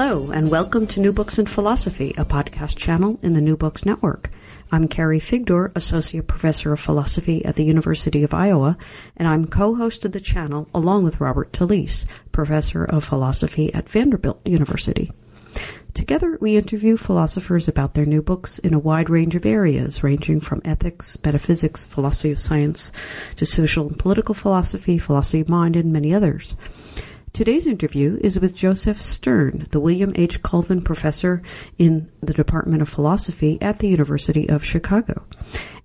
Hello, 0.00 0.30
and 0.30 0.48
welcome 0.48 0.86
to 0.86 1.00
New 1.00 1.12
Books 1.12 1.40
in 1.40 1.46
Philosophy, 1.46 2.14
a 2.16 2.24
podcast 2.24 2.76
channel 2.76 3.18
in 3.20 3.32
the 3.32 3.40
New 3.40 3.56
Books 3.56 3.84
Network. 3.84 4.30
I'm 4.70 4.86
Carrie 4.86 5.18
Figdor, 5.18 5.72
Associate 5.74 6.24
Professor 6.24 6.72
of 6.72 6.78
Philosophy 6.78 7.44
at 7.44 7.56
the 7.56 7.64
University 7.64 8.22
of 8.22 8.32
Iowa, 8.32 8.78
and 9.16 9.26
I'm 9.26 9.46
co-host 9.46 10.04
of 10.04 10.12
the 10.12 10.20
channel 10.20 10.68
along 10.72 11.02
with 11.02 11.20
Robert 11.20 11.52
Talisse, 11.52 12.06
Professor 12.30 12.84
of 12.84 13.02
Philosophy 13.02 13.74
at 13.74 13.88
Vanderbilt 13.88 14.40
University. 14.44 15.10
Together, 15.94 16.38
we 16.40 16.56
interview 16.56 16.96
philosophers 16.96 17.66
about 17.66 17.94
their 17.94 18.06
new 18.06 18.22
books 18.22 18.60
in 18.60 18.74
a 18.74 18.78
wide 18.78 19.10
range 19.10 19.34
of 19.34 19.44
areas, 19.44 20.04
ranging 20.04 20.40
from 20.40 20.62
ethics, 20.64 21.18
metaphysics, 21.24 21.86
philosophy 21.86 22.30
of 22.30 22.38
science, 22.38 22.92
to 23.34 23.44
social 23.44 23.88
and 23.88 23.98
political 23.98 24.36
philosophy, 24.36 24.96
philosophy 24.96 25.40
of 25.40 25.48
mind, 25.48 25.74
and 25.74 25.92
many 25.92 26.14
others. 26.14 26.54
Today's 27.32 27.66
interview 27.66 28.18
is 28.20 28.40
with 28.40 28.54
Josef 28.54 29.00
Stern, 29.00 29.66
the 29.70 29.78
William 29.80 30.12
H. 30.14 30.42
Colvin 30.42 30.82
Professor 30.82 31.42
in 31.76 32.10
the 32.20 32.32
Department 32.32 32.82
of 32.82 32.88
Philosophy 32.88 33.58
at 33.60 33.78
the 33.78 33.88
University 33.88 34.48
of 34.48 34.64
Chicago 34.64 35.24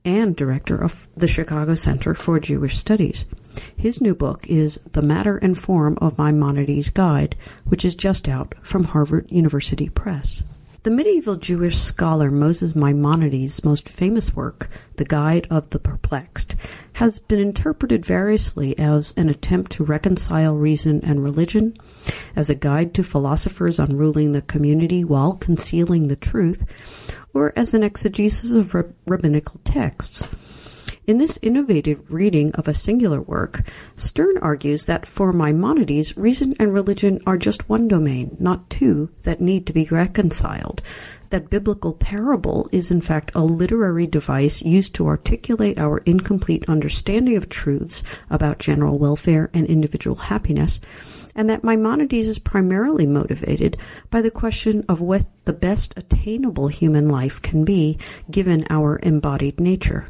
and 0.06 0.36
Director 0.36 0.82
of 0.82 1.08
the 1.16 1.28
Chicago 1.28 1.76
Center 1.76 2.14
for 2.14 2.40
Jewish 2.40 2.78
Studies. 2.78 3.26
His 3.76 4.02
new 4.02 4.16
book 4.16 4.48
is 4.48 4.80
The 4.94 5.02
Matter 5.02 5.38
and 5.38 5.58
Form 5.58 5.98
of 6.02 6.18
Maimonides 6.18 6.90
Guide, 6.90 7.36
which 7.66 7.86
is 7.86 7.96
just 7.96 8.28
out 8.28 8.56
from 8.64 8.86
Harvard 8.86 9.28
University 9.30 9.90
Press. 9.90 10.44
The 10.84 10.92
medieval 10.92 11.38
Jewish 11.38 11.78
scholar 11.78 12.30
Moses 12.30 12.76
Maimonides' 12.76 13.64
most 13.64 13.88
famous 13.88 14.36
work, 14.36 14.70
The 14.98 15.06
Guide 15.06 15.48
of 15.50 15.70
the 15.70 15.80
Perplexed, 15.80 16.58
has 16.96 17.20
been 17.20 17.40
interpreted 17.40 18.06
variously 18.06 18.78
as 18.78 19.14
an 19.16 19.30
attempt 19.30 19.72
to 19.74 19.86
reconcile 19.86 20.56
reason 20.56 21.00
and 21.02 21.24
religion, 21.24 21.78
as 22.36 22.50
a 22.50 22.56
guide 22.56 22.94
to 22.96 23.04
philosophers 23.04 23.80
on 23.80 23.96
ruling 23.96 24.34
the 24.34 24.42
community 24.42 25.06
while 25.06 25.38
concealing 25.38 26.10
the 26.10 26.18
truth, 26.18 26.66
or 27.34 27.54
as 27.56 27.74
an 27.74 27.82
exegesis 27.82 28.52
of 28.52 28.76
rabbinical 29.08 29.62
texts. 29.64 30.28
In 31.06 31.18
this 31.18 31.38
innovative 31.42 32.14
reading 32.14 32.54
of 32.54 32.70
a 32.70 32.74
singular 32.74 33.22
work, 33.22 33.68
Stern 33.98 34.38
argues 34.38 34.86
that 34.86 35.06
for 35.06 35.34
Maimonides, 35.34 36.16
reason 36.16 36.56
and 36.62 36.74
religion 36.74 37.20
are 37.28 37.38
just 37.38 37.68
one 37.68 37.90
domain, 37.90 38.38
not 38.40 38.70
two, 38.70 39.10
that 39.24 39.42
need 39.42 39.68
to 39.68 39.74
be 39.74 39.84
reconciled. 39.92 40.82
That 41.30 41.50
biblical 41.50 41.92
parable 41.92 42.70
is 42.72 42.90
in 42.90 43.02
fact 43.02 43.34
a 43.36 43.44
literary 43.44 44.08
device 44.08 44.62
used 44.62 44.96
to 44.96 45.08
articulate 45.08 45.78
our 45.78 45.98
incomplete 46.06 46.64
understanding 46.70 47.36
of 47.36 47.50
truths 47.50 48.02
about 48.30 48.60
general 48.60 48.98
welfare 48.98 49.50
and 49.54 49.68
individual 49.68 50.16
happiness, 50.16 50.80
and 51.36 51.50
that 51.50 51.66
Maimonides 51.66 52.30
is 52.30 52.40
primarily 52.40 53.06
motivated 53.06 53.76
by 54.10 54.22
the 54.22 54.32
question 54.32 54.86
of 54.88 55.02
what 55.02 55.26
the 55.44 55.52
best 55.52 55.94
attainable 55.98 56.70
human 56.70 57.10
life 57.10 57.42
can 57.42 57.66
be 57.66 57.98
given 58.32 58.66
our 58.70 59.00
embodied 59.04 59.60
nature. 59.60 60.06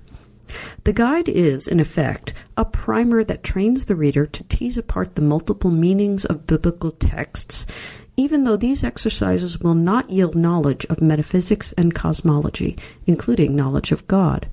The 0.83 0.93
guide 0.93 1.29
is, 1.29 1.67
in 1.67 1.79
effect, 1.79 2.33
a 2.57 2.65
primer 2.65 3.23
that 3.23 3.43
trains 3.43 3.85
the 3.85 3.95
reader 3.95 4.25
to 4.25 4.43
tease 4.43 4.77
apart 4.77 5.15
the 5.15 5.21
multiple 5.21 5.71
meanings 5.71 6.25
of 6.25 6.47
biblical 6.47 6.91
texts, 6.91 7.65
even 8.15 8.43
though 8.43 8.57
these 8.57 8.83
exercises 8.83 9.59
will 9.59 9.73
not 9.73 10.09
yield 10.09 10.35
knowledge 10.35 10.85
of 10.85 11.01
metaphysics 11.01 11.73
and 11.73 11.95
cosmology, 11.95 12.77
including 13.05 13.55
knowledge 13.55 13.91
of 13.91 14.07
God. 14.07 14.47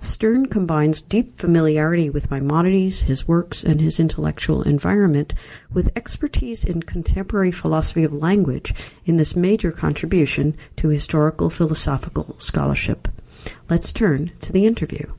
Stern 0.00 0.46
combines 0.46 1.02
deep 1.02 1.38
familiarity 1.38 2.08
with 2.08 2.30
Maimonides, 2.30 3.02
his 3.02 3.28
works, 3.28 3.62
and 3.62 3.80
his 3.80 4.00
intellectual 4.00 4.62
environment 4.62 5.34
with 5.70 5.92
expertise 5.94 6.64
in 6.64 6.82
contemporary 6.82 7.52
philosophy 7.52 8.02
of 8.02 8.12
language 8.12 8.74
in 9.04 9.16
this 9.16 9.36
major 9.36 9.70
contribution 9.70 10.56
to 10.76 10.88
historical 10.88 11.50
philosophical 11.50 12.38
scholarship. 12.38 13.08
Let's 13.68 13.92
turn 13.92 14.32
to 14.40 14.52
the 14.52 14.66
interview. 14.66 15.12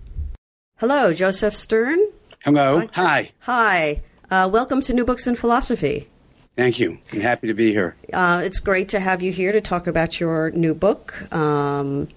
Hello, 0.80 1.12
Josef 1.12 1.56
Stern. 1.56 1.98
Hello. 2.44 2.88
Hi. 2.94 3.32
Hi. 3.40 4.04
Uh, 4.30 4.48
welcome 4.54 4.80
to 4.82 4.94
New 4.94 5.06
Books 5.06 5.26
in 5.26 5.34
Philosophy. 5.34 6.08
Thank 6.56 6.78
you. 6.78 7.00
I'm 7.12 7.20
happy 7.20 7.48
to 7.48 7.56
be 7.56 7.72
here. 7.72 7.96
Uh, 8.14 8.44
it's 8.46 8.60
great 8.60 8.90
to 8.90 9.00
have 9.00 9.24
you 9.24 9.32
here 9.32 9.52
to 9.52 9.60
talk 9.60 9.88
about 9.88 10.20
your 10.20 10.52
new 10.52 10.76
book, 10.76 11.34
um, 11.34 12.10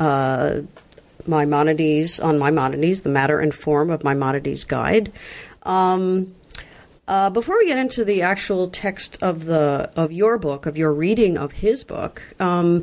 uh, 0.00 0.62
Maimonides 1.28 2.18
on 2.18 2.36
Maimonides: 2.36 3.02
The 3.02 3.10
Matter 3.10 3.38
and 3.38 3.54
Form 3.54 3.90
of 3.90 4.02
Maimonides 4.02 4.64
Guide. 4.64 5.12
Um, 5.62 6.34
uh, 7.06 7.30
before 7.30 7.58
we 7.58 7.66
get 7.66 7.78
into 7.78 8.04
the 8.04 8.22
actual 8.22 8.66
text 8.66 9.22
of 9.22 9.44
the 9.44 9.88
of 9.94 10.10
your 10.10 10.36
book, 10.38 10.66
of 10.66 10.76
your 10.76 10.92
reading 10.92 11.38
of 11.38 11.52
his 11.52 11.84
book, 11.84 12.22
um, 12.40 12.82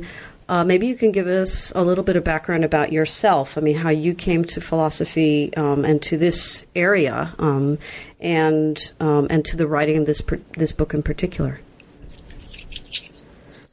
uh, 0.52 0.62
maybe 0.62 0.86
you 0.86 0.94
can 0.94 1.12
give 1.12 1.26
us 1.26 1.72
a 1.74 1.80
little 1.80 2.04
bit 2.04 2.14
of 2.14 2.24
background 2.24 2.62
about 2.62 2.92
yourself. 2.92 3.56
I 3.56 3.62
mean, 3.62 3.74
how 3.74 3.88
you 3.88 4.12
came 4.12 4.44
to 4.44 4.60
philosophy 4.60 5.50
um, 5.56 5.82
and 5.86 6.02
to 6.02 6.18
this 6.18 6.66
area, 6.76 7.34
um, 7.38 7.78
and 8.20 8.92
um, 9.00 9.28
and 9.30 9.46
to 9.46 9.56
the 9.56 9.66
writing 9.66 9.96
of 9.96 10.04
this 10.04 10.20
this 10.58 10.72
book 10.72 10.92
in 10.92 11.02
particular. 11.02 11.60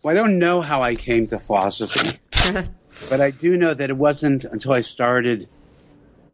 Well, 0.01 0.13
I 0.13 0.15
don't 0.15 0.39
know 0.39 0.61
how 0.61 0.81
I 0.81 0.95
came 0.95 1.27
to 1.27 1.39
philosophy, 1.39 2.17
but 3.09 3.19
I 3.19 3.31
do 3.31 3.57
know 3.57 3.73
that 3.73 3.89
it 3.89 3.97
wasn't 3.97 4.45
until 4.45 4.71
I 4.71 4.79
started 4.79 5.49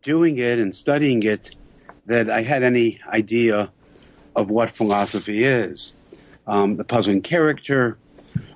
doing 0.03 0.37
it 0.37 0.59
and 0.59 0.75
studying 0.75 1.23
it 1.23 1.55
that 2.05 2.29
I 2.29 2.43
had 2.43 2.61
any 2.61 2.99
idea 3.07 3.71
of 4.35 4.51
what 4.51 4.69
philosophy 4.69 5.43
is. 5.43 5.95
Um, 6.45 6.77
the 6.77 6.83
puzzling 6.83 7.23
character 7.23 7.97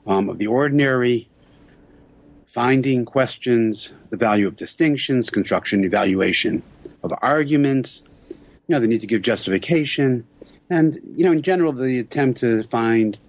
um, 0.05 0.29
of 0.29 0.37
the 0.37 0.45
ordinary, 0.45 1.28
finding 2.49 3.05
questions, 3.05 3.93
the 4.09 4.17
value 4.17 4.47
of 4.47 4.55
distinctions, 4.55 5.29
construction, 5.29 5.83
evaluation 5.83 6.63
of 7.03 7.13
arguments, 7.21 8.01
you 8.29 8.73
know, 8.73 8.79
the 8.79 8.87
need 8.87 9.01
to 9.01 9.07
give 9.07 9.21
justification, 9.21 10.25
and, 10.67 10.97
you 11.15 11.23
know, 11.23 11.31
in 11.31 11.43
general, 11.43 11.71
the 11.71 11.99
attempt 11.99 12.39
to 12.39 12.63
find, 12.63 13.19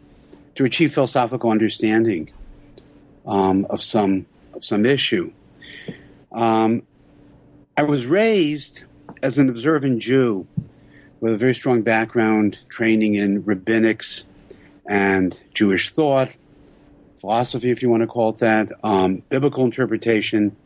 to 0.54 0.64
achieve 0.64 0.94
philosophical 0.94 1.50
understanding 1.50 2.30
um, 3.26 3.66
of 3.68 3.82
some 3.82 4.24
of 4.54 4.64
some 4.64 4.86
issue. 4.86 5.30
Um, 6.32 6.82
I 7.76 7.82
was 7.82 8.06
raised 8.06 8.84
as 9.22 9.38
an 9.38 9.50
observant 9.50 10.00
Jew 10.00 10.46
with 11.20 11.34
a 11.34 11.36
very 11.36 11.54
strong 11.54 11.82
background 11.82 12.58
training 12.70 13.14
in 13.14 13.42
rabbinics 13.42 14.24
and 14.86 15.38
Jewish 15.52 15.90
thought, 15.90 16.34
philosophy, 17.20 17.70
if 17.70 17.82
you 17.82 17.90
want 17.90 18.02
to 18.02 18.06
call 18.06 18.30
it 18.30 18.38
that, 18.38 18.72
um, 18.82 19.22
biblical 19.28 19.64
interpretation. 19.64 20.56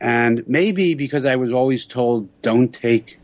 And 0.00 0.42
maybe 0.48 0.94
because 0.94 1.24
I 1.24 1.36
was 1.36 1.52
always 1.52 1.86
told, 1.86 2.28
don't 2.42 2.74
take 2.74 3.18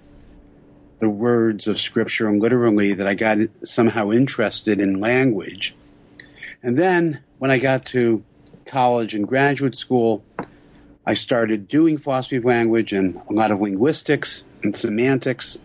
the 1.00 1.10
words 1.10 1.66
of 1.66 1.80
scripture 1.80 2.28
and 2.28 2.40
literally, 2.40 2.94
that 2.94 3.08
I 3.08 3.14
got 3.14 3.38
somehow 3.64 4.10
interested 4.12 4.80
in 4.80 5.00
language. 5.00 5.74
And 6.62 6.78
then 6.78 7.24
when 7.38 7.50
I 7.50 7.58
got 7.58 7.84
to 7.86 8.24
college 8.64 9.12
and 9.12 9.26
graduate 9.26 9.76
school, 9.76 10.24
I 11.04 11.14
started 11.14 11.66
doing 11.66 11.98
philosophy 11.98 12.36
of 12.36 12.44
language 12.44 12.92
and 12.92 13.20
a 13.28 13.32
lot 13.32 13.50
of 13.50 13.60
linguistics 13.60 14.44
and 14.62 14.76
semantics. 14.76 15.58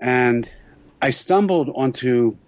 And 0.00 0.50
I 1.02 1.10
stumbled 1.10 1.70
onto 1.74 2.38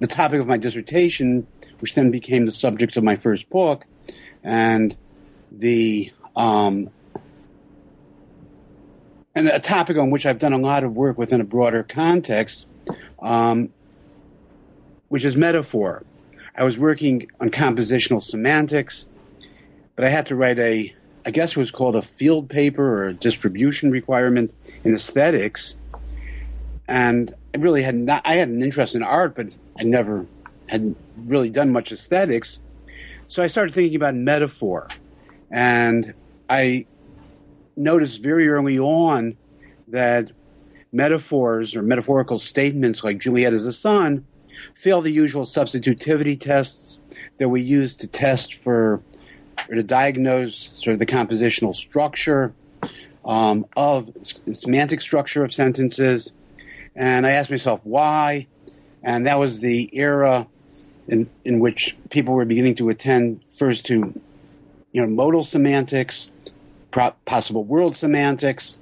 the 0.00 0.06
topic 0.06 0.40
of 0.40 0.46
my 0.46 0.58
dissertation 0.58 1.46
which 1.80 1.94
then 1.94 2.10
became 2.10 2.46
the 2.46 2.52
subject 2.52 2.96
of 2.96 3.04
my 3.04 3.16
first 3.16 3.50
book, 3.50 3.84
and 4.42 4.96
the 5.50 6.10
um, 6.36 6.88
and 9.34 9.48
a 9.48 9.58
topic 9.58 9.96
on 9.96 10.10
which 10.10 10.26
I've 10.26 10.38
done 10.38 10.52
a 10.52 10.58
lot 10.58 10.84
of 10.84 10.96
work 10.96 11.18
within 11.18 11.40
a 11.40 11.44
broader 11.44 11.82
context, 11.82 12.66
um, 13.20 13.70
which 15.08 15.24
is 15.24 15.36
metaphor. 15.36 16.04
I 16.56 16.62
was 16.62 16.78
working 16.78 17.28
on 17.40 17.50
compositional 17.50 18.22
semantics, 18.22 19.08
but 19.96 20.04
I 20.04 20.08
had 20.08 20.26
to 20.26 20.36
write 20.36 20.58
a, 20.58 20.94
I 21.26 21.30
guess 21.30 21.52
it 21.52 21.56
was 21.56 21.72
called 21.72 21.96
a 21.96 22.02
field 22.02 22.48
paper 22.48 22.84
or 22.84 23.08
a 23.08 23.14
distribution 23.14 23.90
requirement 23.90 24.54
in 24.84 24.94
aesthetics, 24.94 25.76
and 26.86 27.34
I 27.54 27.58
really 27.58 27.82
had 27.82 27.94
not. 27.94 28.22
I 28.24 28.34
had 28.34 28.48
an 28.48 28.62
interest 28.62 28.94
in 28.94 29.02
art, 29.02 29.34
but 29.34 29.48
I 29.78 29.84
never 29.84 30.28
had 30.68 30.94
really 31.16 31.50
done 31.50 31.72
much 31.72 31.92
aesthetics. 31.92 32.60
So 33.26 33.42
I 33.42 33.46
started 33.46 33.74
thinking 33.74 33.96
about 33.96 34.14
metaphor. 34.14 34.88
And 35.50 36.14
I 36.48 36.86
noticed 37.76 38.22
very 38.22 38.48
early 38.48 38.78
on 38.78 39.36
that 39.88 40.30
metaphors 40.92 41.74
or 41.74 41.82
metaphorical 41.82 42.38
statements 42.38 43.02
like 43.02 43.18
Juliet 43.18 43.52
is 43.52 43.66
a 43.66 43.72
sun 43.72 44.26
fail 44.74 45.00
the 45.00 45.10
usual 45.10 45.44
substitutivity 45.44 46.36
tests 46.36 46.98
that 47.38 47.48
we 47.48 47.60
use 47.60 47.94
to 47.96 48.06
test 48.06 48.54
for 48.54 49.02
or 49.68 49.74
to 49.74 49.82
diagnose 49.82 50.70
sort 50.74 50.92
of 50.92 50.98
the 50.98 51.06
compositional 51.06 51.74
structure 51.74 52.54
um, 53.24 53.64
of 53.76 54.10
semantic 54.52 55.00
structure 55.00 55.44
of 55.44 55.52
sentences. 55.52 56.32
And 56.94 57.26
I 57.26 57.32
asked 57.32 57.50
myself 57.50 57.80
why. 57.84 58.46
And 59.02 59.26
that 59.26 59.38
was 59.38 59.60
the 59.60 59.90
era 59.92 60.46
in, 61.08 61.28
in 61.44 61.60
which 61.60 61.96
people 62.10 62.34
were 62.34 62.44
beginning 62.44 62.74
to 62.76 62.88
attend 62.88 63.40
first 63.56 63.86
to 63.86 64.20
you 64.92 65.00
know 65.02 65.08
modal 65.08 65.44
semantics, 65.44 66.30
pro- 66.90 67.14
possible 67.24 67.64
world 67.64 67.96
semantics. 67.96 68.78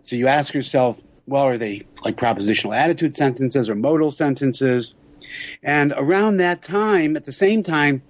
So 0.00 0.16
you 0.16 0.26
ask 0.28 0.54
yourself, 0.54 1.02
well, 1.26 1.44
are 1.44 1.58
they 1.58 1.86
like 2.04 2.16
propositional 2.16 2.76
attitude 2.76 3.16
sentences 3.16 3.68
or 3.68 3.74
modal 3.74 4.10
sentences? 4.10 4.94
And 5.62 5.92
around 5.96 6.38
that 6.38 6.62
time, 6.62 7.16
at 7.16 7.24
the 7.24 7.32
same 7.32 7.62
time, 7.62 8.02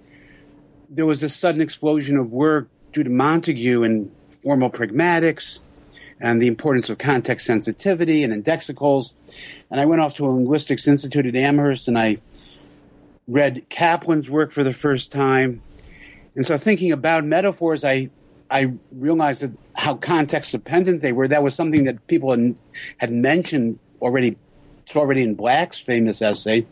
there 0.89 1.05
was 1.05 1.23
a 1.23 1.29
sudden 1.29 1.61
explosion 1.61 2.17
of 2.17 2.31
work 2.31 2.67
due 2.91 3.03
to 3.03 3.09
Montague 3.09 3.83
and 3.83 4.11
formal 4.43 4.69
pragmatics 4.69 5.59
and 6.19 6.41
the 6.41 6.47
importance 6.47 6.89
of 6.89 6.97
context 6.97 7.45
sensitivity 7.45 8.23
and 8.23 8.33
indexicals. 8.33 9.13
And 9.69 9.79
I 9.79 9.85
went 9.85 10.01
off 10.01 10.15
to 10.15 10.25
a 10.25 10.29
linguistics 10.29 10.87
institute 10.87 11.25
at 11.25 11.35
Amherst 11.35 11.87
and 11.87 11.97
I 11.97 12.19
read 13.27 13.65
Kaplan's 13.69 14.29
work 14.29 14.51
for 14.51 14.63
the 14.63 14.73
first 14.73 15.11
time. 15.11 15.61
And 16.35 16.45
so 16.45 16.57
thinking 16.57 16.91
about 16.91 17.23
metaphors, 17.25 17.83
I 17.83 18.09
I 18.49 18.73
realized 18.91 19.41
that 19.41 19.51
how 19.75 19.95
context 19.95 20.51
dependent 20.51 21.01
they 21.01 21.11
were. 21.11 21.27
That 21.27 21.43
was 21.43 21.55
something 21.55 21.85
that 21.85 22.05
people 22.07 22.31
had, 22.31 22.55
had 22.97 23.11
mentioned 23.11 23.79
already. 24.01 24.37
It's 24.85 24.95
already 24.95 25.23
in 25.23 25.35
Black's 25.35 25.79
famous 25.79 26.21
essay, 26.21 26.67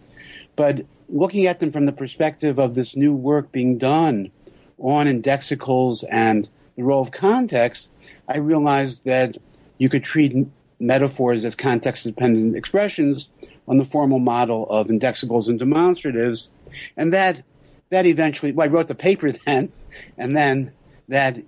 but 0.55 0.85
looking 1.07 1.45
at 1.47 1.59
them 1.59 1.71
from 1.71 1.85
the 1.85 1.93
perspective 1.93 2.59
of 2.59 2.75
this 2.75 2.95
new 2.95 3.15
work 3.15 3.51
being 3.51 3.77
done 3.77 4.31
on 4.77 5.07
indexicals 5.07 6.03
and 6.09 6.49
the 6.75 6.83
role 6.83 7.01
of 7.01 7.11
context, 7.11 7.89
I 8.27 8.37
realized 8.37 9.05
that 9.05 9.37
you 9.77 9.87
could 9.87 10.03
treat 10.03 10.35
metaphors 10.79 11.45
as 11.45 11.55
context 11.55 12.05
dependent 12.05 12.55
expressions 12.55 13.29
on 13.67 13.77
the 13.77 13.85
formal 13.85 14.19
model 14.19 14.69
of 14.69 14.87
indexicals 14.87 15.47
and 15.47 15.59
demonstratives. 15.59 16.49
And 16.97 17.13
that, 17.13 17.43
that 17.89 18.05
eventually, 18.05 18.51
well, 18.51 18.67
I 18.67 18.71
wrote 18.71 18.87
the 18.87 18.95
paper 18.95 19.31
then, 19.45 19.71
and 20.17 20.35
then 20.35 20.71
that 21.07 21.39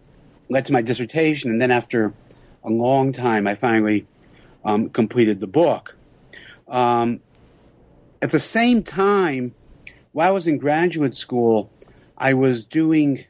led 0.50 0.66
to 0.66 0.74
my 0.74 0.82
dissertation. 0.82 1.52
And 1.52 1.62
then 1.62 1.72
after 1.72 2.14
a 2.64 2.70
long 2.70 3.12
time, 3.12 3.48
I 3.48 3.56
finally 3.56 4.06
um, 4.64 4.90
completed 4.90 5.40
the 5.40 5.48
book. 5.48 5.96
Um, 6.68 7.20
at 8.22 8.32
the 8.32 8.40
same 8.40 8.84
time, 8.84 9.54
while 10.14 10.30
I 10.30 10.32
was 10.32 10.48
in 10.48 10.58
graduate 10.58 11.16
school, 11.16 11.70
I 12.18 12.34
was 12.34 12.64
doing 12.64 13.26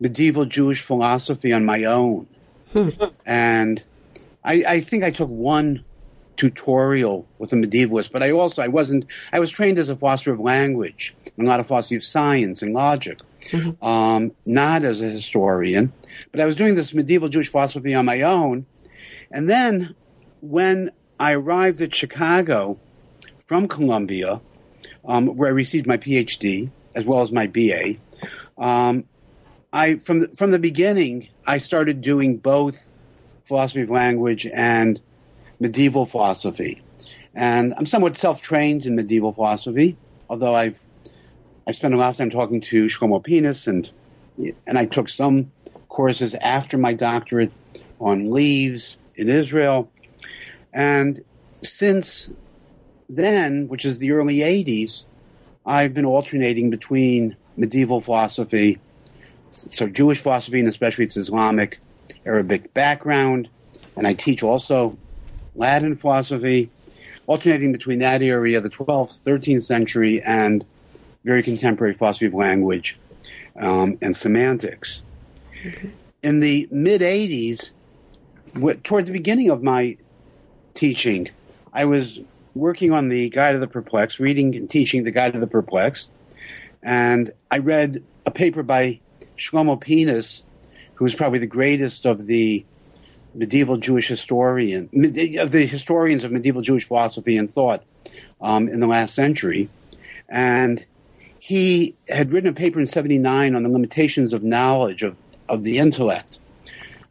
medieval 0.00 0.46
Jewish 0.46 0.80
philosophy 0.80 1.52
on 1.52 1.64
my 1.64 1.84
own. 1.84 2.28
Hmm. 2.72 2.88
And 3.26 3.84
I, 4.42 4.64
I, 4.66 4.80
think 4.80 5.04
I 5.04 5.10
took 5.10 5.28
one 5.28 5.84
tutorial 6.36 7.26
with 7.38 7.52
a 7.52 7.56
medievalist, 7.56 8.10
but 8.12 8.22
I 8.22 8.30
also 8.30 8.62
I 8.62 8.68
wasn't 8.68 9.06
I 9.32 9.40
was 9.40 9.50
trained 9.50 9.78
as 9.78 9.88
a 9.88 9.96
philosopher 9.96 10.32
of 10.32 10.40
language 10.40 11.14
and 11.36 11.46
not 11.46 11.60
a 11.60 11.64
philosophy 11.64 11.96
of 11.96 12.04
science 12.04 12.62
and 12.62 12.72
logic, 12.72 13.18
mm-hmm. 13.50 13.84
um, 13.84 14.32
not 14.46 14.82
as 14.84 15.00
a 15.00 15.08
historian. 15.08 15.92
But 16.30 16.40
I 16.40 16.46
was 16.46 16.54
doing 16.54 16.74
this 16.74 16.94
medieval 16.94 17.28
Jewish 17.28 17.48
philosophy 17.48 17.94
on 17.94 18.04
my 18.04 18.22
own, 18.22 18.66
and 19.30 19.48
then 19.48 19.94
when 20.40 20.90
I 21.18 21.32
arrived 21.32 21.80
at 21.80 21.94
Chicago 21.94 22.78
from 23.38 23.68
Columbia, 23.68 24.40
um, 25.04 25.28
where 25.36 25.48
I 25.48 25.52
received 25.52 25.86
my 25.86 25.96
PhD 25.96 26.70
as 26.94 27.04
well 27.04 27.22
as 27.22 27.32
my 27.32 27.46
BA, 27.46 27.94
um, 28.58 29.04
I 29.72 29.96
from 29.96 30.20
the, 30.20 30.28
from 30.28 30.50
the 30.50 30.58
beginning 30.58 31.28
I 31.46 31.58
started 31.58 32.00
doing 32.00 32.36
both 32.36 32.92
philosophy 33.44 33.82
of 33.82 33.90
language 33.90 34.46
and 34.46 35.00
medieval 35.62 36.04
philosophy, 36.04 36.82
and 37.34 37.72
I'm 37.76 37.86
somewhat 37.86 38.16
self-trained 38.16 38.84
in 38.84 38.96
medieval 38.96 39.32
philosophy. 39.32 39.96
Although 40.28 40.54
I've 40.54 40.80
I 41.66 41.72
spent 41.72 41.94
a 41.94 41.96
lot 41.96 42.10
of 42.10 42.16
time 42.16 42.30
talking 42.30 42.60
to 42.72 42.86
Shlomo 42.86 43.24
Pines, 43.24 43.66
and 43.66 43.88
and 44.66 44.76
I 44.76 44.86
took 44.86 45.08
some 45.08 45.52
courses 45.88 46.34
after 46.34 46.76
my 46.76 46.92
doctorate 46.92 47.52
on 48.00 48.32
leaves 48.32 48.96
in 49.14 49.28
Israel, 49.28 49.90
and 50.72 51.22
since 51.62 52.30
then, 53.08 53.68
which 53.68 53.84
is 53.84 54.00
the 54.00 54.10
early 54.10 54.38
'80s, 54.38 55.04
I've 55.64 55.94
been 55.94 56.04
alternating 56.04 56.70
between 56.70 57.36
medieval 57.56 58.00
philosophy 58.00 58.80
so 59.52 59.86
Jewish 59.86 60.18
philosophy 60.18 60.58
and 60.58 60.68
especially 60.68 61.04
its 61.04 61.16
Islamic 61.16 61.78
Arabic 62.24 62.72
background, 62.74 63.48
and 63.96 64.06
I 64.06 64.14
teach 64.14 64.42
also 64.42 64.96
Latin 65.54 65.96
philosophy, 65.96 66.70
alternating 67.26 67.72
between 67.72 67.98
that 67.98 68.22
area, 68.22 68.60
the 68.60 68.70
12th, 68.70 69.22
13th 69.22 69.64
century, 69.64 70.20
and 70.22 70.64
very 71.24 71.42
contemporary 71.42 71.94
philosophy 71.94 72.26
of 72.26 72.34
language 72.34 72.98
um, 73.56 73.98
and 74.00 74.16
semantics. 74.16 75.02
Okay. 75.66 75.90
In 76.22 76.40
the 76.40 76.68
mid 76.70 77.00
80s, 77.00 77.70
toward 78.82 79.06
the 79.06 79.12
beginning 79.12 79.50
of 79.50 79.62
my 79.62 79.96
teaching, 80.74 81.28
I 81.72 81.84
was 81.84 82.20
working 82.54 82.92
on 82.92 83.08
the 83.08 83.28
Guide 83.30 83.54
of 83.54 83.60
the 83.60 83.66
Perplexed, 83.66 84.18
reading 84.18 84.54
and 84.54 84.68
teaching 84.68 85.04
the 85.04 85.10
Guide 85.10 85.34
of 85.34 85.40
the 85.40 85.46
Perplexed, 85.46 86.10
and 86.82 87.32
I 87.50 87.58
read 87.58 88.02
a 88.26 88.30
paper 88.30 88.62
by 88.62 89.00
Shlomo 89.36 89.80
Pines, 89.80 90.44
who 90.94 91.04
was 91.04 91.14
probably 91.14 91.38
the 91.38 91.46
greatest 91.46 92.04
of 92.04 92.26
the 92.26 92.64
medieval 93.34 93.76
Jewish 93.76 94.08
historian, 94.08 94.88
of 95.38 95.50
the 95.50 95.66
historians 95.66 96.24
of 96.24 96.32
medieval 96.32 96.62
Jewish 96.62 96.86
philosophy 96.86 97.36
and 97.36 97.50
thought 97.50 97.82
um, 98.40 98.68
in 98.68 98.80
the 98.80 98.86
last 98.86 99.14
century. 99.14 99.68
And 100.28 100.84
he 101.38 101.96
had 102.08 102.32
written 102.32 102.50
a 102.50 102.54
paper 102.54 102.78
in 102.78 102.86
79 102.86 103.54
on 103.54 103.62
the 103.62 103.68
limitations 103.68 104.32
of 104.32 104.42
knowledge, 104.42 105.02
of, 105.02 105.20
of 105.48 105.64
the 105.64 105.78
intellect, 105.78 106.38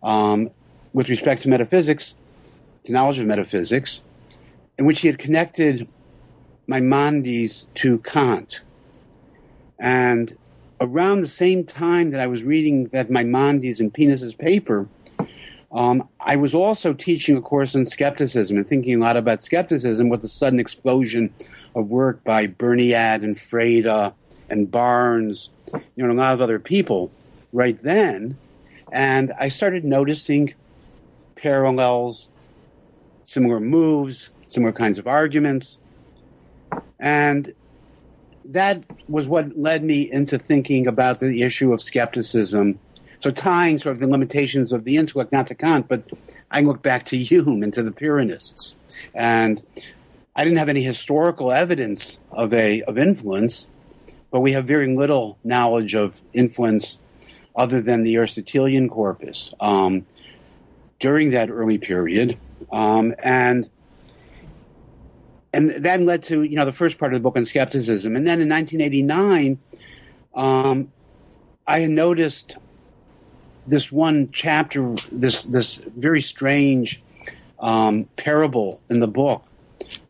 um, 0.04 0.50
with 0.94 1.10
respect 1.10 1.42
to 1.44 1.50
metaphysics, 1.50 2.16
to 2.84 2.92
knowledge 2.92 3.20
of 3.20 3.28
metaphysics, 3.28 4.02
in 4.78 4.86
which 4.86 5.02
he 5.02 5.08
had 5.08 5.18
connected 5.18 5.88
Maimonides 6.68 7.66
to 7.76 8.00
Kant. 8.00 8.62
And 9.78 10.38
around 10.80 11.22
the 11.22 11.28
same 11.28 11.64
time 11.64 12.12
that 12.12 12.20
I 12.20 12.28
was 12.28 12.44
reading 12.44 12.86
that 12.86 13.10
Maimonides 13.10 13.80
and 13.80 13.94
Pines's 13.94 14.34
paper, 14.34 14.88
um, 15.72 16.08
I 16.20 16.36
was 16.36 16.54
also 16.54 16.94
teaching 16.94 17.38
a 17.38 17.42
course 17.42 17.76
on 17.76 17.86
skepticism 17.86 18.58
and 18.58 18.68
thinking 18.68 18.96
a 18.96 19.04
lot 19.04 19.18
about 19.18 19.42
skepticism 19.42 20.10
with 20.10 20.22
the 20.22 20.28
sudden 20.28 20.60
explosion 20.60 21.34
of 21.76 21.92
work 21.92 22.24
by 22.24 22.48
Burnyeat 22.48 23.24
and 23.24 23.36
Frede 23.36 24.14
and 24.50 24.70
Barnes, 24.70 25.50
you 25.74 25.82
know, 25.98 26.10
and 26.10 26.20
a 26.20 26.22
lot 26.22 26.34
of 26.34 26.42
other 26.42 26.60
people 26.60 27.12
right 27.54 27.78
then. 27.80 28.38
And 28.92 29.32
I 29.40 29.48
started 29.48 29.86
noticing 29.86 30.54
parallels, 31.36 32.28
similar 33.26 33.62
moves, 33.62 34.30
similar 34.48 34.74
kinds 34.74 34.98
of 34.98 35.08
arguments. 35.08 35.78
And 37.00 37.54
that 38.44 38.84
was 39.08 39.28
what 39.28 39.58
led 39.58 39.84
me 39.84 40.12
into 40.12 40.38
thinking 40.38 40.86
about 40.88 41.20
the 41.20 41.42
issue 41.42 41.72
of 41.72 41.82
skepticism. 41.82 42.80
So 43.22 43.30
tying 43.30 43.78
sort 43.78 43.96
of 43.96 44.00
the 44.00 44.08
limitations 44.08 44.74
of 44.74 44.84
the 44.84 44.98
intellect, 44.98 45.32
not 45.32 45.46
to 45.48 45.56
Kant, 45.56 45.88
but 45.88 46.04
I 46.50 46.62
look 46.62 46.82
back 46.82 47.06
to 47.06 47.18
Hume 47.24 47.62
and 47.62 47.74
to 47.74 47.84
the 47.84 47.92
Pyrrhonists. 47.92 48.76
And 49.14 49.62
I 50.36 50.44
didn't 50.44 50.58
have 50.58 50.70
any 50.70 50.82
historical 50.82 51.52
evidence 51.52 52.18
of 52.32 52.54
a 52.54 52.82
of 52.84 52.98
influence, 52.98 53.68
but 54.32 54.40
we 54.40 54.54
have 54.54 54.66
very 54.66 54.96
little 54.96 55.38
knowledge 55.44 55.94
of 55.94 56.22
influence 56.34 56.98
other 57.56 57.82
than 57.82 58.04
the 58.04 58.16
Aristotelian 58.18 58.90
corpus 58.90 59.54
um, 59.60 60.06
during 61.00 61.30
that 61.30 61.52
early 61.52 61.78
period. 61.78 62.40
Um, 62.72 63.14
and 63.24 63.70
and 65.54 65.70
that 65.70 66.02
led 66.02 66.24
to 66.24 66.42
you 66.42 66.56
know 66.56 66.66
the 66.66 66.72
first 66.72 66.98
part 66.98 67.14
of 67.14 67.20
the 67.20 67.24
book 67.24 67.36
on 67.36 67.46
skepticism, 67.46 68.16
and 68.16 68.26
then 68.26 68.42
in 68.42 68.50
1989, 68.50 69.60
um, 70.34 70.92
I 71.68 71.80
had 71.82 71.92
noticed 71.92 72.56
this 73.68 73.92
one 73.92 74.30
chapter, 74.32 74.96
this 75.12 75.44
this 75.44 75.76
very 75.98 76.22
strange 76.22 77.02
um, 77.60 78.06
parable 78.18 78.82
in 78.90 79.00
the 79.00 79.08
book 79.08 79.46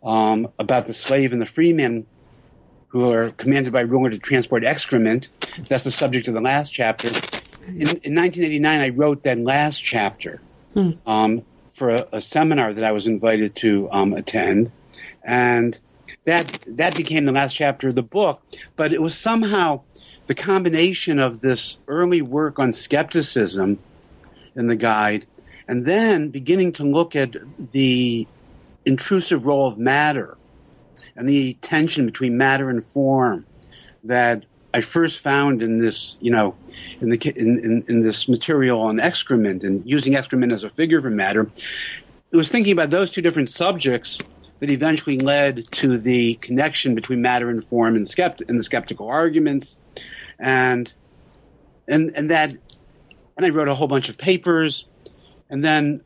um, 0.04 0.48
about 0.58 0.88
the 0.88 0.94
slave 0.94 1.34
and 1.34 1.42
the 1.42 1.46
free 1.46 1.74
man 1.74 2.06
who 2.88 3.10
are 3.12 3.32
commanded 3.32 3.72
by 3.72 3.82
ruler 3.82 4.10
to 4.10 4.18
transport 4.18 4.64
excrement. 4.64 5.30
That's 5.70 5.84
the 5.84 5.92
subject 5.92 6.28
of 6.28 6.34
the 6.34 6.42
last 6.42 6.72
chapter. 6.72 7.08
In, 7.68 7.88
in 8.04 8.16
1989, 8.16 8.80
I 8.80 8.90
wrote 8.90 9.24
that 9.24 9.38
last 9.38 9.84
chapter 9.84 10.42
hmm. 10.74 10.92
um, 11.06 11.46
for 11.70 11.92
a, 11.92 12.08
a, 12.12 12.22
seminar 12.22 12.74
that 12.74 12.84
I 12.84 12.92
was 12.92 13.08
invited 13.08 13.56
to 13.58 13.88
um, 13.92 14.14
attend 14.14 14.72
and 15.24 15.78
that 16.26 16.60
that 16.68 16.96
became 16.96 17.26
the 17.26 17.32
last 17.32 17.56
chapter 17.56 17.90
of 17.90 17.96
the 17.96 18.04
book. 18.04 18.42
But 18.76 18.94
it 18.94 19.02
was 19.02 19.18
somehow 19.18 19.82
the 20.32 20.36
combination 20.36 21.20
of 21.20 21.42
this 21.42 21.78
early 21.90 22.22
work 22.22 22.58
on 22.58 22.72
skepticism 22.72 23.78
in 24.56 24.68
the 24.68 24.78
guide, 24.78 25.26
and 25.68 25.86
then 25.86 26.30
beginning 26.30 26.72
to 26.72 26.86
look 26.86 27.18
at 27.18 27.36
the 27.74 28.26
intrusive 28.86 29.46
role 29.46 29.68
of 29.68 29.78
matter 29.78 30.38
and 31.18 31.28
the 31.28 31.56
tension 31.56 32.06
between 32.06 32.38
matter 32.38 32.70
and 32.70 32.86
form, 32.86 33.46
that 34.06 34.46
I 34.74 34.80
first 34.80 35.20
found 35.20 35.62
in 35.62 35.80
this, 35.80 36.16
you 36.22 36.32
know, 36.32 36.56
in 37.02 37.10
the 37.10 37.34
in, 37.36 37.60
in, 37.60 37.84
in, 37.90 38.02
this 38.02 38.30
material 38.30 38.80
on 38.80 39.02
excrement 39.02 39.66
and 39.66 39.86
using 39.86 40.16
excrement 40.16 40.54
as 40.54 40.64
a 40.64 40.70
figure 40.70 41.00
of 41.00 41.04
matter. 41.12 41.52
It 42.32 42.38
was 42.38 42.48
thinking 42.48 42.72
about 42.72 42.90
those 42.90 43.12
two 43.12 43.22
different 43.22 43.50
subjects 43.50 44.18
that 44.62 44.72
eventually 44.72 45.18
led 45.18 45.70
to 45.72 45.98
the 45.98 46.36
connection 46.36 46.96
between 46.96 47.22
matter 47.22 47.50
and 47.50 47.62
form 47.62 47.98
and, 47.98 48.06
skept- 48.06 48.48
and 48.48 48.58
the 48.58 48.64
skeptical 48.64 49.10
arguments, 49.10 49.76
and 50.42 50.92
and 51.88 52.12
and 52.16 52.30
that, 52.30 52.50
and 53.38 53.46
I 53.46 53.50
wrote 53.50 53.68
a 53.68 53.76
whole 53.76 53.88
bunch 53.88 54.10
of 54.10 54.18
papers, 54.18 54.86
and 55.50 55.64
then 55.64 56.02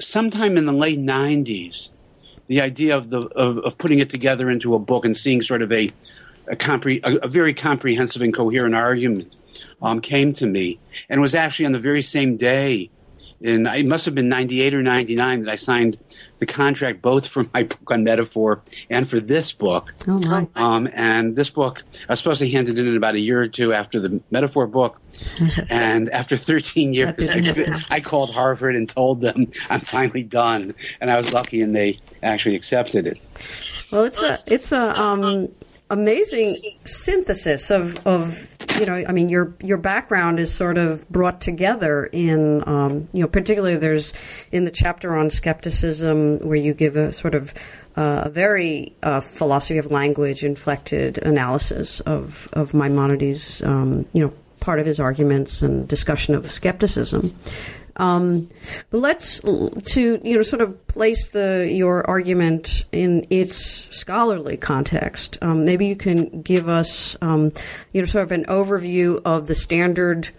sometime 0.00 0.58
in 0.58 0.66
the 0.66 0.72
late 0.72 0.98
'90s, 0.98 1.88
the 2.48 2.60
idea 2.60 2.96
of 2.96 3.08
the 3.08 3.20
of, 3.28 3.58
of 3.58 3.78
putting 3.78 4.00
it 4.00 4.10
together 4.10 4.50
into 4.50 4.74
a 4.74 4.78
book 4.78 5.04
and 5.04 5.16
seeing 5.16 5.40
sort 5.40 5.62
of 5.62 5.72
a 5.72 5.90
a, 6.48 6.56
compre- 6.56 7.00
a, 7.04 7.24
a 7.24 7.28
very 7.28 7.54
comprehensive 7.54 8.20
and 8.20 8.34
coherent 8.34 8.74
argument 8.74 9.34
um, 9.80 10.00
came 10.00 10.32
to 10.34 10.46
me, 10.46 10.78
and 11.08 11.20
was 11.20 11.34
actually 11.34 11.66
on 11.66 11.72
the 11.72 11.78
very 11.78 12.02
same 12.02 12.36
day. 12.36 12.90
In 13.40 13.66
it 13.66 13.86
must 13.86 14.04
have 14.04 14.14
been 14.14 14.28
ninety 14.28 14.62
eight 14.62 14.74
or 14.74 14.82
ninety 14.82 15.14
nine 15.14 15.44
that 15.44 15.52
I 15.52 15.56
signed 15.56 15.96
the 16.40 16.46
contract 16.46 17.02
both 17.02 17.26
for 17.26 17.46
my 17.54 17.62
book 17.64 17.90
on 17.90 18.02
metaphor 18.02 18.62
and 18.90 19.08
for 19.08 19.20
this 19.20 19.52
book. 19.52 19.94
Oh 20.08 20.18
my! 20.28 20.48
Um, 20.56 20.88
and 20.92 21.36
this 21.36 21.50
book, 21.50 21.82
I 22.08 22.12
was 22.12 22.18
supposed 22.18 22.40
to 22.40 22.48
hand 22.48 22.68
it 22.68 22.78
in 22.78 22.96
about 22.96 23.14
a 23.14 23.20
year 23.20 23.40
or 23.40 23.48
two 23.48 23.72
after 23.72 24.00
the 24.00 24.20
metaphor 24.30 24.66
book, 24.66 25.00
and 25.70 26.08
after 26.10 26.36
13 26.36 26.92
years, 26.92 27.30
I 27.90 28.00
called 28.00 28.32
Harvard 28.32 28.74
and 28.74 28.88
told 28.88 29.20
them 29.20 29.52
I'm 29.70 29.80
finally 29.80 30.24
done, 30.24 30.74
and 31.00 31.10
I 31.10 31.16
was 31.16 31.32
lucky, 31.32 31.60
and 31.62 31.76
they 31.76 31.98
actually 32.22 32.56
accepted 32.56 33.06
it. 33.06 33.24
Well, 33.92 34.04
it's 34.04 34.20
a 34.20 34.36
it's 34.52 34.72
a 34.72 35.00
um, 35.00 35.48
amazing 35.90 36.56
synthesis 36.84 37.70
of, 37.70 37.96
of 38.06 38.56
you 38.78 38.86
know 38.86 38.94
I 39.08 39.12
mean 39.12 39.28
your 39.28 39.54
your 39.62 39.78
background 39.78 40.38
is 40.38 40.54
sort 40.54 40.78
of 40.78 41.08
brought 41.08 41.40
together 41.40 42.06
in 42.06 42.66
um, 42.68 43.08
you 43.12 43.22
know 43.22 43.28
particularly 43.28 43.76
there's 43.76 44.12
in 44.52 44.64
the 44.64 44.70
chapter 44.70 45.16
on 45.16 45.30
skepticism 45.30 46.38
where 46.40 46.56
you 46.56 46.74
give 46.74 46.96
a 46.96 47.12
sort 47.12 47.34
of 47.34 47.54
uh, 47.96 48.22
a 48.26 48.30
very 48.30 48.94
uh, 49.02 49.20
philosophy 49.20 49.78
of 49.78 49.90
language 49.90 50.44
inflected 50.44 51.18
analysis 51.18 52.00
of 52.00 52.48
of 52.52 52.74
Maimonides 52.74 53.62
um, 53.62 54.06
you 54.12 54.24
know 54.24 54.32
part 54.60 54.80
of 54.80 54.86
his 54.86 55.00
arguments 55.00 55.62
and 55.62 55.88
discussion 55.88 56.34
of 56.34 56.50
skepticism 56.50 57.34
um, 57.98 58.48
but 58.90 58.98
let's 58.98 59.40
to 59.40 60.20
you 60.22 60.36
know 60.36 60.42
sort 60.42 60.62
of 60.62 60.86
place 60.86 61.30
the 61.30 61.68
your 61.70 62.08
argument 62.08 62.84
in 62.92 63.26
its 63.28 63.56
scholarly 63.96 64.56
context. 64.56 65.36
Um, 65.42 65.64
maybe 65.64 65.86
you 65.86 65.96
can 65.96 66.42
give 66.42 66.68
us 66.68 67.16
um, 67.20 67.52
you 67.92 68.00
know 68.00 68.06
sort 68.06 68.24
of 68.24 68.32
an 68.32 68.44
overview 68.44 69.20
of 69.24 69.48
the 69.48 69.54
standard 69.54 70.30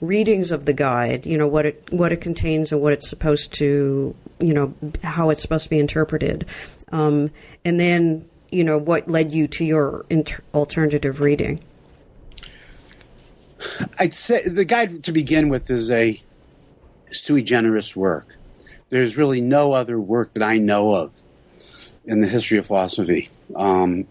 readings 0.00 0.52
of 0.52 0.64
the 0.64 0.72
guide. 0.72 1.26
You 1.26 1.36
know 1.36 1.48
what 1.48 1.66
it 1.66 1.82
what 1.90 2.12
it 2.12 2.20
contains 2.20 2.70
and 2.70 2.80
what 2.80 2.92
it's 2.92 3.08
supposed 3.08 3.52
to 3.54 4.14
you 4.38 4.54
know 4.54 4.72
how 5.02 5.30
it's 5.30 5.42
supposed 5.42 5.64
to 5.64 5.70
be 5.70 5.80
interpreted, 5.80 6.46
um, 6.92 7.30
and 7.64 7.80
then 7.80 8.28
you 8.50 8.62
know 8.62 8.78
what 8.78 9.08
led 9.08 9.32
you 9.32 9.48
to 9.48 9.64
your 9.64 10.06
inter- 10.08 10.42
alternative 10.54 11.20
reading. 11.20 11.60
I'd 13.98 14.14
say 14.14 14.48
the 14.48 14.64
guide 14.64 15.02
to 15.02 15.10
begin 15.10 15.48
with 15.48 15.68
is 15.68 15.90
a 15.90 16.22
sui 17.10 17.42
generis 17.42 17.94
work. 17.96 18.36
There's 18.90 19.16
really 19.16 19.40
no 19.40 19.72
other 19.72 19.98
work 20.00 20.32
that 20.34 20.42
I 20.42 20.58
know 20.58 20.94
of 20.94 21.12
in 22.04 22.20
the 22.20 22.26
history 22.26 22.58
of 22.58 22.66
philosophy, 22.66 23.28
um, 23.54 24.06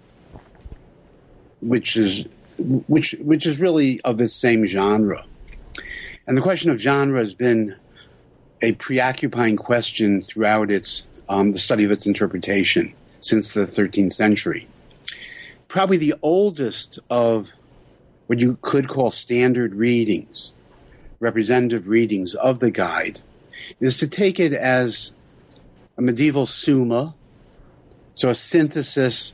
which 1.62 1.98
is 1.98 2.28
which 2.58 3.16
which 3.20 3.46
is 3.46 3.60
really 3.60 4.00
of 4.02 4.18
the 4.18 4.28
same 4.28 4.66
genre. 4.66 5.26
And 6.28 6.38
the 6.38 6.42
question 6.42 6.70
of 6.70 6.80
genre 6.80 7.20
has 7.20 7.34
been 7.34 7.76
a 8.62 8.74
preoccupying 8.74 9.56
question 9.56 10.22
throughout 10.22 10.70
its 10.72 11.04
um, 11.30 11.52
the 11.52 11.60
study 11.60 11.84
of 11.84 11.92
its 11.92 12.06
interpretation 12.06 12.94
since 13.20 13.54
the 13.54 13.62
13th 13.62 14.14
century. 14.14 14.68
Probably 15.68 15.98
the 15.98 16.16
oldest 16.22 17.00
of 17.10 17.52
what 18.28 18.40
you 18.40 18.58
could 18.62 18.88
call 18.88 19.12
standard 19.12 19.76
readings 19.76 20.52
representative 21.20 21.88
readings 21.88 22.34
of 22.36 22.60
the 22.60 22.72
guide 22.72 23.20
is 23.80 23.98
to 23.98 24.08
take 24.08 24.40
it 24.40 24.54
as 24.54 25.12
a 25.98 26.02
medieval 26.02 26.46
summa, 26.46 27.16
so 28.14 28.30
a 28.30 28.36
synthesis 28.36 29.34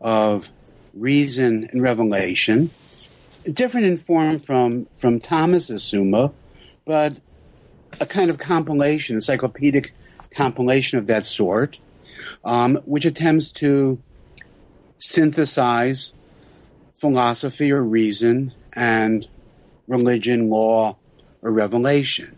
of 0.00 0.50
reason 0.94 1.68
and 1.72 1.82
revelation, 1.82 2.70
different 3.52 3.86
in 3.86 3.96
form 3.96 4.38
from, 4.40 4.86
from 4.98 5.18
Thomas's 5.18 5.82
summa, 5.82 6.32
but 6.84 7.16
a 8.00 8.06
kind 8.06 8.30
of 8.30 8.38
compilation, 8.38 9.16
encyclopedic 9.16 9.94
compilation 10.34 10.98
of 10.98 11.06
that 11.06 11.24
sort, 11.24 11.78
um, 12.44 12.76
which 12.84 13.04
attempts 13.04 13.48
to 13.50 14.00
synthesize 14.98 16.12
philosophy 16.94 17.72
or 17.72 17.82
reason 17.82 18.52
and 18.72 19.28
religion, 19.88 20.48
law, 20.48 20.96
or 21.42 21.50
revelation. 21.50 22.36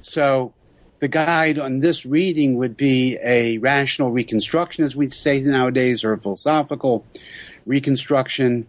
So 0.00 0.52
the 0.98 1.08
guide 1.08 1.58
on 1.58 1.80
this 1.80 2.04
reading 2.04 2.58
would 2.58 2.76
be 2.76 3.18
a 3.22 3.58
rational 3.58 4.10
reconstruction, 4.10 4.84
as 4.84 4.94
we 4.94 5.08
say 5.08 5.40
nowadays, 5.40 6.04
or 6.04 6.12
a 6.12 6.18
philosophical 6.18 7.06
reconstruction 7.64 8.66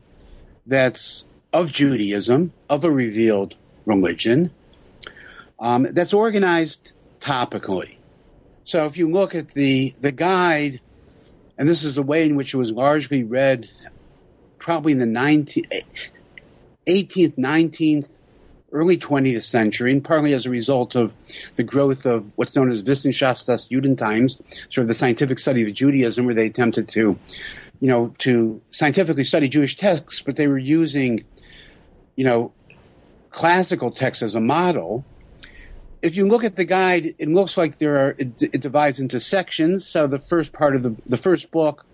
that's 0.65 1.25
of 1.51 1.71
Judaism, 1.71 2.53
of 2.69 2.83
a 2.83 2.91
revealed 2.91 3.55
religion, 3.85 4.51
um, 5.59 5.87
that's 5.91 6.13
organized 6.13 6.93
topically. 7.19 7.97
So 8.63 8.85
if 8.85 8.95
you 8.95 9.09
look 9.09 9.35
at 9.35 9.49
the, 9.49 9.93
the 9.99 10.11
guide, 10.11 10.79
and 11.57 11.67
this 11.67 11.83
is 11.83 11.95
the 11.95 12.03
way 12.03 12.25
in 12.25 12.35
which 12.35 12.53
it 12.53 12.57
was 12.57 12.71
largely 12.71 13.23
read 13.23 13.69
probably 14.57 14.93
in 14.93 14.99
the 14.99 15.05
19th, 15.05 16.11
18th, 16.87 17.37
19th, 17.37 18.09
early 18.71 18.97
20th 18.97 19.43
century, 19.43 19.91
and 19.91 20.03
partly 20.03 20.33
as 20.33 20.45
a 20.45 20.49
result 20.49 20.95
of 20.95 21.13
the 21.55 21.63
growth 21.63 22.05
of 22.05 22.25
what's 22.35 22.55
known 22.55 22.71
as 22.71 22.83
Wissenschaft 22.83 23.45
des 23.45 23.73
Judentums, 23.73 24.37
sort 24.71 24.83
of 24.83 24.87
the 24.87 24.93
scientific 24.93 25.39
study 25.39 25.63
of 25.63 25.73
Judaism, 25.73 26.25
where 26.25 26.35
they 26.35 26.47
attempted 26.47 26.87
to, 26.89 27.17
you 27.79 27.87
know, 27.87 28.13
to 28.19 28.61
scientifically 28.71 29.23
study 29.23 29.49
Jewish 29.49 29.75
texts, 29.75 30.21
but 30.21 30.35
they 30.35 30.47
were 30.47 30.57
using, 30.57 31.23
you 32.15 32.23
know, 32.23 32.53
classical 33.29 33.91
texts 33.91 34.23
as 34.23 34.35
a 34.35 34.41
model. 34.41 35.05
If 36.01 36.15
you 36.15 36.27
look 36.27 36.43
at 36.43 36.55
the 36.55 36.65
guide, 36.65 37.13
it 37.19 37.27
looks 37.27 37.57
like 37.57 37.77
there 37.77 37.97
are 37.97 38.15
it, 38.17 38.41
it 38.41 38.61
divides 38.61 38.99
into 38.99 39.19
sections. 39.19 39.85
So 39.85 40.07
the 40.07 40.17
first 40.17 40.51
part 40.51 40.75
of 40.75 40.83
the 40.83 40.95
the 41.05 41.17
first 41.17 41.51
book 41.51 41.85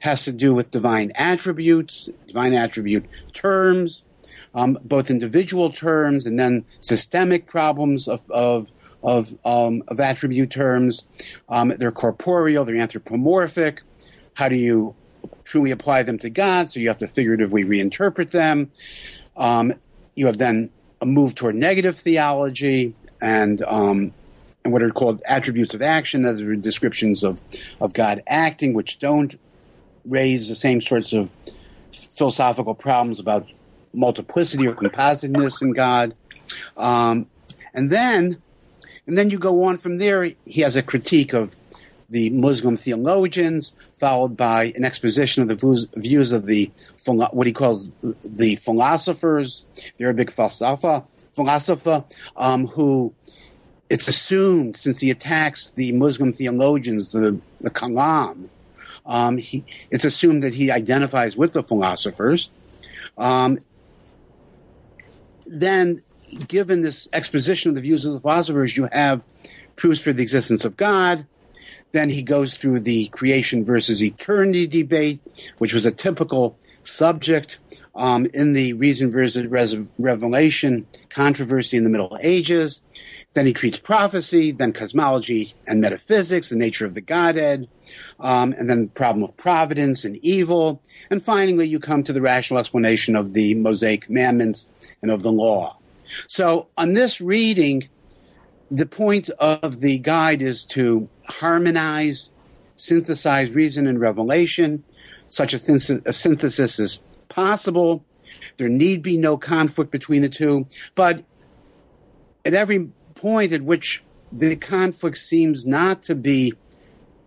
has 0.00 0.24
to 0.24 0.32
do 0.32 0.52
with 0.52 0.70
divine 0.70 1.12
attributes, 1.14 2.10
divine 2.26 2.52
attribute 2.52 3.06
terms 3.32 4.04
um, 4.54 4.78
both 4.84 5.10
individual 5.10 5.70
terms 5.70 6.26
and 6.26 6.38
then 6.38 6.64
systemic 6.80 7.46
problems 7.46 8.08
of 8.08 8.28
of 8.30 8.70
of, 9.04 9.36
um, 9.44 9.82
of 9.88 10.00
attribute 10.00 10.50
terms. 10.50 11.04
Um, 11.50 11.74
they're 11.76 11.92
corporeal, 11.92 12.64
they're 12.64 12.76
anthropomorphic. 12.76 13.82
How 14.32 14.48
do 14.48 14.56
you 14.56 14.94
truly 15.44 15.70
apply 15.70 16.04
them 16.04 16.18
to 16.20 16.30
God? 16.30 16.70
So 16.70 16.80
you 16.80 16.88
have 16.88 16.98
to 16.98 17.06
figuratively 17.06 17.64
reinterpret 17.64 18.30
them. 18.30 18.70
Um, 19.36 19.74
you 20.14 20.26
have 20.26 20.38
then 20.38 20.70
a 21.02 21.06
move 21.06 21.34
toward 21.34 21.54
negative 21.54 21.98
theology 21.98 22.94
and 23.20 23.62
um, 23.62 24.14
and 24.64 24.72
what 24.72 24.82
are 24.82 24.90
called 24.90 25.20
attributes 25.26 25.74
of 25.74 25.82
action, 25.82 26.24
are 26.24 26.56
descriptions 26.56 27.22
of, 27.22 27.38
of 27.82 27.92
God 27.92 28.22
acting, 28.26 28.72
which 28.72 28.98
don't 28.98 29.38
raise 30.06 30.48
the 30.48 30.54
same 30.54 30.80
sorts 30.80 31.12
of 31.12 31.34
philosophical 31.92 32.74
problems 32.74 33.20
about 33.20 33.46
multiplicity 33.94 34.66
or 34.66 34.74
compositeness 34.74 35.62
in 35.62 35.72
God. 35.72 36.14
Um, 36.76 37.26
and 37.72 37.90
then, 37.90 38.42
and 39.06 39.18
then 39.18 39.30
you 39.30 39.38
go 39.38 39.64
on 39.64 39.78
from 39.78 39.98
there. 39.98 40.24
He 40.44 40.60
has 40.60 40.76
a 40.76 40.82
critique 40.82 41.32
of 41.32 41.54
the 42.10 42.30
Muslim 42.30 42.76
theologians, 42.76 43.72
followed 43.94 44.36
by 44.36 44.72
an 44.76 44.84
exposition 44.84 45.42
of 45.42 45.48
the 45.48 45.88
views 45.96 46.32
of 46.32 46.46
the 46.46 46.70
what 47.04 47.46
he 47.46 47.52
calls 47.52 47.90
the 48.02 48.56
philosophers, 48.56 49.64
the 49.96 50.04
Arabic 50.04 50.28
falsafa, 50.28 51.04
philosopher, 51.32 52.04
um, 52.36 52.66
who 52.68 53.14
it's 53.90 54.08
assumed 54.08 54.76
since 54.76 55.00
he 55.00 55.10
attacks 55.10 55.70
the 55.70 55.92
Muslim 55.92 56.32
theologians, 56.32 57.12
the, 57.12 57.40
the 57.60 57.70
Kalam, 57.70 58.48
um, 59.06 59.36
he, 59.36 59.64
it's 59.90 60.04
assumed 60.04 60.42
that 60.42 60.54
he 60.54 60.70
identifies 60.70 61.36
with 61.36 61.52
the 61.52 61.62
philosophers. 61.62 62.50
Um, 63.18 63.58
then, 65.46 66.02
given 66.48 66.80
this 66.80 67.08
exposition 67.12 67.70
of 67.70 67.74
the 67.74 67.80
views 67.80 68.04
of 68.04 68.12
the 68.12 68.20
philosophers, 68.20 68.76
you 68.76 68.88
have 68.92 69.24
proofs 69.76 70.00
for 70.00 70.12
the 70.12 70.22
existence 70.22 70.64
of 70.64 70.76
God. 70.76 71.26
Then 71.92 72.10
he 72.10 72.22
goes 72.22 72.56
through 72.56 72.80
the 72.80 73.06
creation 73.08 73.64
versus 73.64 74.02
eternity 74.02 74.66
debate, 74.66 75.20
which 75.58 75.72
was 75.72 75.86
a 75.86 75.92
typical 75.92 76.58
subject 76.86 77.58
um, 77.94 78.26
in 78.34 78.52
the 78.52 78.72
reason 78.74 79.10
versus 79.10 79.46
revelation 79.98 80.86
controversy 81.08 81.76
in 81.76 81.84
the 81.84 81.90
Middle 81.90 82.18
Ages. 82.22 82.80
Then 83.34 83.46
he 83.46 83.52
treats 83.52 83.80
prophecy, 83.80 84.52
then 84.52 84.72
cosmology 84.72 85.54
and 85.66 85.80
metaphysics, 85.80 86.50
the 86.50 86.56
nature 86.56 86.86
of 86.86 86.94
the 86.94 87.00
Godhead, 87.00 87.68
um, 88.20 88.52
and 88.52 88.70
then 88.70 88.82
the 88.82 88.90
problem 88.90 89.24
of 89.24 89.36
providence 89.36 90.04
and 90.04 90.16
evil. 90.18 90.80
And 91.10 91.22
finally, 91.22 91.66
you 91.66 91.80
come 91.80 92.04
to 92.04 92.12
the 92.12 92.20
rational 92.20 92.60
explanation 92.60 93.16
of 93.16 93.34
the 93.34 93.54
Mosaic 93.56 94.02
commandments 94.02 94.68
and 95.02 95.10
of 95.10 95.22
the 95.22 95.32
law. 95.32 95.78
So, 96.28 96.68
on 96.78 96.94
this 96.94 97.20
reading, 97.20 97.88
the 98.70 98.86
point 98.86 99.30
of 99.30 99.80
the 99.80 99.98
guide 99.98 100.42
is 100.42 100.64
to 100.66 101.08
harmonize, 101.28 102.30
synthesize 102.76 103.50
reason 103.50 103.86
and 103.86 104.00
revelation. 104.00 104.84
Such 105.28 105.54
a, 105.54 105.56
a 106.06 106.12
synthesis 106.12 106.78
is 106.78 107.00
possible. 107.28 108.04
There 108.56 108.68
need 108.68 109.02
be 109.02 109.16
no 109.16 109.36
conflict 109.36 109.90
between 109.90 110.22
the 110.22 110.28
two. 110.28 110.66
But 110.94 111.24
at 112.44 112.54
every 112.54 112.90
point 113.14 113.52
at 113.52 113.62
which 113.62 114.02
the 114.30 114.56
conflict 114.56 115.18
seems 115.18 115.66
not 115.66 116.02
to 116.04 116.14
be 116.14 116.54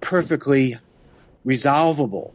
perfectly 0.02 0.78
resolvable, 1.44 2.34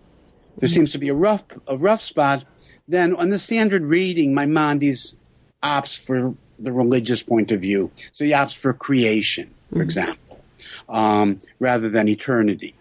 there 0.59 0.69
mm-hmm. 0.69 0.75
seems 0.75 0.92
to 0.92 0.99
be 0.99 1.09
a 1.09 1.14
rough, 1.14 1.45
a 1.66 1.76
rough 1.76 2.02
spot, 2.02 2.45
then 2.88 3.14
on 3.14 3.31
the 3.31 3.38
standard 3.38 3.85
reading, 3.85 4.35
Maimonides 4.35 5.14
opts 5.62 5.97
for 5.97 6.35
the 6.59 6.73
religious 6.73 7.23
point 7.23 7.52
of 7.52 7.61
view. 7.61 7.90
So 8.12 8.25
he 8.25 8.33
opts 8.33 8.57
for 8.57 8.73
creation, 8.73 9.54
for 9.69 9.76
mm-hmm. 9.76 9.83
example, 9.83 10.40
um, 10.88 11.40
rather 11.59 11.88
than 11.88 12.09
eternity. 12.09 12.75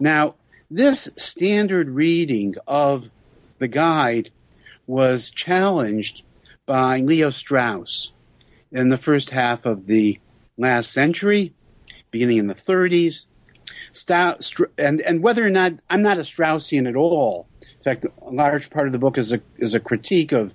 Now, 0.00 0.34
this 0.74 1.10
standard 1.16 1.90
reading 1.90 2.54
of 2.66 3.10
the 3.58 3.68
guide 3.68 4.30
was 4.86 5.30
challenged 5.30 6.22
by 6.64 6.98
Leo 7.00 7.28
Strauss 7.28 8.10
in 8.70 8.88
the 8.88 8.96
first 8.96 9.30
half 9.30 9.66
of 9.66 9.86
the 9.86 10.18
last 10.56 10.90
century, 10.90 11.52
beginning 12.10 12.38
in 12.38 12.46
the 12.46 12.54
30s. 12.54 13.26
and, 14.78 15.02
and 15.02 15.22
whether 15.22 15.44
or 15.44 15.50
not 15.50 15.74
I'm 15.90 16.00
not 16.00 16.16
a 16.16 16.22
Straussian 16.22 16.88
at 16.88 16.96
all. 16.96 17.46
In 17.60 17.82
fact, 17.82 18.06
a 18.22 18.30
large 18.30 18.70
part 18.70 18.86
of 18.86 18.92
the 18.92 18.98
book 18.98 19.18
is 19.18 19.30
a, 19.34 19.42
is 19.58 19.74
a 19.74 19.80
critique 19.80 20.32
of 20.32 20.54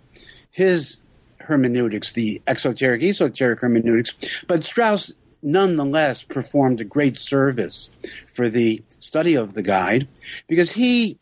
his 0.50 0.98
hermeneutics, 1.42 2.12
the 2.14 2.42
exoteric, 2.48 3.04
esoteric 3.04 3.60
hermeneutics. 3.60 4.44
But 4.48 4.64
Strauss 4.64 5.14
nonetheless 5.42 6.24
performed 6.24 6.82
a 6.82 6.86
great 6.86 7.18
service 7.18 7.90
for 8.28 8.50
the 8.50 8.84
study 9.00 9.36
of 9.36 9.54
the 9.54 9.64
guide 9.64 10.08
because 10.48 10.74
he 10.74 11.18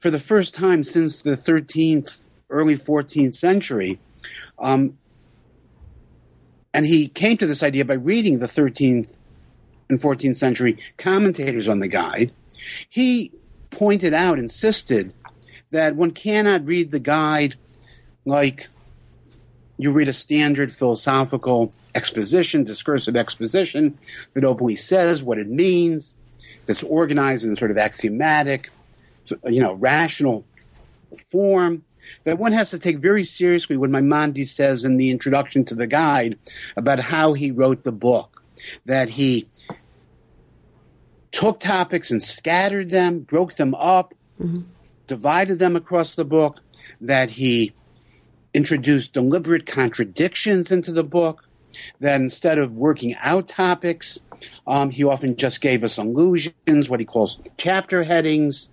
for 0.00 0.10
the 0.10 0.18
first 0.18 0.54
time 0.54 0.82
since 0.82 1.20
the 1.20 1.36
13th, 1.36 2.30
early 2.48 2.76
14th 2.76 3.34
century. 3.34 4.00
Um, 4.58 4.96
and 6.72 6.86
he 6.86 7.08
came 7.08 7.36
to 7.36 7.46
this 7.46 7.62
idea 7.62 7.84
by 7.84 7.94
reading 7.94 8.38
the 8.38 8.46
13th 8.46 9.20
and 9.90 10.00
14th 10.00 10.36
century 10.36 10.78
commentators 10.96 11.68
on 11.68 11.80
the 11.80 11.88
guide. 11.88 12.32
He 12.88 13.30
pointed 13.68 14.14
out, 14.14 14.38
insisted 14.38 15.12
that 15.70 15.96
one 15.96 16.12
cannot 16.12 16.64
read 16.64 16.90
the 16.90 16.98
guide 16.98 17.56
like 18.24 18.69
you 19.82 19.92
read 19.92 20.08
a 20.08 20.12
standard 20.12 20.72
philosophical 20.72 21.72
exposition, 21.94 22.64
discursive 22.64 23.16
exposition 23.16 23.98
that 24.34 24.44
openly 24.44 24.76
says 24.76 25.22
what 25.22 25.38
it 25.38 25.48
means, 25.48 26.14
that's 26.66 26.82
organized 26.82 27.44
in 27.44 27.56
sort 27.56 27.70
of 27.70 27.78
axiomatic, 27.78 28.70
you 29.44 29.60
know, 29.60 29.74
rational 29.74 30.44
form 31.30 31.84
that 32.24 32.38
one 32.38 32.52
has 32.52 32.70
to 32.70 32.78
take 32.78 32.98
very 32.98 33.24
seriously 33.24 33.76
what 33.76 33.90
Maimonides 33.90 34.50
says 34.50 34.84
in 34.84 34.96
the 34.96 35.10
introduction 35.10 35.64
to 35.66 35.74
the 35.74 35.86
guide 35.86 36.38
about 36.76 36.98
how 36.98 37.32
he 37.32 37.50
wrote 37.50 37.84
the 37.84 37.92
book. 37.92 38.42
That 38.84 39.10
he 39.10 39.48
took 41.32 41.60
topics 41.60 42.10
and 42.10 42.22
scattered 42.22 42.90
them, 42.90 43.20
broke 43.20 43.54
them 43.54 43.74
up, 43.74 44.14
mm-hmm. 44.40 44.62
divided 45.06 45.58
them 45.58 45.76
across 45.76 46.14
the 46.14 46.24
book, 46.24 46.60
that 47.00 47.30
he 47.30 47.72
introduced 48.54 49.12
deliberate 49.12 49.66
contradictions 49.66 50.70
into 50.70 50.92
the 50.92 51.04
book, 51.04 51.48
that 52.00 52.20
instead 52.20 52.58
of 52.58 52.72
working 52.72 53.14
out 53.22 53.48
topics, 53.48 54.18
um, 54.66 54.90
he 54.90 55.04
often 55.04 55.36
just 55.36 55.60
gave 55.60 55.84
us 55.84 55.98
allusions, 55.98 56.88
what 56.88 57.00
he 57.00 57.06
calls 57.06 57.40
chapter 57.56 58.02
headings, 58.02 58.68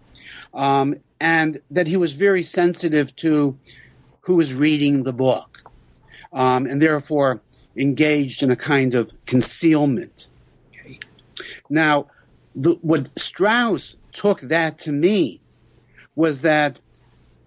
um, 0.54 0.96
and 1.20 1.62
that 1.70 1.88
he 1.88 1.98
was 1.98 2.14
very 2.14 2.44
sensitive 2.44 3.16
to 3.18 3.58
who 4.22 4.36
was 4.36 4.54
reading 4.54 5.04
the 5.04 5.14
book, 5.14 5.62
um, 6.34 6.66
and 6.66 6.82
therefore 6.82 7.42
engaged 7.76 8.42
in 8.42 8.52
a 8.52 8.56
kind 8.56 8.96
of 8.96 9.12
concealment. 9.26 10.28
Okay. 10.72 11.00
Now, 11.70 12.08
the, 12.56 12.78
what 12.82 13.10
Strauss 13.18 13.96
took 14.12 14.42
that 14.42 14.80
to 14.80 14.92
mean 14.92 15.40
was 16.16 16.42
that 16.42 16.80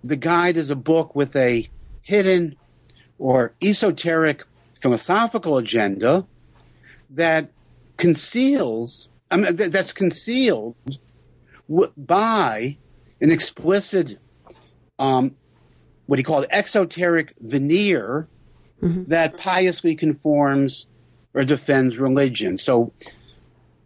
the 0.05 0.17
guide 0.17 0.57
is 0.57 0.71
a 0.71 0.77
book 0.77 1.15
with 1.15 1.35
a 1.35 1.69
hidden 2.11 2.57
or 3.19 3.55
esoteric 3.63 4.45
philosophical 4.75 5.57
agenda 5.59 6.27
that 7.09 7.51
conceals, 7.97 9.09
I 9.31 9.37
mean, 9.37 9.55
that's 9.55 9.93
concealed 9.93 10.75
by 11.97 12.77
an 13.21 13.31
explicit, 13.31 14.19
um, 14.99 15.37
what 16.07 16.19
he 16.19 16.25
called 16.25 16.47
exoteric 16.51 17.33
veneer 17.39 18.27
mm-hmm. 18.83 19.05
that 19.05 19.37
piously 19.39 19.95
conforms 19.95 20.87
or 21.33 21.45
defends 21.45 21.99
religion. 21.99 22.59
So, 22.59 22.93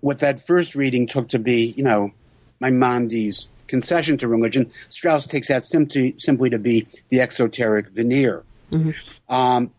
what 0.01 0.21
that 0.21 0.41
first 0.41 0.75
reading 0.75 1.07
took 1.07 1.29
to 1.29 1.39
be, 1.39 1.75
you 1.77 1.85
know, 1.85 2.13
my 2.61 2.71
Maimonides' 2.71 3.49
concession 3.66 4.18
to 4.18 4.29
religion, 4.29 4.70
Strauss 4.88 5.27
takes 5.27 5.48
that 5.48 5.64
simply, 5.64 6.14
simply 6.18 6.50
to 6.50 6.59
be 6.59 6.87
the 7.09 7.20
exoteric 7.20 7.88
veneer. 7.90 8.44
Mm-hmm. 8.70 9.35
Um, 9.35 9.70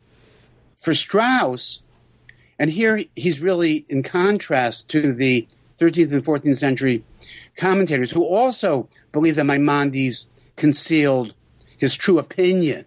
for 0.75 0.93
Strauss, 0.93 1.81
and 2.59 2.69
here 2.69 3.03
he's 3.15 3.41
really 3.41 3.85
in 3.89 4.03
contrast 4.03 4.87
to 4.89 5.13
the 5.13 5.47
13th 5.79 6.13
and 6.13 6.23
14th 6.23 6.57
century 6.57 7.03
commentators 7.57 8.11
who 8.11 8.23
also 8.23 8.87
believe 9.11 9.35
that 9.35 9.45
Maimonides 9.45 10.27
concealed 10.55 11.33
his 11.77 11.95
true 11.95 12.19
opinion, 12.19 12.85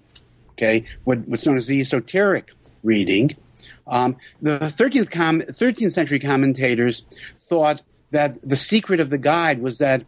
okay, 0.52 0.84
what, 1.04 1.26
what's 1.28 1.46
known 1.46 1.56
as 1.56 1.66
the 1.66 1.80
esoteric 1.80 2.52
reading. 2.82 3.36
Um, 3.86 4.16
the 4.40 4.58
13th, 4.58 5.10
com- 5.10 5.40
13th 5.40 5.92
century 5.92 6.18
commentators 6.18 7.02
thought 7.36 7.82
that 8.10 8.40
the 8.42 8.56
secret 8.56 9.00
of 9.00 9.10
the 9.10 9.18
guide 9.18 9.60
was 9.60 9.78
that 9.78 10.04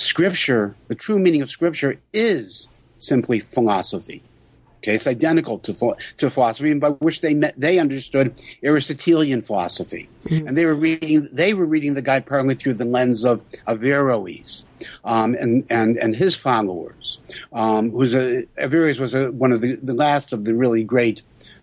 Scripture, 0.00 0.76
the 0.88 0.94
true 0.94 1.18
meaning 1.18 1.42
of 1.42 1.50
Scripture, 1.50 2.00
is 2.12 2.68
simply 2.96 3.38
philosophy. 3.40 4.22
Okay, 4.78 4.94
it's 4.94 5.06
identical 5.06 5.58
to 5.58 5.94
to 6.16 6.30
philosophy, 6.30 6.70
and 6.70 6.80
by 6.80 6.88
which 6.88 7.20
they 7.20 7.34
met, 7.34 7.52
they 7.54 7.78
understood 7.78 8.40
Aristotelian 8.62 9.42
philosophy, 9.42 10.08
mm-hmm. 10.24 10.48
and 10.48 10.56
they 10.56 10.64
were 10.64 10.74
reading 10.74 11.28
they 11.30 11.52
were 11.52 11.66
reading 11.66 11.92
the 11.92 12.00
guide 12.00 12.24
partly 12.24 12.54
through 12.54 12.74
the 12.74 12.86
lens 12.86 13.26
of 13.26 13.42
Averroes 13.68 14.64
um, 15.04 15.34
and 15.34 15.66
and 15.68 15.98
and 15.98 16.16
his 16.16 16.34
followers. 16.34 17.18
Um, 17.52 17.90
who's 17.90 18.14
a 18.14 18.46
Averroes 18.56 19.00
was 19.00 19.14
a, 19.14 19.30
one 19.30 19.52
of 19.52 19.60
the, 19.60 19.76
the 19.76 19.92
last 19.92 20.32
of 20.32 20.46
the 20.46 20.54
really 20.54 20.82
great 20.82 21.20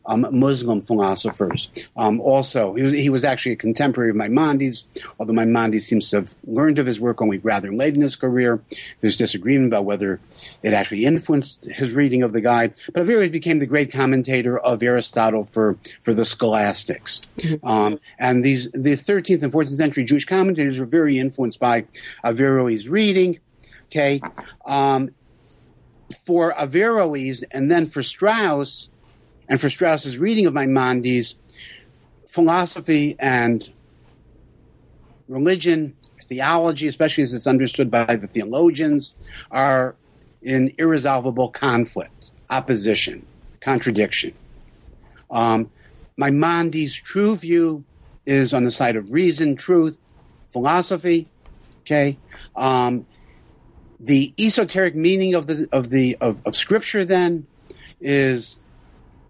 um, 0.07 0.25
Muslim 0.31 0.81
philosophers. 0.81 1.69
Um, 1.95 2.19
also, 2.21 2.73
he 2.73 2.83
was, 2.83 2.93
he 2.93 3.09
was, 3.09 3.23
actually 3.27 3.51
a 3.51 3.57
contemporary 3.57 4.11
of 4.11 4.15
Maimonides, 4.15 4.85
although 5.19 5.33
Maimonides 5.33 5.85
seems 5.85 6.09
to 6.11 6.17
have 6.17 6.33
learned 6.45 6.79
of 6.79 6.85
his 6.85 6.99
work 6.99 7.21
only 7.21 7.39
rather 7.39 7.73
late 7.73 7.93
in 7.93 8.01
his 8.01 8.15
career. 8.15 8.61
There's 9.01 9.17
disagreement 9.17 9.73
about 9.73 9.83
whether 9.83 10.21
it 10.63 10.71
actually 10.71 11.05
influenced 11.05 11.65
his 11.65 11.93
reading 11.93 12.23
of 12.23 12.31
the 12.31 12.39
guide. 12.39 12.73
But 12.93 13.03
Averroes 13.03 13.31
became 13.31 13.59
the 13.59 13.65
great 13.65 13.91
commentator 13.91 14.57
of 14.57 14.81
Aristotle 14.81 15.43
for, 15.43 15.77
for 16.01 16.13
the 16.13 16.25
scholastics. 16.25 17.21
Mm-hmm. 17.37 17.67
Um, 17.67 17.99
and 18.17 18.45
these 18.45 18.71
the 18.71 18.93
13th 18.93 19.43
and 19.43 19.51
14th 19.51 19.75
century 19.75 20.05
Jewish 20.05 20.25
commentators 20.25 20.79
were 20.79 20.85
very 20.85 21.19
influenced 21.19 21.59
by 21.59 21.85
Averroes' 22.23 22.87
reading. 22.87 23.39
Okay. 23.87 24.21
Um, 24.65 25.11
for 26.25 26.53
Averroes 26.53 27.43
and 27.51 27.69
then 27.69 27.85
for 27.85 28.01
Strauss, 28.01 28.89
and 29.49 29.59
for 29.59 29.69
Strauss's 29.69 30.17
reading 30.17 30.45
of 30.45 30.53
Maimonides, 30.53 31.35
philosophy 32.27 33.15
and 33.19 33.69
religion, 35.27 35.95
theology, 36.23 36.87
especially 36.87 37.23
as 37.23 37.33
it's 37.33 37.47
understood 37.47 37.89
by 37.89 38.15
the 38.15 38.27
theologians, 38.27 39.13
are 39.51 39.95
in 40.41 40.73
irresolvable 40.77 41.49
conflict, 41.49 42.31
opposition, 42.49 43.25
contradiction. 43.59 44.33
Um, 45.31 45.71
Maimonides' 46.17 46.95
true 46.95 47.37
view 47.37 47.83
is 48.25 48.53
on 48.53 48.63
the 48.63 48.71
side 48.71 48.95
of 48.95 49.11
reason, 49.11 49.55
truth, 49.55 49.99
philosophy. 50.47 51.27
Okay, 51.81 52.17
um, 52.55 53.05
the 53.99 54.33
esoteric 54.37 54.95
meaning 54.95 55.33
of 55.33 55.47
the 55.47 55.67
of 55.71 55.89
the 55.89 56.17
of, 56.19 56.41
of 56.45 56.55
Scripture 56.55 57.05
then 57.05 57.47
is 58.01 58.57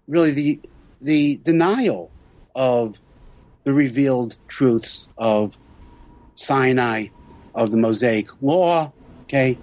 really 0.08 0.32
the 0.32 0.60
the 1.00 1.40
denial 1.44 2.10
of 2.54 2.98
the 3.64 3.72
revealed 3.72 4.34
truths 4.48 5.06
of 5.16 5.58
Sinai, 6.34 7.08
of 7.54 7.70
the 7.70 7.76
Mosaic 7.76 8.28
Law. 8.40 8.92
Okay, 9.22 9.58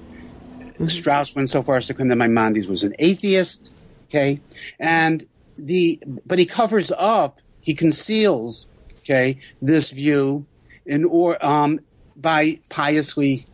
mm-hmm. 0.59 0.87
Strauss 0.87 1.35
went 1.35 1.49
so 1.49 1.61
far 1.61 1.77
as 1.77 1.87
to 1.87 1.93
claim 1.93 2.07
that 2.09 2.15
Maimonides 2.17 2.67
was 2.67 2.83
an 2.83 2.93
atheist. 2.99 3.71
Okay, 4.07 4.39
and 4.79 5.25
the 5.57 5.99
but 6.25 6.39
he 6.39 6.45
covers 6.45 6.91
up, 6.97 7.39
he 7.61 7.73
conceals, 7.73 8.67
okay, 8.99 9.39
this 9.61 9.89
view 9.89 10.45
in 10.85 11.03
or 11.05 11.43
um, 11.45 11.79
by 12.15 12.59
piously, 12.69 13.45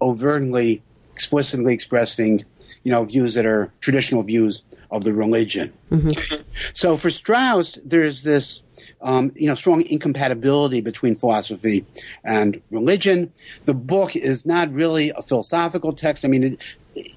overtly, 0.00 0.82
explicitly 1.12 1.72
expressing, 1.72 2.44
you 2.82 2.92
know, 2.92 3.04
views 3.04 3.34
that 3.34 3.46
are 3.46 3.72
traditional 3.80 4.22
views 4.22 4.62
of 4.94 5.02
the 5.02 5.12
religion. 5.12 5.72
Mm-hmm. 5.90 6.42
So 6.72 6.96
for 6.96 7.10
Strauss, 7.10 7.78
there's 7.84 8.22
this, 8.22 8.60
um, 9.02 9.32
you 9.34 9.48
know, 9.48 9.56
strong 9.56 9.82
incompatibility 9.82 10.80
between 10.80 11.16
philosophy 11.16 11.84
and 12.22 12.62
religion. 12.70 13.32
The 13.64 13.74
book 13.74 14.14
is 14.14 14.46
not 14.46 14.72
really 14.72 15.10
a 15.10 15.22
philosophical 15.22 15.92
text. 15.92 16.24
I 16.24 16.28
mean, 16.28 16.58
it, 16.94 17.12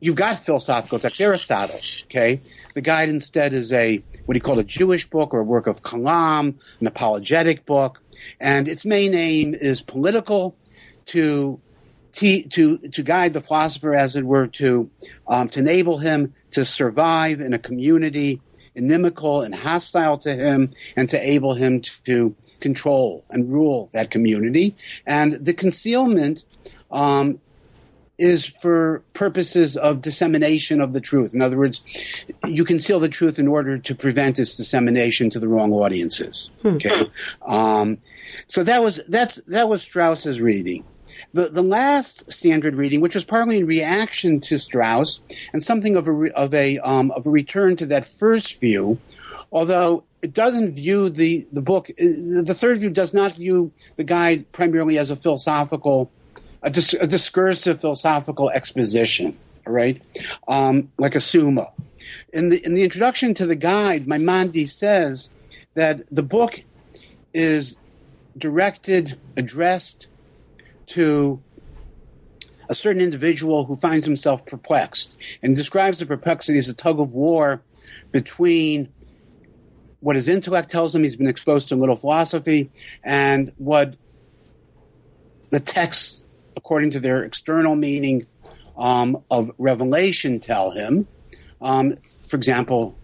you've 0.00 0.16
got 0.16 0.38
philosophical 0.38 0.98
text, 0.98 1.20
Aristotle, 1.20 1.80
okay? 2.04 2.42
The 2.74 2.82
guide 2.82 3.08
instead 3.08 3.54
is 3.54 3.72
a 3.72 4.02
what 4.26 4.36
he 4.36 4.40
called 4.40 4.58
a 4.58 4.64
Jewish 4.64 5.08
book 5.08 5.32
or 5.32 5.40
a 5.40 5.44
work 5.44 5.66
of 5.66 5.82
kalam, 5.82 6.54
an 6.80 6.86
apologetic 6.86 7.64
book, 7.64 8.02
and 8.38 8.68
its 8.68 8.84
main 8.84 9.14
aim 9.14 9.54
is 9.54 9.80
political 9.80 10.54
to 11.06 11.58
to 12.12 12.78
to 12.78 13.02
guide 13.02 13.32
the 13.32 13.40
philosopher, 13.40 13.94
as 13.94 14.16
it 14.16 14.24
were, 14.24 14.46
to 14.46 14.90
um, 15.26 15.48
to 15.48 15.60
enable 15.60 15.98
him 15.98 16.34
to 16.52 16.64
survive 16.64 17.40
in 17.40 17.52
a 17.52 17.58
community 17.58 18.40
inimical 18.74 19.42
and 19.42 19.54
hostile 19.54 20.18
to 20.18 20.34
him, 20.34 20.70
and 20.96 21.08
to 21.08 21.22
enable 21.22 21.54
him 21.54 21.80
to 21.80 22.34
control 22.60 23.24
and 23.30 23.50
rule 23.52 23.90
that 23.92 24.10
community. 24.10 24.76
And 25.06 25.44
the 25.44 25.52
concealment 25.52 26.44
um, 26.90 27.40
is 28.18 28.46
for 28.46 29.02
purposes 29.14 29.76
of 29.76 30.00
dissemination 30.02 30.80
of 30.80 30.92
the 30.92 31.00
truth. 31.00 31.34
In 31.34 31.42
other 31.42 31.56
words, 31.56 31.82
you 32.44 32.64
conceal 32.64 33.00
the 33.00 33.08
truth 33.08 33.38
in 33.38 33.48
order 33.48 33.78
to 33.78 33.94
prevent 33.94 34.38
its 34.38 34.56
dissemination 34.56 35.30
to 35.30 35.40
the 35.40 35.48
wrong 35.48 35.72
audiences. 35.72 36.50
Hmm. 36.62 36.76
Okay, 36.76 37.10
um, 37.46 37.98
so 38.46 38.62
that 38.62 38.82
was 38.82 39.00
that's 39.08 39.36
that 39.46 39.68
was 39.68 39.82
Strauss's 39.82 40.40
reading. 40.40 40.84
The 41.32 41.48
the 41.48 41.62
last 41.62 42.30
standard 42.30 42.74
reading, 42.74 43.00
which 43.00 43.14
was 43.14 43.24
partly 43.24 43.58
in 43.58 43.66
reaction 43.66 44.40
to 44.40 44.58
Strauss 44.58 45.20
and 45.52 45.62
something 45.62 45.96
of 45.96 46.08
a 46.08 46.32
of 46.34 46.54
a 46.54 46.78
um, 46.78 47.10
of 47.12 47.26
a 47.26 47.30
return 47.30 47.76
to 47.76 47.86
that 47.86 48.04
first 48.04 48.60
view, 48.60 48.98
although 49.52 50.04
it 50.22 50.34
doesn't 50.34 50.74
view 50.74 51.08
the 51.08 51.46
the 51.52 51.62
book. 51.62 51.90
Uh, 51.90 52.42
the 52.44 52.56
third 52.56 52.80
view 52.80 52.90
does 52.90 53.14
not 53.14 53.34
view 53.34 53.72
the 53.96 54.04
guide 54.04 54.50
primarily 54.52 54.98
as 54.98 55.10
a 55.10 55.16
philosophical 55.16 56.10
a, 56.62 56.70
dis- 56.70 56.94
a 56.94 57.06
discursive 57.06 57.80
philosophical 57.80 58.50
exposition, 58.50 59.36
right? 59.66 60.00
Um, 60.48 60.90
like 60.98 61.14
a 61.14 61.20
summa. 61.20 61.68
In 62.32 62.48
the 62.48 62.64
in 62.64 62.74
the 62.74 62.82
introduction 62.82 63.34
to 63.34 63.46
the 63.46 63.56
guide, 63.56 64.06
Maimonides 64.06 64.72
says 64.72 65.28
that 65.74 66.06
the 66.10 66.22
book 66.22 66.54
is 67.32 67.76
directed, 68.36 69.18
addressed 69.36 70.08
to 70.90 71.42
a 72.68 72.74
certain 72.74 73.02
individual 73.02 73.64
who 73.64 73.74
finds 73.76 74.06
himself 74.06 74.46
perplexed 74.46 75.16
and 75.42 75.56
describes 75.56 75.98
the 75.98 76.06
perplexity 76.06 76.58
as 76.58 76.68
a 76.68 76.74
tug 76.74 77.00
of 77.00 77.10
war 77.10 77.62
between 78.12 78.88
what 80.00 80.16
his 80.16 80.28
intellect 80.28 80.70
tells 80.70 80.94
him 80.94 81.02
he's 81.02 81.16
been 81.16 81.26
exposed 81.26 81.68
to 81.68 81.74
a 81.74 81.76
little 81.76 81.96
philosophy 81.96 82.70
and 83.02 83.52
what 83.58 83.96
the 85.50 85.60
texts 85.60 86.24
according 86.56 86.90
to 86.92 87.00
their 87.00 87.24
external 87.24 87.74
meaning 87.74 88.26
um, 88.76 89.22
of 89.30 89.50
revelation, 89.58 90.38
tell 90.40 90.70
him. 90.70 91.06
Um, 91.60 91.96
for 91.96 92.36
example, 92.36 92.96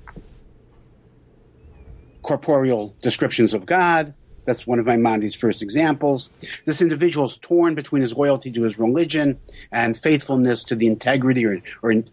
corporeal 2.22 2.94
descriptions 3.02 3.54
of 3.54 3.66
God. 3.66 4.14
That's 4.46 4.66
one 4.66 4.78
of 4.78 4.86
Maimonides' 4.86 5.34
first 5.34 5.60
examples. 5.60 6.30
This 6.64 6.80
individual 6.80 7.26
is 7.26 7.36
torn 7.36 7.74
between 7.74 8.02
his 8.02 8.14
loyalty 8.14 8.50
to 8.52 8.62
his 8.62 8.78
religion 8.78 9.38
and 9.70 9.96
faithfulness 9.96 10.64
to 10.64 10.74
the 10.74 10.86
integrity 10.86 11.44
or, 11.44 11.60
or 11.82 11.92
in, 11.92 12.08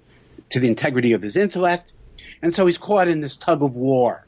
to 0.50 0.60
the 0.60 0.67
integrity 0.67 1.13
of 1.13 1.22
his 1.22 1.38
intellect. 1.38 1.93
And 2.41 2.54
so 2.54 2.65
he's 2.65 2.78
caught 2.78 3.08
in 3.08 3.22
this 3.22 3.38
tug 3.38 3.63
of 3.63 3.78
war. 3.78 4.28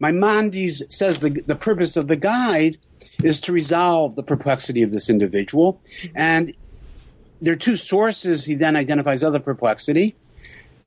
Maimonides 0.00 0.82
says 0.88 1.20
the, 1.20 1.30
the 1.46 1.56
purpose 1.56 1.96
of 1.96 2.08
the 2.08 2.16
guide 2.16 2.78
is 3.22 3.40
to 3.42 3.52
resolve 3.52 4.14
the 4.14 4.22
perplexity 4.22 4.82
of 4.82 4.90
this 4.90 5.10
individual. 5.10 5.80
And 6.14 6.54
there 7.40 7.52
are 7.52 7.56
two 7.56 7.76
sources 7.76 8.44
he 8.44 8.54
then 8.54 8.76
identifies 8.76 9.22
other 9.22 9.40
perplexity. 9.40 10.16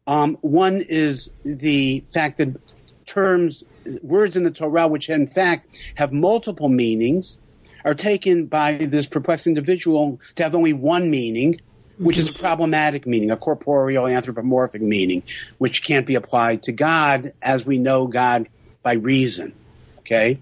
Um, 0.08 0.38
one 0.42 0.82
is 0.88 1.30
the 1.44 2.04
fact 2.14 2.38
that 2.38 2.60
terms, 3.06 3.64
words 4.02 4.36
in 4.38 4.44
the 4.44 4.52
Torah, 4.52 4.88
which 4.88 5.10
in 5.10 5.28
fact 5.28 5.78
have 5.96 6.12
multiple 6.12 6.70
meanings, 6.70 7.38
are 7.84 7.96
taken 7.96 8.46
by 8.46 8.74
this 8.74 9.08
perplexed 9.08 9.48
individual 9.48 10.20
to 10.36 10.44
have 10.44 10.54
only 10.54 10.74
one 10.74 11.10
meaning, 11.10 11.60
which 11.98 12.18
is 12.18 12.30
a 12.30 12.34
problematic 12.34 13.08
meaning, 13.08 13.32
a 13.32 13.38
corporeal 13.38 14.08
anthropomorphic 14.08 14.82
meaning, 14.82 15.24
which 15.58 15.84
can't 15.84 16.06
be 16.06 16.16
applied 16.16 16.64
to 16.64 16.72
God 16.72 17.34
as 17.42 17.66
we 17.66 17.78
know 17.78 18.08
God 18.08 18.48
by 18.84 18.94
reason. 18.94 19.54
Okay? 20.00 20.40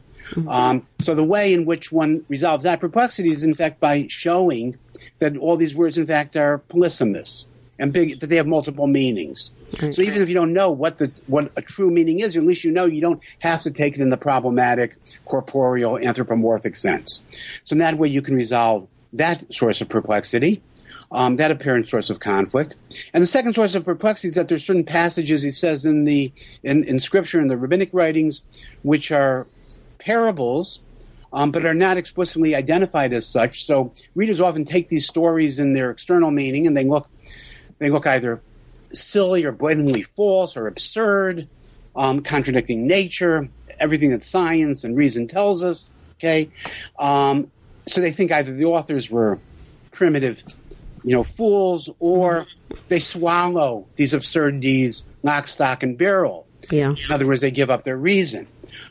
Um, 0.48 0.86
so 1.00 1.16
the 1.16 1.24
way 1.24 1.54
in 1.54 1.66
which 1.66 1.92
one 1.92 2.24
resolves 2.28 2.64
that 2.64 2.80
perplexity 2.80 3.30
is, 3.30 3.44
in 3.44 3.56
fact, 3.56 3.80
by 3.80 4.06
showing 4.10 4.78
that 5.20 5.36
all 5.38 5.58
these 5.58 5.76
words, 5.76 5.98
in 5.98 6.06
fact, 6.06 6.36
are 6.36 6.60
polysemous 6.70 7.46
and 7.80 7.94
big, 7.94 8.20
that 8.20 8.28
they 8.28 8.36
have 8.36 8.46
multiple 8.46 8.86
meanings. 8.86 9.52
Okay. 9.74 9.92
So 9.92 10.02
even 10.02 10.22
if 10.22 10.28
you 10.28 10.36
don't 10.36 10.54
know 10.54 10.70
what 10.70 10.98
the 10.98 11.12
what 11.28 11.52
a 11.56 11.62
true 11.62 11.90
meaning 11.90 12.20
is, 12.20 12.36
at 12.36 12.44
least 12.44 12.64
you 12.64 12.72
know 12.72 12.86
you 12.86 13.02
don't 13.02 13.24
have 13.40 13.62
to 13.64 13.72
take 13.72 13.96
it 13.96 14.02
in 14.02 14.10
the 14.10 14.18
problematic, 14.18 14.98
corporeal, 15.26 15.98
anthropomorphic 15.98 16.76
sense. 16.76 17.24
So 17.64 17.74
in 17.74 17.80
that 17.80 17.98
way, 17.98 18.10
you 18.10 18.22
can 18.22 18.36
resolve 18.36 18.88
that 19.14 19.52
source 19.52 19.82
of 19.82 19.90
perplexity. 19.90 20.62
Um, 21.12 21.38
that 21.38 21.50
apparent 21.50 21.90
source 21.90 22.12
of 22.12 22.20
conflict. 22.20 22.76
And 23.16 23.24
the 23.24 23.28
second 23.28 23.56
source 23.56 23.74
of 23.74 23.84
perplexity 23.84 24.28
is 24.28 24.36
that 24.36 24.48
there's 24.48 24.64
certain 24.64 24.84
passages 24.84 25.42
he 25.42 25.50
says 25.50 25.84
in 25.84 26.04
the 26.04 26.32
in, 26.62 26.84
in 26.84 27.00
scripture 27.00 27.42
in 27.42 27.48
the 27.48 27.58
rabbinic 27.58 27.90
writings 27.94 28.44
which 28.84 29.12
are 29.12 29.48
parables, 29.98 30.82
um, 31.34 31.52
but 31.52 31.66
are 31.66 31.74
not 31.74 31.98
explicitly 31.98 32.54
identified 32.54 33.12
as 33.12 33.26
such. 33.26 33.66
So 33.66 33.92
readers 34.14 34.40
often 34.40 34.66
take 34.66 34.90
these 34.90 35.08
stories 35.08 35.58
in 35.58 35.74
their 35.74 35.90
external 35.90 36.30
meaning, 36.30 36.68
and 36.68 36.78
they 36.78 36.86
look 36.86 37.08
they 37.80 37.90
look 37.90 38.06
either 38.08 38.42
silly 38.92 39.44
or 39.46 39.52
blatantly 39.52 40.02
false 40.02 40.56
or 40.56 40.68
absurd, 40.68 41.48
um, 41.96 42.22
contradicting 42.22 42.88
nature, 42.88 43.50
everything 43.80 44.12
that 44.12 44.24
science 44.24 44.84
and 44.84 44.96
reason 44.96 45.28
tells 45.28 45.64
us. 45.64 45.90
Okay, 46.14 46.50
um, 46.98 47.50
so 47.82 48.02
they 48.02 48.12
think 48.12 48.32
either 48.32 48.54
the 48.54 48.66
authors 48.66 49.10
were 49.10 49.40
primitive, 49.92 50.44
you 51.04 51.16
know, 51.16 51.24
fools, 51.24 51.90
or 52.00 52.46
they 52.90 53.00
swallow 53.00 53.88
these 53.96 54.14
absurdities 54.14 55.04
lock, 55.24 55.48
stock, 55.48 55.84
and 55.84 55.98
barrel. 55.98 56.46
Yeah. 56.72 56.92
In 56.92 57.12
other 57.12 57.28
words, 57.28 57.42
they 57.42 57.52
give 57.52 57.70
up 57.70 57.84
their 57.84 57.98
reason. 57.98 58.48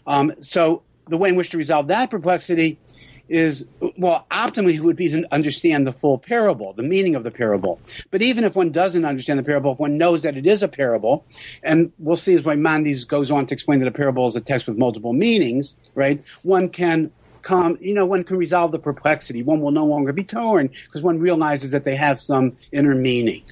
Um, 0.06 0.32
so 0.42 0.82
the 1.08 1.16
way 1.16 1.30
in 1.30 1.36
which 1.36 1.50
to 1.50 1.58
resolve 1.58 1.88
that 1.88 2.10
perplexity 2.10 2.78
is 3.28 3.66
well 3.96 4.26
optimally 4.30 4.78
would 4.80 4.96
be 4.96 5.08
to 5.08 5.26
understand 5.32 5.86
the 5.86 5.92
full 5.92 6.18
parable 6.18 6.72
the 6.72 6.82
meaning 6.82 7.14
of 7.14 7.24
the 7.24 7.30
parable. 7.30 7.80
But 8.10 8.22
even 8.22 8.44
if 8.44 8.54
one 8.54 8.70
doesn't 8.70 9.04
understand 9.04 9.38
the 9.38 9.42
parable 9.42 9.72
if 9.72 9.78
one 9.78 9.98
knows 9.98 10.22
that 10.22 10.36
it 10.36 10.46
is 10.46 10.62
a 10.62 10.68
parable 10.68 11.24
and 11.62 11.92
we'll 11.98 12.16
see 12.16 12.34
as 12.34 12.44
Maimonides 12.44 13.04
goes 13.04 13.30
on 13.30 13.46
to 13.46 13.54
explain 13.54 13.80
that 13.80 13.88
a 13.88 13.92
parable 13.92 14.26
is 14.26 14.36
a 14.36 14.40
text 14.40 14.66
with 14.66 14.78
multiple 14.78 15.12
meanings 15.12 15.74
right? 15.94 16.22
One 16.42 16.68
can 16.68 17.10
come 17.42 17.76
you 17.80 17.94
know 17.94 18.06
one 18.06 18.24
can 18.24 18.36
resolve 18.36 18.72
the 18.72 18.78
perplexity. 18.78 19.42
One 19.42 19.60
will 19.60 19.70
no 19.70 19.84
longer 19.84 20.12
be 20.12 20.24
torn 20.24 20.68
because 20.68 21.02
one 21.02 21.18
realizes 21.18 21.70
that 21.72 21.84
they 21.84 21.96
have 21.96 22.18
some 22.18 22.56
inner 22.72 22.94
meaning. 22.94 23.42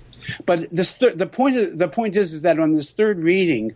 But 0.44 0.70
the, 0.70 1.12
the 1.14 1.26
point 1.26 1.78
the 1.78 1.88
point 1.88 2.16
is, 2.16 2.34
is 2.34 2.42
that 2.42 2.58
on 2.58 2.74
this 2.74 2.92
third 2.92 3.22
reading 3.22 3.74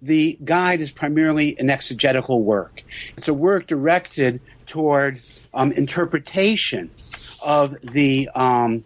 the 0.00 0.38
guide 0.44 0.80
is 0.80 0.90
primarily 0.90 1.56
an 1.58 1.70
exegetical 1.70 2.42
work. 2.42 2.82
It's 3.16 3.28
a 3.28 3.34
work 3.34 3.66
directed 3.66 4.40
toward 4.72 5.20
um, 5.52 5.70
interpretation 5.72 6.90
of 7.44 7.78
the 7.82 8.26
um, 8.34 8.82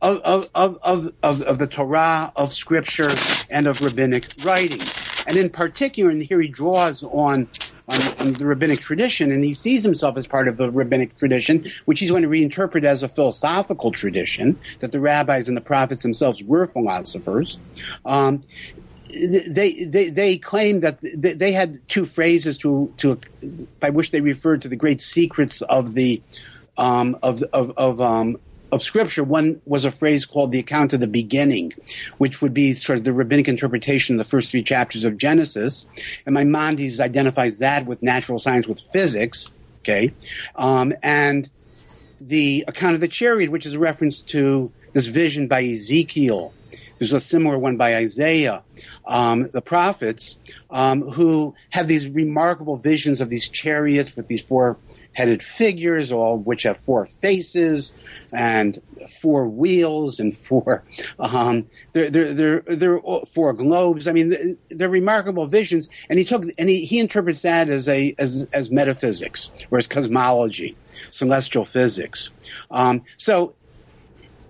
of, 0.00 0.48
of, 0.54 0.78
of, 0.82 1.12
of, 1.22 1.42
of 1.42 1.58
the 1.58 1.66
Torah, 1.66 2.32
of 2.34 2.52
Scripture, 2.52 3.10
and 3.50 3.66
of 3.66 3.82
rabbinic 3.82 4.26
writing. 4.42 4.80
And 5.28 5.36
in 5.36 5.50
particular, 5.50 6.10
and 6.10 6.22
here 6.22 6.40
he 6.40 6.48
draws 6.48 7.02
on 7.04 7.46
on, 7.88 8.00
on, 8.18 8.32
the 8.34 8.46
rabbinic 8.46 8.80
tradition, 8.80 9.30
and 9.32 9.44
he 9.44 9.54
sees 9.54 9.82
himself 9.82 10.16
as 10.16 10.26
part 10.26 10.46
of 10.48 10.56
the 10.56 10.70
rabbinic 10.70 11.18
tradition, 11.18 11.66
which 11.84 11.98
he's 11.98 12.10
going 12.10 12.22
to 12.22 12.28
reinterpret 12.28 12.84
as 12.84 13.02
a 13.02 13.08
philosophical 13.08 13.90
tradition 13.90 14.58
that 14.78 14.92
the 14.92 15.00
rabbis 15.00 15.48
and 15.48 15.56
the 15.56 15.60
prophets 15.60 16.02
themselves 16.02 16.42
were 16.44 16.66
philosophers. 16.66 17.58
Um, 18.06 18.44
they, 19.12 19.84
they 19.84 20.08
they 20.10 20.38
claim 20.38 20.80
that 20.80 20.98
they 21.02 21.52
had 21.52 21.86
two 21.88 22.04
phrases 22.04 22.56
to 22.58 22.92
to 22.98 23.20
by 23.80 23.90
which 23.90 24.10
they 24.10 24.20
referred 24.20 24.62
to 24.62 24.68
the 24.68 24.76
great 24.76 25.02
secrets 25.02 25.62
of 25.62 25.94
the 25.94 26.22
um, 26.78 27.16
of 27.22 27.42
of 27.52 27.72
of 27.76 28.00
um, 28.00 28.38
of 28.72 28.82
scripture, 28.82 29.22
one 29.22 29.60
was 29.66 29.84
a 29.84 29.90
phrase 29.90 30.24
called 30.24 30.50
the 30.50 30.58
account 30.58 30.94
of 30.94 31.00
the 31.00 31.06
beginning, 31.06 31.72
which 32.16 32.40
would 32.40 32.54
be 32.54 32.72
sort 32.72 32.98
of 32.98 33.04
the 33.04 33.12
rabbinic 33.12 33.46
interpretation 33.46 34.14
of 34.14 34.18
the 34.18 34.28
first 34.28 34.50
three 34.50 34.62
chapters 34.62 35.04
of 35.04 35.18
Genesis. 35.18 35.84
And 36.24 36.34
Maimonides 36.34 36.98
identifies 36.98 37.58
that 37.58 37.84
with 37.84 38.02
natural 38.02 38.38
science, 38.38 38.66
with 38.66 38.80
physics. 38.80 39.50
Okay. 39.80 40.14
Um, 40.56 40.94
and 41.02 41.50
the 42.18 42.64
account 42.66 42.94
of 42.94 43.00
the 43.00 43.08
chariot, 43.08 43.50
which 43.50 43.66
is 43.66 43.74
a 43.74 43.78
reference 43.78 44.22
to 44.22 44.72
this 44.94 45.06
vision 45.06 45.48
by 45.48 45.62
Ezekiel. 45.64 46.54
There's 47.02 47.12
a 47.12 47.18
similar 47.18 47.58
one 47.58 47.76
by 47.76 47.96
Isaiah, 47.96 48.62
um, 49.08 49.50
the 49.50 49.60
prophets, 49.60 50.38
um, 50.70 51.02
who 51.02 51.52
have 51.70 51.88
these 51.88 52.08
remarkable 52.08 52.76
visions 52.76 53.20
of 53.20 53.28
these 53.28 53.48
chariots 53.48 54.14
with 54.14 54.28
these 54.28 54.46
four 54.46 54.78
headed 55.12 55.42
figures, 55.42 56.12
all 56.12 56.36
of 56.36 56.46
which 56.46 56.62
have 56.62 56.76
four 56.76 57.04
faces 57.06 57.92
and 58.32 58.80
four 59.20 59.48
wheels 59.48 60.20
and 60.20 60.32
four 60.32 60.84
um, 61.18 61.66
they're, 61.92 62.08
they're, 62.08 62.34
they're, 62.34 62.62
they're 62.68 63.00
four 63.26 63.52
globes. 63.52 64.06
I 64.06 64.12
mean, 64.12 64.56
they're 64.70 64.88
remarkable 64.88 65.46
visions. 65.46 65.88
And 66.08 66.20
he 66.20 66.24
took 66.24 66.44
and 66.56 66.68
he, 66.68 66.84
he 66.84 67.00
interprets 67.00 67.42
that 67.42 67.68
as 67.68 67.88
a 67.88 68.14
as 68.16 68.46
as 68.52 68.70
metaphysics 68.70 69.50
or 69.72 69.78
as 69.78 69.88
cosmology, 69.88 70.76
celestial 71.10 71.64
physics. 71.64 72.30
Um, 72.70 73.02
so 73.16 73.56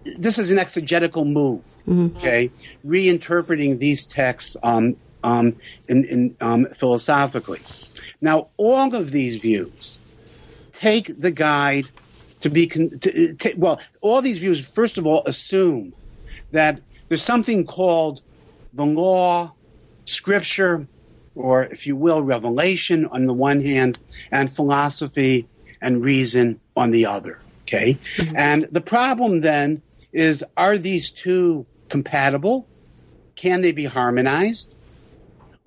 this 0.04 0.38
is 0.38 0.50
an 0.50 0.58
exegetical 0.58 1.24
move. 1.24 1.62
Mm-hmm. 1.88 2.16
Okay, 2.16 2.50
reinterpreting 2.84 3.78
these 3.78 4.06
texts 4.06 4.56
um, 4.62 4.96
um, 5.24 5.56
in, 5.88 6.04
in 6.04 6.36
um, 6.40 6.66
philosophically. 6.66 7.60
Now, 8.20 8.48
all 8.56 8.94
of 8.94 9.10
these 9.10 9.36
views 9.36 9.96
take 10.72 11.20
the 11.20 11.30
guide 11.30 11.86
to 12.40 12.50
be 12.50 12.66
con- 12.66 12.98
to, 12.98 13.34
to, 13.34 13.54
well 13.56 13.80
all 14.00 14.20
these 14.20 14.40
views 14.40 14.66
first 14.66 14.98
of 14.98 15.06
all 15.06 15.22
assume 15.26 15.92
that 16.50 16.80
there's 17.08 17.22
something 17.22 17.64
called 17.64 18.20
the 18.72 18.84
law 18.84 19.52
scripture 20.04 20.86
or 21.36 21.64
if 21.64 21.86
you 21.86 21.94
will 21.94 22.20
revelation 22.20 23.06
on 23.06 23.26
the 23.26 23.32
one 23.32 23.60
hand 23.60 23.98
and 24.32 24.50
philosophy 24.50 25.48
and 25.80 26.02
reason 26.02 26.58
on 26.76 26.90
the 26.90 27.06
other 27.06 27.40
okay 27.62 27.92
mm-hmm. 27.92 28.36
and 28.36 28.64
the 28.72 28.80
problem 28.80 29.40
then 29.40 29.80
is 30.12 30.44
are 30.56 30.76
these 30.76 31.12
two 31.12 31.64
compatible 31.92 32.66
can 33.36 33.60
they 33.60 33.70
be 33.70 33.84
harmonized 33.84 34.74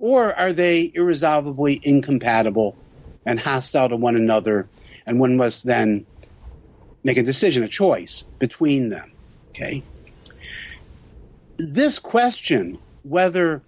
or 0.00 0.34
are 0.34 0.52
they 0.52 0.90
irresolvably 0.92 1.80
incompatible 1.84 2.76
and 3.24 3.38
hostile 3.38 3.88
to 3.88 3.94
one 3.94 4.16
another 4.16 4.68
and 5.06 5.20
one 5.20 5.36
must 5.36 5.62
then 5.64 6.04
make 7.04 7.16
a 7.16 7.22
decision, 7.22 7.62
a 7.62 7.68
choice 7.68 8.24
between 8.40 8.88
them. 8.88 9.12
Okay? 9.50 9.84
This 11.58 12.00
question, 12.00 12.78
whether 13.04 13.62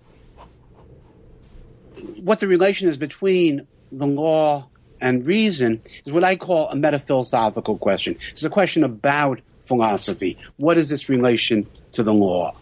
what 2.16 2.40
the 2.40 2.48
relation 2.48 2.88
is 2.88 2.96
between 2.96 3.68
the 3.92 4.06
law 4.06 4.68
and 5.00 5.24
reason, 5.24 5.80
is 6.04 6.12
what 6.12 6.24
I 6.24 6.34
call 6.34 6.68
a 6.70 6.74
metaphilosophical 6.74 7.78
question. 7.78 8.16
It's 8.32 8.42
a 8.42 8.50
question 8.50 8.82
about 8.82 9.40
philosophy. 9.60 10.36
What 10.56 10.76
is 10.76 10.90
its 10.90 11.08
relation 11.08 11.64
to 11.98 12.04
the 12.04 12.14
law? 12.14 12.54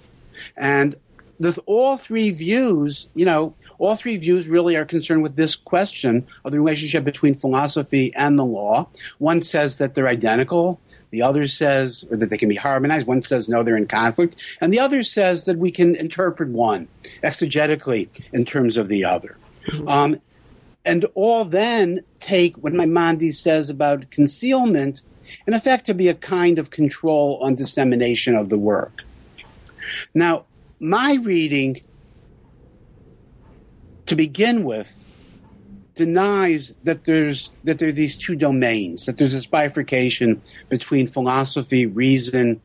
And 0.56 0.96
the, 1.38 1.60
all 1.66 1.98
three 1.98 2.30
views, 2.30 3.08
you 3.14 3.26
know, 3.26 3.54
all 3.78 3.94
three 3.94 4.16
views 4.16 4.48
really 4.48 4.76
are 4.76 4.86
concerned 4.86 5.22
with 5.22 5.36
this 5.36 5.54
question 5.54 6.26
of 6.42 6.52
the 6.52 6.58
relationship 6.58 7.04
between 7.04 7.34
philosophy 7.34 8.14
and 8.14 8.38
the 8.38 8.44
law. 8.44 8.88
One 9.18 9.42
says 9.42 9.76
that 9.76 9.94
they're 9.94 10.08
identical. 10.08 10.80
The 11.10 11.20
other 11.20 11.46
says 11.46 12.06
or 12.10 12.16
that 12.16 12.30
they 12.30 12.38
can 12.38 12.48
be 12.48 12.56
harmonized. 12.56 13.06
One 13.06 13.22
says 13.22 13.46
no, 13.48 13.62
they're 13.62 13.76
in 13.76 13.86
conflict. 13.86 14.36
And 14.60 14.72
the 14.72 14.80
other 14.80 15.02
says 15.02 15.44
that 15.44 15.58
we 15.58 15.70
can 15.70 15.94
interpret 15.94 16.48
one 16.48 16.88
exegetically 17.22 18.08
in 18.32 18.46
terms 18.46 18.78
of 18.78 18.88
the 18.88 19.04
other. 19.04 19.36
Um, 19.86 20.20
and 20.84 21.04
all 21.14 21.44
then 21.44 22.00
take 22.20 22.56
what 22.56 22.72
Maimonides 22.72 23.38
says 23.38 23.68
about 23.68 24.10
concealment, 24.10 25.02
in 25.46 25.52
effect, 25.52 25.84
to 25.86 25.94
be 25.94 26.08
a 26.08 26.14
kind 26.14 26.58
of 26.58 26.70
control 26.70 27.38
on 27.42 27.56
dissemination 27.56 28.34
of 28.34 28.48
the 28.48 28.58
work. 28.58 29.02
Now, 30.14 30.46
my 30.78 31.14
reading 31.14 31.80
to 34.06 34.16
begin 34.16 34.64
with 34.64 35.02
denies 35.94 36.74
that 36.84 37.04
there's 37.04 37.50
that 37.64 37.78
there 37.78 37.88
are 37.88 37.92
these 37.92 38.16
two 38.16 38.36
domains 38.36 39.06
that 39.06 39.16
there's 39.16 39.32
this 39.32 39.46
bifurcation 39.46 40.42
between 40.68 41.06
philosophy 41.06 41.86
reason 41.86 42.60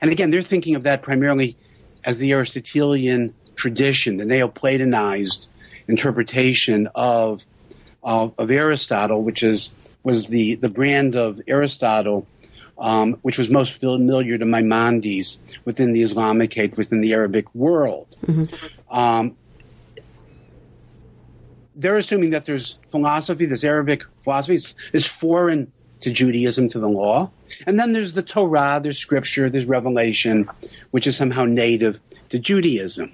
and 0.00 0.10
again 0.10 0.30
they're 0.30 0.40
thinking 0.40 0.76
of 0.76 0.84
that 0.84 1.02
primarily 1.02 1.56
as 2.04 2.20
the 2.20 2.32
aristotelian 2.32 3.34
tradition 3.56 4.18
the 4.18 4.24
neoplatonized 4.24 5.46
interpretation 5.88 6.88
of 6.94 7.42
of, 8.04 8.32
of 8.38 8.50
aristotle 8.52 9.20
which 9.20 9.42
is 9.42 9.70
was 10.04 10.28
the 10.28 10.54
the 10.54 10.68
brand 10.68 11.16
of 11.16 11.40
aristotle 11.48 12.24
um, 12.80 13.12
which 13.22 13.38
was 13.38 13.50
most 13.50 13.78
familiar 13.78 14.38
to 14.38 14.46
Maimonides 14.46 15.38
within 15.64 15.92
the 15.92 16.02
Islamic 16.02 16.56
within 16.76 17.02
the 17.02 17.12
Arabic 17.12 17.54
world. 17.54 18.16
Mm-hmm. 18.26 18.96
Um, 18.96 19.36
they're 21.76 21.98
assuming 21.98 22.30
that 22.30 22.46
there's 22.46 22.76
philosophy, 22.88 23.44
this 23.44 23.64
Arabic 23.64 24.02
philosophy 24.20 24.56
is, 24.56 24.74
is 24.92 25.06
foreign 25.06 25.70
to 26.00 26.10
Judaism, 26.10 26.68
to 26.70 26.80
the 26.80 26.88
law. 26.88 27.30
And 27.66 27.78
then 27.78 27.92
there's 27.92 28.14
the 28.14 28.22
Torah, 28.22 28.80
there's 28.82 28.98
scripture, 28.98 29.50
there's 29.50 29.66
revelation, 29.66 30.48
which 30.90 31.06
is 31.06 31.16
somehow 31.16 31.44
native 31.44 32.00
to 32.30 32.38
Judaism. 32.38 33.12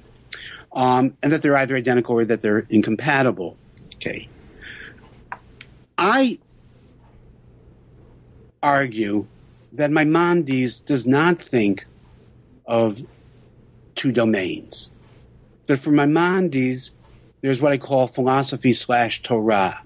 Um, 0.72 1.16
and 1.22 1.32
that 1.32 1.42
they're 1.42 1.56
either 1.56 1.74
identical 1.76 2.16
or 2.16 2.24
that 2.24 2.40
they're 2.40 2.66
incompatible. 2.70 3.56
Okay. 3.96 4.28
I 5.98 6.38
argue 8.62 9.26
that 9.76 9.90
my 9.90 10.04
Maimonides 10.04 10.78
does 10.80 11.06
not 11.06 11.40
think 11.40 11.86
of 12.66 13.02
two 13.94 14.12
domains. 14.12 14.88
That 15.66 15.78
for 15.78 15.90
Maimonides, 15.90 16.92
there's 17.40 17.60
what 17.60 17.72
I 17.72 17.78
call 17.78 18.06
philosophy 18.06 18.72
slash 18.72 19.22
Torah. 19.22 19.82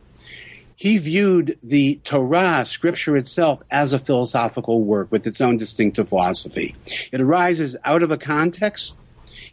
He 0.77 0.97
viewed 0.97 1.59
the 1.63 2.01
Torah, 2.05 2.65
scripture 2.67 3.17
itself, 3.17 3.63
as 3.71 3.93
a 3.93 3.99
philosophical 3.99 4.83
work 4.83 5.11
with 5.11 5.27
its 5.27 5.41
own 5.41 5.59
distinctive 5.59 6.09
philosophy. 6.09 6.75
It 7.13 7.21
arises 7.21 7.77
out 7.85 8.03
of 8.03 8.11
a 8.11 8.17
context, 8.17 8.97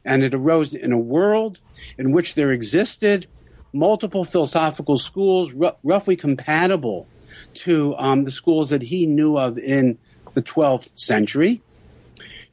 and 0.06 0.23
it 0.23 0.34
arose 0.34 0.73
in 0.73 0.93
a 0.93 0.97
world 0.97 1.60
in 1.97 2.12
which 2.12 2.36
there 2.36 2.52
existed 2.52 3.28
multiple 3.73 4.23
philosophical 4.23 4.97
schools, 4.97 5.54
r- 5.62 5.76
roughly 5.84 6.15
compatible 6.15 7.08
to 7.54 7.95
um, 7.97 8.23
the 8.23 8.32
schools 8.32 8.69
that 8.69 8.84
he 8.84 9.06
knew 9.06 9.38
of 9.38 9.58
in 9.58 9.97
the 10.38 10.43
12th 10.43 10.95
century 10.95 11.63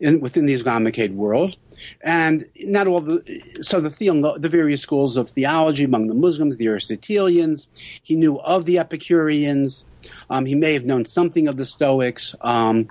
in, 0.01 0.18
within 0.18 0.47
the 0.47 0.55
Islamic 0.55 0.97
world. 1.11 1.57
And 2.01 2.47
not 2.57 2.87
all 2.87 3.03
the, 3.03 3.42
so 3.61 3.79
the, 3.79 3.90
the 4.38 4.49
various 4.49 4.81
schools 4.81 5.18
of 5.18 5.29
theology 5.29 5.85
among 5.85 6.07
the 6.07 6.14
Muslims, 6.14 6.57
the 6.57 6.66
Aristotelians, 6.66 7.68
he 8.03 8.16
knew 8.16 8.40
of 8.40 8.64
the 8.64 8.79
Epicureans, 8.79 9.85
um, 10.31 10.47
he 10.47 10.55
may 10.55 10.73
have 10.73 10.87
known 10.87 11.05
something 11.05 11.47
of 11.47 11.59
the 11.59 11.66
Stoics, 11.66 12.35
um, 12.40 12.88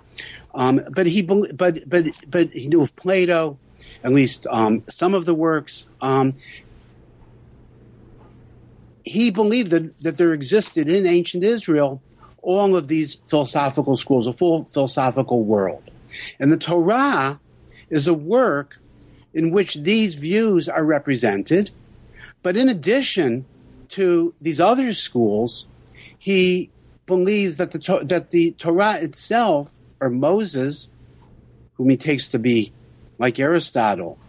um, 0.54 0.82
but 0.92 1.08
he, 1.08 1.24
but, 1.24 1.90
but, 1.90 2.06
but 2.28 2.54
he 2.54 2.68
knew 2.68 2.84
of 2.84 2.96
Plato, 2.96 3.58
at 4.04 4.12
least 4.12 4.46
um, 4.52 4.84
some 4.92 5.16
of 5.16 5.26
the 5.26 5.34
works. 5.34 5.88
Um, 6.02 6.36
he 9.04 9.32
believed 9.32 9.72
that, 9.72 9.98
that 10.00 10.18
there 10.20 10.34
existed 10.34 10.88
in 10.88 11.08
ancient 11.08 11.44
Israel 11.44 12.00
all 12.44 12.76
of 12.76 12.88
these 12.88 13.16
philosophical 13.26 13.98
schools, 13.98 14.28
a 14.28 14.34
full 14.34 14.66
philosophical 14.72 15.44
world. 15.44 15.90
And 16.40 16.52
the 16.52 16.58
Torah 16.58 17.40
is 17.90 18.06
a 18.08 18.14
work 18.14 18.80
in 19.34 19.50
which 19.50 19.76
these 19.76 20.16
views 20.16 20.70
are 20.70 20.84
represented. 20.84 21.72
But 22.44 22.56
in 22.56 22.70
addition 22.70 23.46
to 23.90 24.36
these 24.40 24.60
other 24.60 24.94
schools, 24.94 25.66
he 26.18 26.70
believes 27.06 27.58
that 27.58 27.72
the, 27.72 28.00
that 28.04 28.30
the 28.30 28.52
Torah 28.52 28.96
itself, 28.96 29.76
or 30.00 30.10
Moses, 30.10 30.90
whom 31.76 31.90
he 31.90 31.98
takes 31.98 32.28
to 32.28 32.40
be 32.40 32.72
like 33.18 33.40
Aristotle, 33.40 34.20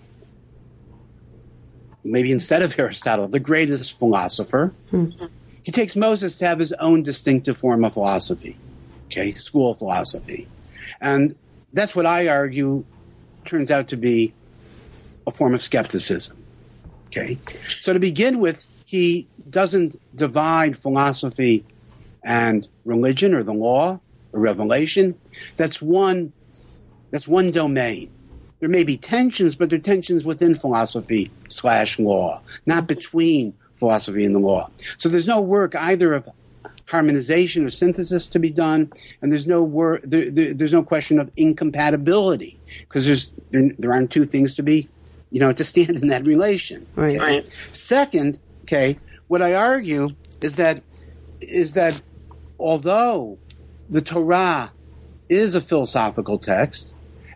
maybe 2.05 2.33
instead 2.33 2.63
of 2.63 2.79
Aristotle, 2.79 3.29
the 3.29 3.41
greatest 3.41 3.99
philosopher, 3.99 4.73
mm-hmm. 4.93 5.27
He 5.65 5.73
takes 5.73 5.97
Moses 5.97 6.37
to 6.39 6.47
have 6.47 6.59
his 6.59 6.73
own 6.75 7.03
distinctive 7.03 7.59
form 7.59 7.85
of 7.85 7.95
philosophy, 7.95 8.57
okay, 9.07 9.33
school 9.33 9.73
of 9.73 9.79
philosophy. 9.79 10.47
And 11.01 11.35
that's 11.73 11.97
what 11.97 12.07
I 12.07 12.29
argue 12.29 12.85
turns 13.45 13.71
out 13.71 13.89
to 13.89 13.97
be 13.97 14.35
a 15.27 15.31
form 15.31 15.55
of 15.55 15.63
skepticism. 15.63 16.37
Okay? 17.09 17.39
So 17.81 17.93
to 17.93 17.99
begin 17.99 18.41
with, 18.41 18.67
he 18.85 19.27
doesn't 19.49 19.97
divide 20.15 20.77
philosophy 20.77 21.65
and 22.23 22.69
religion 22.85 23.35
or 23.35 23.43
the 23.43 23.55
law 23.55 24.01
or 24.33 24.41
revelation. 24.41 25.15
That's 25.57 25.81
one 25.81 26.33
that's 27.11 27.29
one 27.29 27.53
domain. 27.53 28.11
There 28.59 28.69
may 28.69 28.83
be 28.83 28.97
tensions, 28.97 29.57
but 29.57 29.71
there 29.71 29.79
are 29.79 29.83
tensions 29.83 30.25
within 30.25 30.55
philosophy 30.55 31.31
slash 31.49 31.99
law, 31.99 32.43
not 32.67 32.89
between 32.89 33.55
philosophy 33.75 34.25
and 34.25 34.35
the 34.35 34.41
law. 34.41 34.71
So 34.97 35.09
there's 35.09 35.27
no 35.27 35.41
work 35.41 35.75
either 35.75 36.15
of 36.15 36.29
harmonization 36.87 37.65
or 37.65 37.71
synthesis 37.71 38.27
to 38.27 38.39
be 38.39 38.51
done, 38.51 38.93
and 39.23 39.33
there's 39.33 39.47
no 39.47 39.63
work. 39.63 40.03
There, 40.03 40.31
there, 40.31 40.55
there's 40.55 40.73
no 40.73 40.83
question 40.83 41.19
of 41.19 41.31
incompatibility 41.37 42.61
because 42.81 43.07
there's 43.07 43.33
there, 43.51 43.71
there, 43.79 43.93
aren't 43.93 44.11
two 44.11 44.25
things 44.25 44.55
to 44.57 44.63
be, 44.63 44.89
you 45.31 45.41
know, 45.41 45.53
to 45.53 45.65
stand 45.65 46.03
in 46.03 46.09
that 46.09 46.25
relation. 46.25 46.87
Right. 46.95 47.17
Okay? 47.17 47.19
right. 47.19 47.47
Second, 47.73 48.39
okay, 48.63 48.97
what 49.29 49.43
I 49.43 49.55
argue 49.55 50.09
is 50.41 50.57
that 50.57 50.83
is 51.41 51.75
that 51.75 52.01
although 52.59 53.39
the 53.89 54.03
Torah 54.03 54.73
is 55.29 55.55
a 55.55 55.61
philosophical 55.61 56.39
text, 56.39 56.87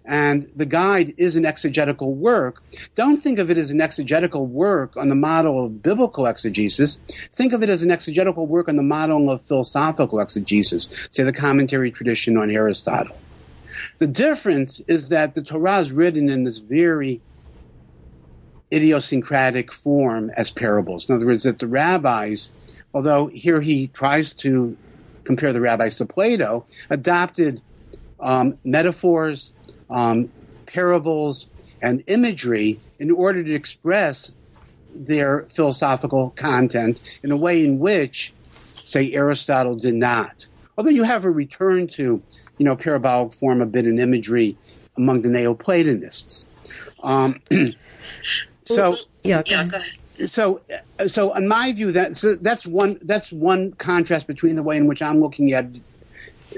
and 0.08 0.44
the 0.56 0.64
guide 0.64 1.12
is 1.18 1.36
an 1.36 1.44
exegetical 1.44 2.14
work, 2.14 2.62
don't 2.94 3.18
think 3.18 3.38
of 3.38 3.50
it 3.50 3.58
as 3.58 3.70
an 3.70 3.82
exegetical 3.82 4.46
work 4.46 4.96
on 4.96 5.10
the 5.10 5.14
model 5.14 5.66
of 5.66 5.82
biblical 5.82 6.26
exegesis. 6.26 6.96
Think 7.34 7.52
of 7.52 7.62
it 7.62 7.68
as 7.68 7.82
an 7.82 7.90
exegetical 7.90 8.46
work 8.46 8.70
on 8.70 8.76
the 8.76 8.82
model 8.82 9.30
of 9.30 9.42
philosophical 9.42 10.18
exegesis, 10.18 10.88
say 11.10 11.24
the 11.24 11.32
commentary 11.32 11.90
tradition 11.90 12.38
on 12.38 12.50
Aristotle. 12.50 13.18
The 13.98 14.06
difference 14.06 14.80
is 14.88 15.10
that 15.10 15.34
the 15.34 15.42
Torah 15.42 15.80
is 15.80 15.92
written 15.92 16.30
in 16.30 16.44
this 16.44 16.58
very 16.58 17.20
idiosyncratic 18.72 19.70
form 19.70 20.30
as 20.30 20.50
parables. 20.50 21.06
In 21.06 21.16
other 21.16 21.26
words, 21.26 21.44
that 21.44 21.58
the 21.58 21.66
rabbis, 21.66 22.48
although 22.94 23.26
here 23.26 23.60
he 23.60 23.88
tries 23.88 24.32
to 24.34 24.74
compare 25.24 25.52
the 25.52 25.60
rabbis 25.60 25.96
to 25.96 26.06
Plato, 26.06 26.64
adopted 26.88 27.60
um, 28.20 28.56
metaphors 28.64 29.52
um, 29.90 30.30
parables 30.66 31.46
and 31.80 32.02
imagery 32.06 32.80
in 32.98 33.10
order 33.10 33.42
to 33.42 33.54
express 33.54 34.32
their 34.94 35.42
philosophical 35.44 36.30
content 36.30 36.98
in 37.22 37.30
a 37.30 37.36
way 37.36 37.64
in 37.64 37.78
which, 37.78 38.32
say, 38.84 39.12
Aristotle 39.12 39.76
did 39.76 39.94
not. 39.94 40.46
Although 40.76 40.90
you 40.90 41.04
have 41.04 41.24
a 41.24 41.30
return 41.30 41.86
to, 41.88 42.22
you 42.58 42.64
know, 42.64 42.76
parabolic 42.76 43.32
form, 43.32 43.60
a 43.60 43.66
bit 43.66 43.86
in 43.86 43.98
imagery 43.98 44.56
among 44.96 45.22
the 45.22 45.28
Neoplatonists. 45.28 46.46
Um, 47.02 47.40
so, 48.64 48.96
yeah, 49.22 49.42
so, 50.26 50.60
so 51.06 51.34
in 51.34 51.46
my 51.46 51.72
view, 51.72 51.92
that 51.92 52.16
so 52.16 52.34
that's 52.34 52.66
one 52.66 52.98
that's 53.02 53.30
one 53.30 53.72
contrast 53.72 54.26
between 54.26 54.56
the 54.56 54.62
way 54.62 54.76
in 54.76 54.86
which 54.86 55.00
I'm 55.00 55.20
looking 55.20 55.52
at 55.52 55.66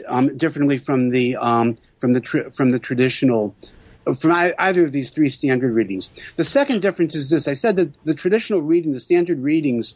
um, 0.08 0.36
differently 0.36 0.78
from 0.78 1.10
the 1.10 1.36
um, 1.36 1.76
from 2.00 2.14
the 2.14 2.20
tra- 2.20 2.50
from 2.50 2.70
the 2.70 2.78
traditional 2.78 3.54
from 4.16 4.32
either 4.58 4.84
of 4.84 4.92
these 4.92 5.10
three 5.10 5.28
standard 5.28 5.72
readings. 5.72 6.08
The 6.36 6.44
second 6.44 6.82
difference 6.82 7.14
is 7.14 7.30
this: 7.30 7.46
I 7.46 7.54
said 7.54 7.76
that 7.76 8.04
the 8.04 8.14
traditional 8.14 8.62
reading, 8.62 8.92
the 8.92 9.00
standard 9.00 9.40
readings, 9.40 9.94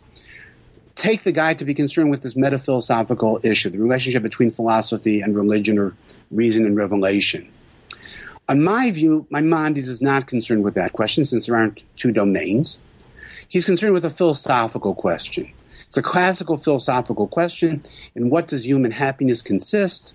take 0.95 1.23
the 1.23 1.33
guide 1.33 1.59
to 1.59 1.65
be 1.65 1.75
concerned 1.75 2.11
with 2.11 2.23
this 2.23 2.37
metaphilosophical 2.37 3.41
issue, 3.43 3.71
the 3.71 3.79
relationship 3.79 4.23
between 4.23 4.51
philosophy 4.51 5.21
and 5.21 5.35
religion, 5.35 5.79
or 5.79 5.97
reason 6.31 6.67
and 6.67 6.77
revelation. 6.77 7.51
On 8.47 8.63
my 8.63 8.91
view, 8.91 9.27
Maimonides 9.31 9.89
is 9.89 10.03
not 10.03 10.27
concerned 10.27 10.65
with 10.65 10.75
that 10.75 10.93
question 10.93 11.25
since 11.25 11.47
there 11.47 11.57
aren't 11.57 11.83
two 11.97 12.13
domains. 12.13 12.77
He's 13.49 13.65
concerned 13.65 13.95
with 13.95 14.05
a 14.05 14.11
philosophical 14.11 14.95
question. 14.95 15.51
It's 15.87 15.97
a 15.97 16.03
classical 16.03 16.57
philosophical 16.59 17.27
question 17.27 17.83
in 18.15 18.29
what 18.29 18.49
does 18.49 18.67
human 18.67 18.91
happiness 18.91 19.41
consist? 19.41 20.13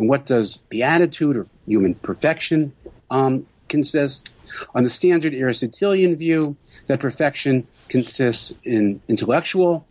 And 0.00 0.08
what 0.08 0.24
does 0.24 0.56
beatitude 0.70 1.36
or 1.36 1.46
human 1.66 1.94
perfection 1.94 2.72
um, 3.10 3.46
consist? 3.68 4.30
On 4.74 4.82
the 4.82 4.90
standard 4.90 5.34
Aristotelian 5.34 6.16
view, 6.16 6.56
that 6.86 7.00
perfection 7.00 7.66
consists 7.88 8.54
in 8.64 9.02
intellectual 9.08 9.86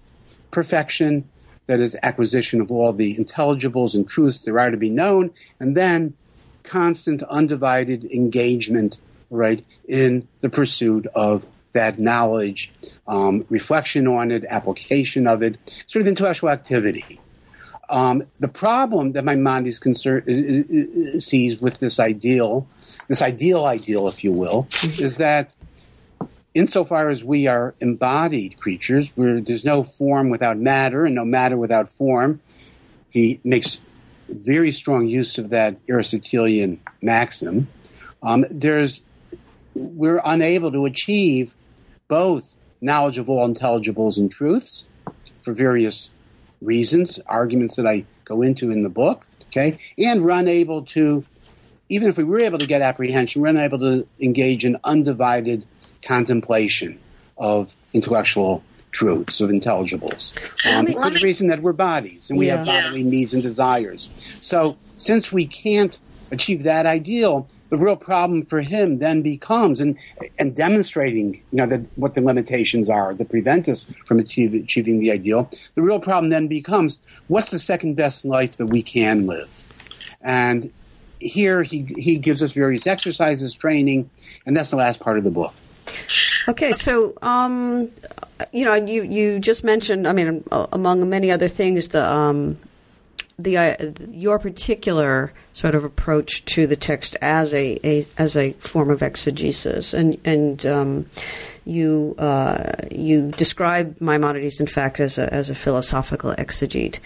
perfection, 0.50 1.30
that 1.68 1.80
is, 1.80 1.96
acquisition 2.02 2.60
of 2.60 2.72
all 2.72 2.92
the 2.92 3.16
intelligibles 3.18 3.94
and 3.94 4.10
truths 4.10 4.40
there 4.40 4.60
are 4.60 4.72
to 4.72 4.78
be 4.78 4.90
known, 4.90 5.30
and 5.60 5.78
then 5.78 6.16
constant, 6.64 7.22
undivided 7.24 8.04
engagement, 8.06 8.98
right, 9.30 9.64
in 9.88 10.28
the 10.42 10.50
pursuit 10.50 11.06
of 11.14 11.46
that 11.74 12.00
knowledge, 12.00 12.72
um, 13.08 13.46
reflection 13.48 14.08
on 14.08 14.32
it, 14.32 14.44
application 14.50 15.28
of 15.28 15.44
it, 15.44 15.58
sort 15.86 16.02
of 16.02 16.08
intellectual 16.08 16.50
activity. 16.50 17.20
Um, 17.90 18.24
the 18.40 18.48
problem 18.48 19.14
that 19.14 19.26
Maimonides 19.26 19.80
concern, 19.80 20.24
uh, 20.28 20.32
uh, 20.32 21.18
uh, 21.18 21.20
sees 21.20 21.60
with 21.60 21.80
this 21.80 22.00
ideal, 22.00 22.68
this 23.08 23.22
ideal 23.22 23.66
ideal, 23.66 24.08
if 24.08 24.24
you 24.24 24.32
will, 24.32 24.68
mm-hmm. 24.70 25.04
is 25.04 25.18
that 25.18 25.54
insofar 26.54 27.10
as 27.10 27.24
we 27.24 27.48
are 27.48 27.74
embodied 27.80 28.58
creatures, 28.58 29.12
where 29.16 29.42
there's 29.42 29.66
no 29.66 29.84
form 29.84 30.30
without 30.30 30.58
matter 30.58 31.06
and 31.06 31.16
no 31.16 31.26
matter 31.26 31.58
without 31.58 31.90
form, 31.90 32.40
he 33.10 33.40
makes 33.44 33.80
very 34.28 34.72
strong 34.72 35.08
use 35.08 35.38
of 35.38 35.50
that 35.50 35.78
Aristotelian 35.90 36.80
maxim. 37.02 37.68
Um, 38.22 38.46
there's 38.52 39.02
we're 39.74 40.22
unable 40.26 40.72
to 40.72 40.86
achieve 40.86 41.56
both 42.08 42.56
knowledge 42.82 43.18
of 43.18 43.30
all 43.30 43.48
intelligibles 43.48 44.18
and 44.18 44.30
truths 44.32 44.86
for 45.40 45.54
various 45.54 46.10
reasons, 46.62 47.20
arguments 47.28 47.76
that 47.76 47.88
I 47.88 48.06
go 48.26 48.42
into 48.42 48.72
in 48.72 48.84
the 48.84 48.90
book, 48.90 49.26
okay, 49.48 49.78
and 49.98 50.24
we're 50.24 50.32
unable 50.32 50.84
to, 50.84 51.26
even 51.90 52.10
if 52.10 52.18
we 52.18 52.24
were 52.24 52.40
able 52.40 52.60
to 52.60 52.68
get 52.68 52.82
apprehension, 52.82 53.42
we're 53.42 53.50
unable 53.50 53.80
to 53.80 54.08
engage 54.22 54.66
in 54.66 54.78
undivided 54.84 55.66
contemplation 56.02 57.00
of 57.38 57.76
intellectual 57.94 58.64
truths, 58.92 59.40
of 59.42 59.50
intelligibles. 59.50 60.34
Um, 60.66 60.86
me, 60.86 60.94
for 60.94 61.10
the 61.10 61.20
reason 61.22 61.48
that 61.48 61.62
we're 61.62 61.74
bodies 61.74 62.30
and 62.30 62.40
we 62.40 62.48
yeah. 62.48 62.58
have 62.58 62.66
bodily 62.66 63.04
needs 63.04 63.34
and 63.34 63.44
desires. 63.44 64.10
So, 64.42 64.78
since 64.98 65.32
we 65.32 65.46
can't 65.46 65.98
achieve 66.32 66.64
that 66.64 66.86
ideal, 66.86 67.48
the 67.70 67.78
real 67.78 67.96
problem 67.96 68.44
for 68.44 68.62
him 68.62 69.00
then 69.00 69.22
becomes 69.22 69.80
and 69.80 69.98
and 70.40 70.56
demonstrating 70.56 71.36
you 71.36 71.58
know 71.58 71.66
that 71.68 71.82
what 71.96 72.14
the 72.14 72.22
limitations 72.22 72.90
are 72.90 73.14
that 73.14 73.30
prevent 73.30 73.70
us 73.70 73.86
from 74.06 74.20
achieve, 74.20 74.54
achieving 74.54 75.00
the 75.00 75.12
ideal 75.12 75.50
the 75.76 75.82
real 75.82 76.00
problem 76.00 76.30
then 76.30 76.48
becomes 76.48 77.00
what's 77.28 77.52
the 77.52 77.60
second 77.60 77.96
best 77.96 78.26
life 78.26 78.58
that 78.58 78.68
we 78.68 78.82
can 78.82 79.26
live? 79.28 79.50
And 80.22 80.72
here 81.20 81.64
he 81.64 81.94
he 81.98 82.18
gives 82.18 82.42
us 82.44 82.54
various 82.54 82.88
exercises 82.88 83.54
training 83.54 84.10
and 84.46 84.56
that's 84.56 84.70
the 84.70 84.78
last 84.78 85.00
part 85.00 85.18
of 85.18 85.24
the 85.24 85.32
book. 85.32 85.54
Okay, 86.48 86.74
so 86.74 87.14
um, 87.22 87.90
you 88.52 88.66
know, 88.66 88.74
you 88.74 89.04
you 89.04 89.40
just 89.40 89.64
mentioned, 89.64 90.08
I 90.08 90.14
mean, 90.14 90.44
among 90.52 91.08
many 91.10 91.32
other 91.32 91.48
things, 91.48 91.90
the 91.90 92.06
um, 92.08 92.58
the 93.40 93.58
uh, 93.58 93.92
your 94.12 94.38
particular 94.38 95.32
sort 95.54 95.74
of 95.74 95.84
approach 95.84 96.44
to 96.46 96.68
the 96.68 96.76
text 96.76 97.16
as 97.22 97.54
a, 97.54 97.80
a 97.84 98.06
as 98.18 98.36
a 98.36 98.52
form 98.54 98.92
of 98.92 99.02
exegesis, 99.02 99.94
and 99.94 100.20
and 100.26 100.66
um, 100.66 101.06
you 101.66 102.16
uh, 102.20 102.74
you 102.92 103.32
describe 103.32 104.00
Maimonides, 104.02 104.60
in 104.60 104.68
fact, 104.68 105.00
as 105.00 105.18
a 105.18 105.34
as 105.34 105.50
a 105.50 105.56
philosophical 105.56 106.34
exegete 106.36 107.00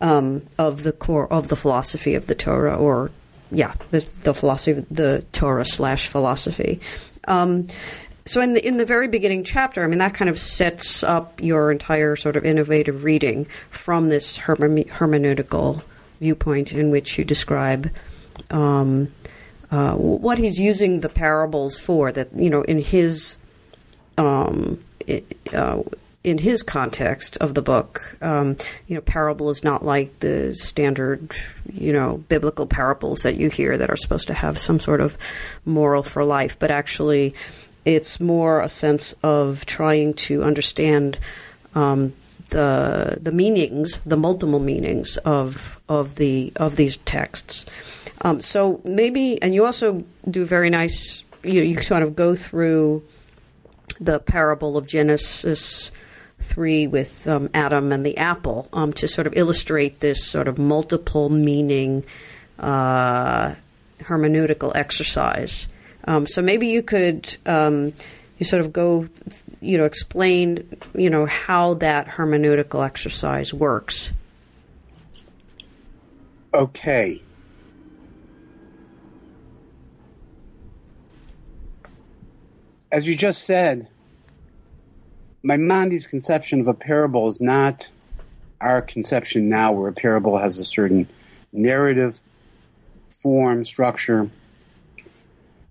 um, 0.00 0.42
of 0.58 0.84
the 0.84 0.92
core 0.92 1.30
of 1.32 1.48
the 1.48 1.56
philosophy 1.56 2.14
of 2.14 2.26
the 2.26 2.36
Torah, 2.36 2.76
or 2.76 3.10
yeah, 3.50 3.74
the 3.90 4.00
the 4.22 4.32
philosophy 4.32 4.78
of 4.78 4.88
the 4.88 5.24
Torah 5.32 5.64
slash 5.64 6.06
philosophy. 6.06 6.80
Um, 7.26 7.66
so 8.26 8.40
in 8.40 8.54
the 8.54 8.66
in 8.66 8.76
the 8.76 8.84
very 8.84 9.08
beginning 9.08 9.44
chapter, 9.44 9.82
I 9.82 9.86
mean 9.86 9.98
that 9.98 10.14
kind 10.14 10.28
of 10.28 10.38
sets 10.38 11.02
up 11.02 11.40
your 11.42 11.70
entire 11.70 12.16
sort 12.16 12.36
of 12.36 12.44
innovative 12.44 13.04
reading 13.04 13.46
from 13.70 14.08
this 14.08 14.38
hermeneutical 14.38 15.82
viewpoint 16.20 16.72
in 16.72 16.90
which 16.90 17.18
you 17.18 17.24
describe 17.24 17.90
um, 18.50 19.12
uh, 19.70 19.94
what 19.94 20.38
he's 20.38 20.58
using 20.58 21.00
the 21.00 21.08
parables 21.08 21.78
for. 21.78 22.12
That 22.12 22.28
you 22.36 22.50
know 22.50 22.62
in 22.62 22.78
his 22.78 23.36
um, 24.18 24.82
uh, 25.52 25.82
in 26.22 26.36
his 26.36 26.62
context 26.62 27.38
of 27.38 27.54
the 27.54 27.62
book, 27.62 28.16
um, 28.20 28.56
you 28.86 28.94
know, 28.94 29.00
parable 29.00 29.48
is 29.48 29.64
not 29.64 29.82
like 29.82 30.20
the 30.20 30.54
standard, 30.54 31.34
you 31.72 31.94
know, 31.94 32.18
biblical 32.28 32.66
parables 32.66 33.22
that 33.22 33.36
you 33.36 33.48
hear 33.48 33.78
that 33.78 33.88
are 33.88 33.96
supposed 33.96 34.26
to 34.26 34.34
have 34.34 34.58
some 34.58 34.78
sort 34.78 35.00
of 35.00 35.16
moral 35.64 36.02
for 36.02 36.22
life, 36.22 36.58
but 36.58 36.70
actually 36.70 37.34
it's 37.84 38.20
more 38.20 38.60
a 38.60 38.68
sense 38.68 39.14
of 39.22 39.64
trying 39.66 40.14
to 40.14 40.42
understand 40.42 41.18
um, 41.74 42.12
the 42.50 43.18
the 43.20 43.32
meanings, 43.32 43.98
the 44.04 44.16
multiple 44.16 44.58
meanings 44.58 45.16
of 45.18 45.80
of 45.88 46.16
the 46.16 46.52
of 46.56 46.76
these 46.76 46.98
texts. 46.98 47.66
Um, 48.22 48.40
so 48.40 48.80
maybe, 48.84 49.40
and 49.42 49.54
you 49.54 49.64
also 49.64 50.04
do 50.30 50.44
very 50.44 50.70
nice. 50.70 51.24
You 51.42 51.62
you 51.62 51.80
sort 51.80 52.02
of 52.02 52.14
go 52.14 52.36
through 52.36 53.02
the 54.00 54.18
parable 54.18 54.76
of 54.76 54.86
Genesis 54.86 55.90
three 56.40 56.86
with 56.86 57.26
um, 57.26 57.50
Adam 57.52 57.92
and 57.92 58.04
the 58.04 58.16
apple 58.16 58.68
um, 58.72 58.92
to 58.94 59.06
sort 59.06 59.26
of 59.26 59.34
illustrate 59.36 60.00
this 60.00 60.24
sort 60.24 60.48
of 60.48 60.58
multiple 60.58 61.28
meaning 61.28 62.02
uh, 62.58 63.54
hermeneutical 64.00 64.72
exercise. 64.74 65.68
Um, 66.04 66.26
so 66.26 66.42
maybe 66.42 66.68
you 66.68 66.82
could 66.82 67.36
um, 67.46 67.92
you 68.38 68.46
sort 68.46 68.60
of 68.62 68.72
go, 68.72 69.06
you 69.60 69.76
know, 69.76 69.84
explain, 69.84 70.66
you 70.94 71.10
know, 71.10 71.26
how 71.26 71.74
that 71.74 72.06
hermeneutical 72.08 72.84
exercise 72.84 73.52
works. 73.52 74.12
Okay. 76.54 77.22
As 82.90 83.06
you 83.06 83.14
just 83.14 83.44
said, 83.44 83.88
Maimonides' 85.42 86.06
conception 86.06 86.60
of 86.60 86.66
a 86.66 86.74
parable 86.74 87.28
is 87.28 87.40
not 87.40 87.88
our 88.60 88.82
conception 88.82 89.48
now, 89.48 89.72
where 89.72 89.88
a 89.88 89.92
parable 89.92 90.38
has 90.38 90.58
a 90.58 90.64
certain 90.64 91.08
narrative 91.52 92.20
form, 93.08 93.64
structure. 93.64 94.30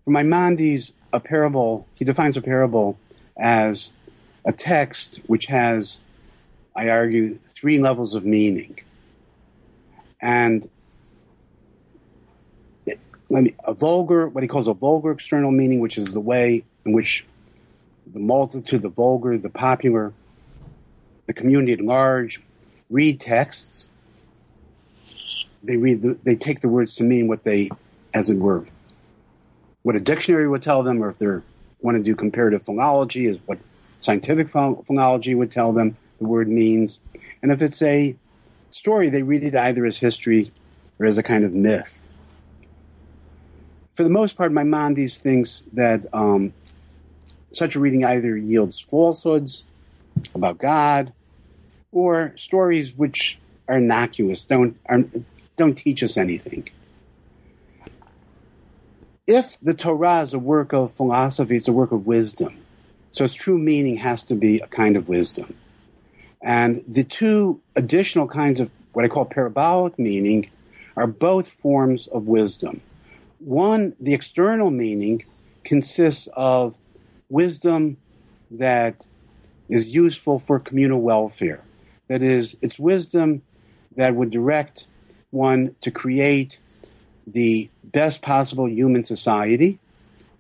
Maimonides, 0.10 0.94
a 1.14 1.20
parable, 1.20 1.88
he 1.96 2.06
defines 2.06 2.38
a 2.38 2.42
parable 2.42 2.98
as 3.38 3.92
a 4.46 4.52
text 4.52 5.20
which 5.28 5.46
has, 5.48 6.00
I 6.76 6.90
argue, 6.90 7.36
three 7.36 7.80
levels 7.80 8.16
of 8.16 8.26
meaning. 8.26 8.80
And 10.22 10.70
it, 12.86 13.00
let 13.30 13.44
me, 13.44 13.56
a 13.66 13.74
vulgar, 13.74 14.28
what 14.28 14.44
he 14.44 14.48
calls 14.48 14.68
a 14.68 14.74
vulgar 14.74 15.12
external 15.12 15.52
meaning, 15.52 15.80
which 15.80 15.98
is 15.98 16.14
the 16.14 16.20
way 16.20 16.64
in 16.86 16.94
which 16.94 17.26
the 18.12 18.20
multitude, 18.20 18.82
the 18.82 18.90
vulgar, 18.90 19.38
the 19.38 19.50
popular, 19.50 20.14
the 21.28 21.34
community 21.34 21.74
at 21.74 21.82
large 21.82 22.42
read 22.90 23.20
texts. 23.20 23.88
They 25.64 25.78
read, 25.78 26.02
the, 26.02 26.20
they 26.24 26.36
take 26.36 26.62
the 26.62 26.70
words 26.70 26.96
to 26.96 27.04
mean 27.04 27.28
what 27.28 27.44
they, 27.44 27.70
as 28.14 28.30
it 28.30 28.38
were, 28.38 28.66
what 29.90 29.96
a 29.96 30.00
dictionary 30.00 30.48
would 30.48 30.62
tell 30.62 30.84
them, 30.84 31.04
or 31.04 31.10
if 31.10 31.18
they 31.18 31.26
want 31.82 31.98
to 31.98 32.04
do 32.04 32.16
comparative 32.16 32.62
phonology, 32.62 33.28
is 33.28 33.40
what 33.48 33.58
scientific 34.00 34.48
phonology 34.48 35.36
would 35.36 35.50
tell 35.50 35.74
them 35.74 35.98
the 36.20 36.26
word 36.26 36.48
means. 36.48 37.00
And 37.42 37.52
if 37.52 37.64
it's 37.64 37.82
a 37.82 38.16
story, 38.70 39.10
they 39.10 39.24
read 39.24 39.44
it 39.44 39.56
either 39.56 39.84
as 39.86 39.98
history 39.98 40.52
or 41.00 41.08
as 41.08 41.18
a 41.18 41.24
kind 41.24 41.44
of 41.44 41.56
myth. 41.56 42.08
For 43.94 44.04
the 44.04 44.12
most 44.12 44.38
part, 44.38 44.52
my 44.52 44.62
Maimonides 44.62 45.18
thinks 45.18 45.64
that 45.74 46.06
um, 46.14 46.54
such 47.52 47.76
a 47.76 47.80
reading 47.80 48.06
either 48.06 48.38
yields 48.38 48.80
falsehoods 48.80 49.64
about 50.36 50.60
God 50.60 51.12
or 51.92 52.34
stories 52.36 52.96
which 52.96 53.40
are 53.68 53.78
innocuous, 53.78 54.44
don't, 54.44 54.78
are, 54.86 55.04
don't 55.58 55.74
teach 55.76 56.04
us 56.04 56.16
anything 56.16 56.70
if 59.30 59.60
the 59.60 59.76
Torah 59.76 60.22
is 60.22 60.34
a 60.34 60.40
work 60.40 60.74
of 60.74 60.92
philosophy, 60.92 61.56
it's 61.56 61.68
a 61.68 61.72
work 61.72 61.92
of 61.92 62.08
wisdom. 62.08 62.58
So 63.12 63.24
its 63.24 63.36
true 63.36 63.60
meaning 63.60 63.98
has 63.98 64.24
to 64.24 64.36
be 64.36 64.60
a 64.60 64.66
kind 64.66 64.98
of 64.98 65.08
wisdom. 65.08 65.54
And 66.42 66.82
the 66.88 67.04
two 67.04 67.62
additional 67.76 68.28
kinds 68.28 68.60
of 68.60 68.72
what 68.94 69.06
I 69.06 69.08
call 69.08 69.26
parabolic 69.26 70.00
meaning 70.00 70.50
are 70.96 71.06
both 71.06 71.48
forms 71.48 72.08
of 72.08 72.28
wisdom. 72.28 72.82
One, 73.38 73.96
the 74.00 74.16
external 74.16 74.72
meaning, 74.72 75.24
consists 75.64 76.28
of 76.34 76.76
wisdom 77.30 77.98
that 78.50 79.06
is 79.70 79.94
useful 79.94 80.40
for 80.40 80.60
communal 80.60 81.02
welfare. 81.02 81.64
That 82.08 82.24
is, 82.24 82.58
it's 82.64 82.80
wisdom 82.80 83.44
that 83.96 84.16
would 84.16 84.32
direct 84.32 84.88
one 85.30 85.76
to 85.82 85.92
create 85.92 86.58
the 87.28 87.70
best 87.92 88.22
possible 88.22 88.68
human 88.68 89.04
society, 89.04 89.80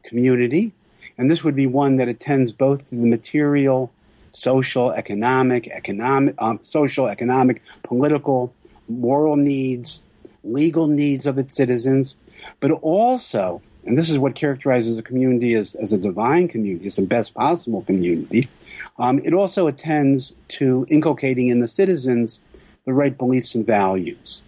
community, 0.03 0.73
and 1.17 1.29
this 1.29 1.43
would 1.43 1.55
be 1.55 1.67
one 1.67 1.97
that 1.97 2.07
attends 2.07 2.51
both 2.51 2.89
to 2.89 2.95
the 2.95 3.05
material, 3.05 3.91
social, 4.31 4.91
economic, 4.91 5.67
economic, 5.67 6.35
um, 6.39 6.59
social, 6.61 7.07
economic, 7.07 7.61
political, 7.83 8.53
moral 8.87 9.35
needs, 9.35 10.01
legal 10.43 10.87
needs 10.87 11.25
of 11.25 11.37
its 11.37 11.53
citizens, 11.55 12.15
but 12.59 12.71
also, 12.71 13.61
and 13.85 13.97
this 13.97 14.09
is 14.09 14.17
what 14.17 14.35
characterizes 14.35 14.97
a 14.97 15.03
community 15.03 15.53
as, 15.55 15.75
as 15.75 15.93
a 15.93 15.97
divine 15.97 16.47
community, 16.47 16.87
as 16.87 16.95
the 16.95 17.01
best 17.01 17.33
possible 17.33 17.81
community, 17.81 18.49
um, 18.97 19.19
it 19.19 19.33
also 19.33 19.67
attends 19.67 20.33
to 20.47 20.85
inculcating 20.89 21.49
in 21.49 21.59
the 21.59 21.67
citizens 21.67 22.39
the 22.85 22.93
right 22.93 23.17
beliefs 23.17 23.55
and 23.55 23.65
values 23.65 24.41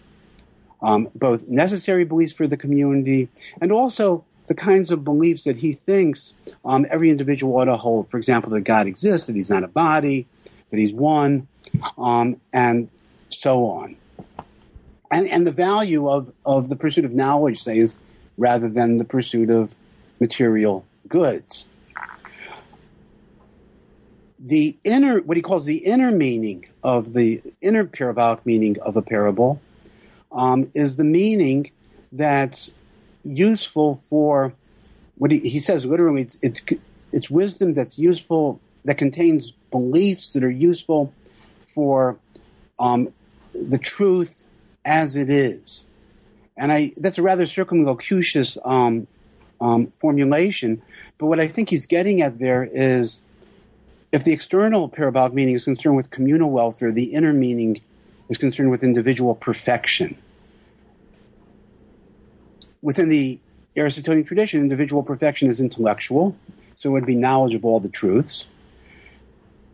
um, 0.82 1.10
both 1.16 1.48
necessary 1.48 2.04
beliefs 2.04 2.34
for 2.34 2.48
the 2.48 2.58
community 2.58 3.30
and 3.62 3.72
also 3.72 4.24
the 4.48 4.56
kinds 4.56 4.92
of 4.92 5.04
beliefs 5.04 5.44
that 5.44 5.58
he 5.58 5.74
thinks 5.74 6.34
um, 6.66 6.86
every 6.90 7.10
individual 7.10 7.56
ought 7.58 7.66
to 7.66 7.78
hold. 7.78 8.10
For 8.10 8.18
example, 8.18 8.52
that 8.52 8.62
God 8.62 8.88
exists, 8.88 9.28
that 9.28 9.36
he's 9.36 9.50
not 9.50 9.64
a 9.64 9.68
body, 9.68 10.28
that 10.70 10.78
he's 10.78 10.94
one, 10.94 11.48
um, 11.98 12.40
and 12.52 12.90
so 13.30 13.66
on. 13.66 13.96
And, 15.10 15.28
and 15.28 15.46
the 15.46 15.52
value 15.52 16.10
of, 16.10 16.34
of 16.46 16.70
the 16.70 16.76
pursuit 16.76 17.06
of 17.06 17.14
knowledge, 17.14 17.62
say, 17.62 17.78
is 17.78 17.96
rather 18.38 18.70
than 18.70 18.98
the 18.98 19.06
pursuit 19.06 19.50
of 19.50 19.76
material 20.20 20.86
goods. 21.08 21.66
The 24.40 24.76
inner, 24.84 25.20
what 25.20 25.38
he 25.38 25.44
calls 25.44 25.66
the 25.66 25.78
inner 25.78 26.12
meaning 26.12 26.66
of 26.84 27.14
the 27.14 27.42
inner 27.62 27.86
parabolic 27.86 28.46
meaning 28.46 28.78
of 28.82 28.96
a 28.96 29.02
parable 29.02 29.62
um, 30.32 30.70
is 30.74 30.96
the 30.96 31.04
meaning 31.04 31.72
that's 32.12 32.72
useful 33.24 33.96
for 33.96 34.54
what 35.18 35.32
he, 35.32 35.40
he 35.40 35.60
says 35.60 35.86
literally 35.86 36.24
it's, 36.24 36.38
it's, 36.42 36.62
it's 37.14 37.30
wisdom 37.30 37.74
that's 37.74 38.00
useful 38.00 38.60
that 38.86 38.98
contains 38.98 39.52
beliefs 39.70 40.34
that 40.34 40.44
are 40.44 40.50
useful 40.50 41.14
for 41.60 42.18
um, 42.80 43.14
the 43.70 43.78
truth 43.78 44.46
as 44.86 45.16
it 45.16 45.30
is 45.30 45.86
and 46.58 46.72
I 46.72 46.92
that's 46.98 47.18
a 47.18 47.22
rather 47.22 47.46
circumlocucious 47.46 48.58
um, 48.64 49.08
um, 49.60 49.88
formulation. 49.88 50.82
But 51.18 51.28
what 51.28 51.40
I 51.40 51.48
think 51.48 51.70
he's 51.70 51.86
getting 51.86 52.22
at 52.22 52.40
there 52.40 52.68
is 52.72 53.22
if 54.12 54.24
the 54.24 54.34
external 54.34 54.90
parabolic 54.90 55.34
meaning 55.34 55.56
is 55.56 55.64
concerned 55.64 55.96
with 55.96 56.10
communal 56.10 56.52
welfare, 56.52 56.92
the 56.92 57.14
inner 57.14 57.34
meaning 57.34 57.82
is 58.32 58.38
concerned 58.38 58.72
with 58.72 58.82
individual 58.82 59.36
perfection. 59.36 60.18
Within 62.82 63.10
the 63.10 63.40
Aristotelian 63.78 64.24
tradition, 64.24 64.62
individual 64.62 65.04
perfection 65.04 65.50
is 65.50 65.60
intellectual, 65.60 66.36
so 66.76 66.90
it 66.90 66.94
would 66.94 67.06
be 67.06 67.16
knowledge 67.16 67.54
of 67.54 67.66
all 67.66 67.82
the 67.82 67.90
truths. 67.90 68.48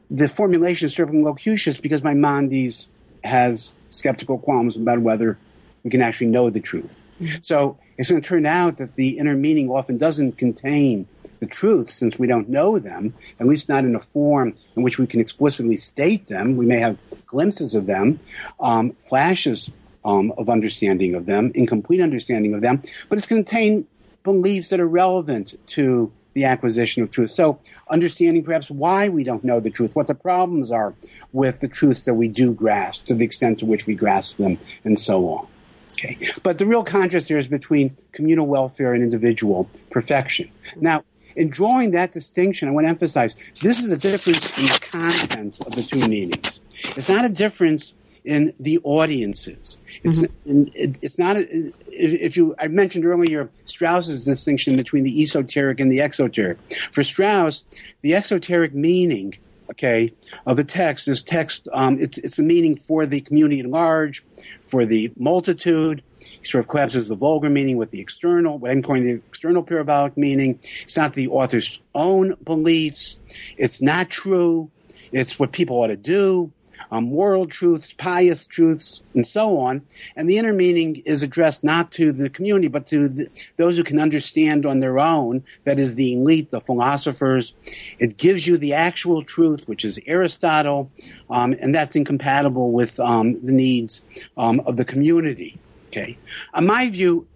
The 0.09 0.27
formulation 0.27 0.87
is 0.87 0.93
circumlocucious 0.93 1.79
because 1.79 2.03
Maimonides 2.03 2.87
has 3.23 3.73
skeptical 3.91 4.39
qualms 4.39 4.75
about 4.75 4.99
whether 4.99 5.37
we 5.83 5.91
can 5.91 6.01
actually 6.01 6.27
know 6.27 6.49
the 6.49 6.59
truth. 6.59 7.05
Mm-hmm. 7.21 7.41
So 7.41 7.77
it's 7.97 8.09
going 8.09 8.21
to 8.21 8.27
turn 8.27 8.47
out 8.47 8.79
that 8.79 8.95
the 8.95 9.19
inner 9.19 9.35
meaning 9.35 9.69
often 9.69 9.97
doesn't 9.97 10.37
contain 10.37 11.07
the 11.39 11.45
truth 11.45 11.89
since 11.89 12.17
we 12.17 12.27
don't 12.27 12.49
know 12.49 12.79
them, 12.79 13.13
at 13.39 13.47
least 13.47 13.69
not 13.69 13.85
in 13.85 13.95
a 13.95 13.99
form 13.99 14.55
in 14.75 14.83
which 14.83 14.99
we 14.99 15.07
can 15.07 15.19
explicitly 15.19 15.75
state 15.75 16.27
them. 16.27 16.55
We 16.55 16.65
may 16.65 16.79
have 16.79 17.01
glimpses 17.25 17.75
of 17.75 17.85
them, 17.85 18.19
um, 18.59 18.91
flashes 18.93 19.69
um, 20.05 20.33
of 20.37 20.49
understanding 20.49 21.15
of 21.15 21.25
them, 21.25 21.51
incomplete 21.53 22.01
understanding 22.01 22.53
of 22.53 22.61
them, 22.61 22.81
but 23.09 23.17
it's 23.17 23.27
contained 23.27 23.85
beliefs 24.23 24.69
that 24.69 24.79
are 24.79 24.87
relevant 24.87 25.53
to 25.67 26.11
the 26.33 26.45
acquisition 26.45 27.01
of 27.01 27.09
truth. 27.09 27.31
So, 27.31 27.59
understanding 27.89 28.43
perhaps 28.43 28.69
why 28.69 29.09
we 29.09 29.23
don't 29.23 29.43
know 29.43 29.59
the 29.59 29.71
truth, 29.71 29.95
what 29.95 30.05
the 30.05 30.13
problems 30.13 30.71
are 30.71 30.93
with 31.33 31.61
the 31.61 31.67
truths 31.67 32.05
that 32.05 32.13
we 32.13 32.27
do 32.27 32.53
grasp, 32.53 33.07
to 33.07 33.15
the 33.15 33.25
extent 33.25 33.59
to 33.59 33.65
which 33.65 33.87
we 33.87 33.95
grasp 33.95 34.37
them, 34.37 34.59
and 34.83 34.99
so 34.99 35.29
on. 35.29 35.47
Okay. 35.93 36.17
But 36.43 36.59
the 36.59 36.67
real 36.67 36.83
contrast 36.83 37.27
here 37.27 37.39
is 37.39 37.47
between 37.47 37.97
communal 38.11 38.45
welfare 38.45 38.93
and 38.93 39.03
individual 39.03 39.67
perfection. 39.89 40.51
Now, 40.75 41.03
in 41.37 41.49
drawing 41.49 41.91
that 41.91 42.11
distinction, 42.11 42.67
I 42.67 42.71
want 42.71 42.85
to 42.85 42.89
emphasize 42.89 43.35
this 43.61 43.79
is 43.79 43.91
a 43.91 43.97
difference 43.97 44.57
in 44.57 44.65
the 44.65 44.79
content 44.91 45.59
of 45.61 45.73
the 45.73 45.83
two 45.83 46.07
meanings. 46.09 46.59
It's 46.97 47.09
not 47.09 47.23
a 47.23 47.29
difference 47.29 47.93
in 48.25 48.53
the 48.59 48.79
audiences. 48.83 49.77
It's 50.03 50.19
mm-hmm. 50.19 50.63
it's 50.75 51.17
not 51.17 51.37
if 51.37 52.35
you 52.35 52.55
I 52.59 52.67
mentioned 52.67 53.05
earlier 53.05 53.49
Strauss's 53.65 54.25
distinction 54.25 54.75
between 54.75 55.03
the 55.03 55.23
esoteric 55.23 55.79
and 55.79 55.89
the 55.89 56.01
exoteric. 56.01 56.57
For 56.91 57.03
Strauss, 57.03 57.63
the 58.01 58.15
exoteric 58.15 58.73
meaning 58.73 59.37
okay, 59.71 60.13
of 60.45 60.57
the 60.57 60.63
text. 60.63 61.07
is 61.07 61.21
text, 61.21 61.67
um, 61.73 61.99
it's, 61.99 62.17
it's 62.19 62.39
a 62.39 62.43
meaning 62.43 62.75
for 62.75 63.05
the 63.05 63.21
community 63.21 63.59
at 63.59 63.65
large, 63.65 64.23
for 64.61 64.85
the 64.85 65.11
multitude. 65.17 66.01
He 66.19 66.43
sort 66.43 66.63
of 66.63 66.69
collapses 66.69 67.09
the 67.09 67.15
vulgar 67.15 67.49
meaning 67.49 67.77
with 67.77 67.91
the 67.91 67.99
external, 67.99 68.57
what 68.57 68.71
I'm 68.71 68.81
calling 68.81 69.03
the 69.03 69.21
external 69.27 69.63
parabolic 69.63 70.17
meaning. 70.17 70.59
It's 70.81 70.97
not 70.97 71.13
the 71.13 71.27
author's 71.27 71.79
own 71.95 72.35
beliefs. 72.43 73.17
It's 73.57 73.81
not 73.81 74.09
true. 74.09 74.71
It's 75.11 75.39
what 75.39 75.51
people 75.51 75.77
ought 75.77 75.87
to 75.87 75.97
do 75.97 76.51
um, 76.91 77.05
moral 77.05 77.47
truths, 77.47 77.93
pious 77.93 78.45
truths, 78.45 79.01
and 79.13 79.25
so 79.25 79.57
on. 79.57 79.81
And 80.15 80.29
the 80.29 80.37
inner 80.37 80.53
meaning 80.53 80.97
is 81.05 81.23
addressed 81.23 81.63
not 81.63 81.91
to 81.93 82.11
the 82.11 82.29
community, 82.29 82.67
but 82.67 82.85
to 82.87 83.07
the, 83.07 83.29
those 83.57 83.77
who 83.77 83.83
can 83.83 83.99
understand 83.99 84.65
on 84.65 84.79
their 84.79 84.99
own. 84.99 85.43
That 85.63 85.79
is 85.79 85.95
the 85.95 86.13
elite, 86.13 86.51
the 86.51 86.61
philosophers. 86.61 87.53
It 87.99 88.17
gives 88.17 88.47
you 88.47 88.57
the 88.57 88.73
actual 88.73 89.23
truth, 89.23 89.67
which 89.67 89.83
is 89.83 89.99
Aristotle, 90.05 90.91
um, 91.29 91.53
and 91.53 91.73
that's 91.73 91.95
incompatible 91.95 92.71
with 92.71 92.99
um, 92.99 93.41
the 93.43 93.51
needs 93.51 94.03
um, 94.37 94.59
of 94.61 94.77
the 94.77 94.85
community. 94.85 95.59
Okay, 95.87 96.17
in 96.55 96.65
my 96.65 96.89
view, 96.89 97.27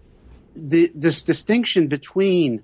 the, 0.56 0.91
this 0.93 1.22
distinction 1.24 1.88
between 1.88 2.64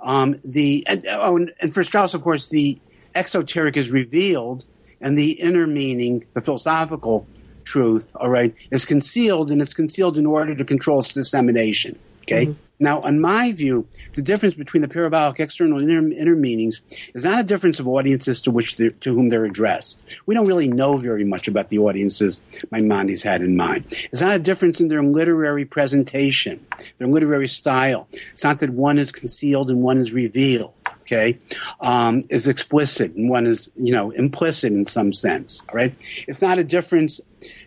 um, 0.00 0.36
the 0.44 0.84
and, 0.86 1.04
oh, 1.08 1.36
and, 1.36 1.52
and 1.60 1.74
for 1.74 1.84
Strauss, 1.84 2.14
of 2.14 2.22
course, 2.22 2.48
the 2.48 2.78
exoteric 3.14 3.76
is 3.76 3.90
revealed 3.90 4.64
and 5.00 5.16
the 5.16 5.32
inner 5.32 5.66
meaning, 5.66 6.26
the 6.34 6.40
philosophical 6.40 7.26
truth, 7.64 8.14
all 8.16 8.28
right, 8.28 8.54
is 8.70 8.84
concealed, 8.84 9.50
and 9.50 9.62
it's 9.62 9.74
concealed 9.74 10.18
in 10.18 10.26
order 10.26 10.54
to 10.54 10.64
control 10.64 11.00
its 11.00 11.12
dissemination. 11.12 11.98
Okay. 12.30 12.46
Mm-hmm. 12.46 12.62
Now, 12.78 13.02
in 13.02 13.20
my 13.20 13.52
view, 13.52 13.86
the 14.14 14.22
difference 14.22 14.54
between 14.54 14.82
the 14.82 14.88
parabolic 14.88 15.40
external 15.40 15.78
and 15.78 15.90
inner, 15.90 16.12
inner 16.12 16.36
meanings 16.36 16.80
is 17.14 17.24
not 17.24 17.40
a 17.40 17.44
difference 17.44 17.80
of 17.80 17.88
audiences 17.88 18.40
to 18.42 18.50
which 18.50 18.76
to 18.76 18.92
whom 19.02 19.28
they're 19.28 19.44
addressed. 19.44 19.98
We 20.26 20.34
don't 20.34 20.46
really 20.46 20.68
know 20.68 20.96
very 20.96 21.24
much 21.24 21.48
about 21.48 21.68
the 21.68 21.78
audiences 21.78 22.40
Maimonides 22.70 23.22
had 23.22 23.42
in 23.42 23.56
mind. 23.56 23.84
It's 23.90 24.22
not 24.22 24.36
a 24.36 24.38
difference 24.38 24.80
in 24.80 24.88
their 24.88 25.02
literary 25.02 25.64
presentation, 25.64 26.64
their 26.98 27.08
literary 27.08 27.48
style. 27.48 28.08
It's 28.12 28.44
not 28.44 28.60
that 28.60 28.70
one 28.70 28.98
is 28.98 29.12
concealed 29.12 29.68
and 29.68 29.82
one 29.82 29.98
is 29.98 30.12
revealed 30.12 30.72
okay, 31.10 31.38
um, 31.80 32.22
is 32.28 32.46
explicit 32.46 33.14
and 33.14 33.28
one 33.28 33.44
is, 33.44 33.68
you 33.74 33.92
know, 33.92 34.12
implicit 34.12 34.72
in 34.72 34.84
some 34.84 35.12
sense. 35.12 35.60
All 35.68 35.74
right, 35.74 35.92
it's 36.28 36.40
not 36.40 36.58
a 36.58 36.64
difference. 36.64 37.20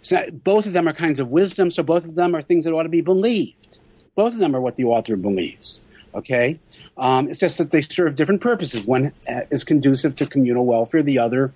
Not, 0.10 0.44
both 0.44 0.66
of 0.66 0.72
them 0.72 0.88
are 0.88 0.94
kinds 0.94 1.20
of 1.20 1.30
wisdom, 1.30 1.70
so 1.70 1.84
both 1.84 2.06
of 2.06 2.16
them 2.16 2.36
are 2.36 2.42
things 2.42 2.64
that 2.64 2.72
ought 2.72 2.84
to 2.84 2.90
be 2.90 3.02
believed. 3.02 3.73
Both 4.16 4.34
of 4.34 4.40
them 4.40 4.56
are 4.56 4.62
what 4.62 4.76
the 4.76 4.86
author 4.86 5.16
believes. 5.16 5.80
Okay, 6.16 6.60
um, 6.96 7.28
it's 7.28 7.40
just 7.40 7.58
that 7.58 7.72
they 7.72 7.82
serve 7.82 8.16
different 8.16 8.42
purposes. 8.42 8.86
One 8.86 9.08
uh, 9.28 9.42
is 9.50 9.64
conducive 9.64 10.16
to 10.18 10.28
communal 10.28 10.66
welfare. 10.66 11.02
The 11.02 11.18
other 11.18 11.54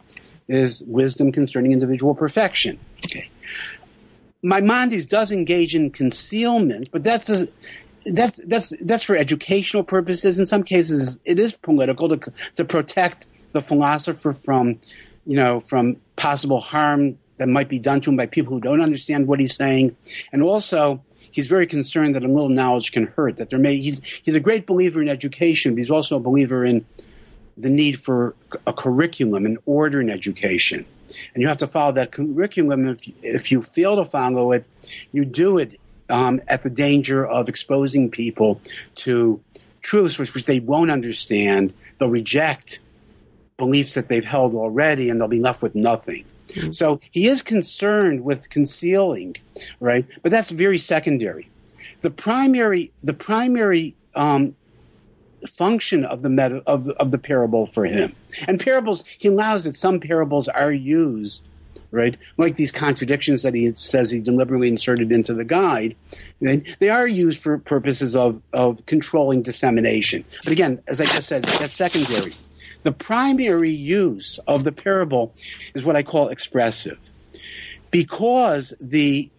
is 0.48 0.82
wisdom 0.88 1.32
concerning 1.32 1.74
individual 1.74 2.16
perfection. 2.16 2.80
Okay. 3.06 3.30
Maimonides 4.44 5.06
does 5.06 5.32
engage 5.32 5.76
in 5.76 5.92
concealment, 5.92 6.90
but 6.92 7.04
that's 7.04 7.30
a, 7.30 7.48
that's 8.06 8.38
that's 8.46 8.74
that's 8.84 9.04
for 9.04 9.16
educational 9.16 9.84
purposes. 9.84 10.40
In 10.40 10.46
some 10.46 10.64
cases, 10.64 11.20
it 11.26 11.40
is 11.40 11.54
political 11.54 12.10
to 12.10 12.32
to 12.56 12.66
protect 12.66 13.26
the 13.52 13.62
philosopher 13.62 14.32
from, 14.32 14.80
you 15.26 15.36
know, 15.36 15.60
from 15.60 15.98
possible 16.16 16.62
harm 16.62 17.18
that 17.38 17.48
might 17.48 17.70
be 17.70 17.80
done 17.80 18.02
to 18.02 18.10
him 18.10 18.16
by 18.16 18.26
people 18.26 18.54
who 18.54 18.62
don't 18.62 18.82
understand 18.82 19.28
what 19.28 19.40
he's 19.40 19.56
saying, 19.56 19.96
and 20.32 20.42
also 20.42 21.04
he's 21.38 21.48
very 21.48 21.68
concerned 21.68 22.16
that 22.16 22.24
a 22.24 22.28
little 22.28 22.50
knowledge 22.50 22.92
can 22.92 23.06
hurt. 23.06 23.38
That 23.38 23.52
there 23.52 23.60
may 23.60 23.78
he's 23.78 24.04
he's 24.26 24.34
a 24.34 24.40
great 24.40 24.66
believer 24.66 25.02
in 25.04 25.08
education, 25.08 25.76
but 25.76 25.80
he's 25.80 25.92
also 25.92 26.16
a 26.16 26.20
believer 26.20 26.66
in 26.66 26.84
the 27.56 27.70
need 27.70 28.00
for 28.00 28.36
a 28.66 28.74
curriculum 28.74 29.46
and 29.46 29.60
order 29.68 30.02
in 30.02 30.10
education. 30.10 30.84
And 31.34 31.42
you 31.42 31.48
have 31.48 31.60
to 31.60 31.68
follow 31.68 31.92
that 31.94 32.12
curriculum. 32.12 32.88
If, 32.88 33.08
if 33.22 33.52
you 33.52 33.62
fail 33.62 33.96
to 33.98 34.06
follow 34.06 34.52
it, 34.52 34.66
you 35.12 35.26
do 35.26 35.60
it 35.60 35.80
um, 36.10 36.42
at 36.48 36.64
the 36.64 36.72
danger 36.72 37.24
of 37.24 37.48
exposing 37.50 38.10
people 38.10 38.60
to 38.96 39.40
truths 39.82 40.18
which, 40.18 40.34
which 40.34 40.46
they 40.46 40.60
won't 40.60 40.90
understand. 40.90 41.72
They'll 42.00 42.10
reject 42.10 42.80
beliefs 43.58 43.94
that 43.94 44.08
they've 44.08 44.26
held 44.26 44.56
already, 44.56 45.10
and 45.10 45.22
they'll 45.22 45.28
be 45.28 45.40
left 45.40 45.62
with 45.62 45.76
nothing. 45.76 46.26
Mm-hmm. 46.48 46.72
So 46.72 47.00
he 47.12 47.28
is 47.28 47.42
concerned 47.42 48.24
with 48.24 48.50
concealing, 48.50 49.36
right? 49.80 50.06
But 50.24 50.32
that's 50.32 50.52
very 50.52 50.78
secondary. 50.78 51.50
The 52.02 52.12
primary, 52.12 52.92
the 53.04 53.14
primary 53.14 53.96
um, 54.16 54.56
function 55.48 56.06
of 56.06 56.22
the 56.22 56.30
meta, 56.30 56.64
of, 56.68 56.90
of 56.90 57.12
the 57.12 57.18
parable 57.18 57.66
for 57.66 57.86
him, 57.86 58.14
and 58.48 58.60
parables, 58.60 59.04
he 59.18 59.28
allows 59.28 59.64
that 59.64 59.76
some 59.76 60.00
parables 60.00 60.48
are 60.48 60.72
used 60.72 61.42
right? 61.92 62.18
Like 62.38 62.56
these 62.56 62.72
contradictions 62.72 63.44
that 63.44 63.54
he 63.54 63.74
says 63.76 64.12
he 64.12 64.20
deliberately 64.20 64.68
inserted 64.68 65.12
into 65.12 65.34
the 65.34 65.46
guide, 65.46 65.96
they, 66.42 66.58
they 66.80 66.90
are 66.90 67.08
used 67.08 67.40
for 67.40 67.58
purposes 67.58 68.16
of, 68.16 68.42
of 68.54 68.86
controlling 68.86 69.42
dissemination. 69.42 70.26
But 70.44 70.52
again, 70.52 70.82
as 70.88 71.00
I 71.02 71.06
just 71.06 71.28
said, 71.28 71.44
that's 71.44 71.74
secondary. 71.74 72.34
The 72.88 72.94
primary 72.94 73.74
use 73.74 74.40
of 74.48 74.64
the 74.64 74.72
parable 74.72 75.34
is 75.74 75.84
what 75.84 75.98
I 75.98 76.04
call 76.04 76.30
expressive. 76.30 77.12
Because 77.92 78.74
the 78.80 79.30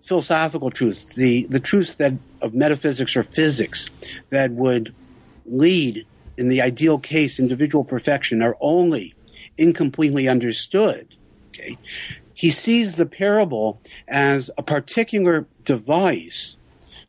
philosophical 0.00 0.70
truths, 0.70 1.04
the, 1.12 1.44
the 1.50 1.60
truths 1.60 1.96
that 1.96 2.14
of 2.40 2.54
metaphysics 2.54 3.18
or 3.18 3.22
physics 3.22 3.90
that 4.30 4.52
would 4.52 4.94
lead 5.44 6.06
in 6.38 6.48
the 6.48 6.62
ideal 6.62 6.98
case 6.98 7.38
individual 7.38 7.84
perfection 7.84 8.40
are 8.40 8.56
only 8.62 9.14
incompletely 9.58 10.26
understood 10.26 11.06
Okay. 11.52 11.76
He 12.32 12.50
sees 12.50 12.96
the 12.96 13.04
parable 13.04 13.78
as 14.08 14.50
a 14.56 14.62
particular 14.62 15.46
device, 15.66 16.56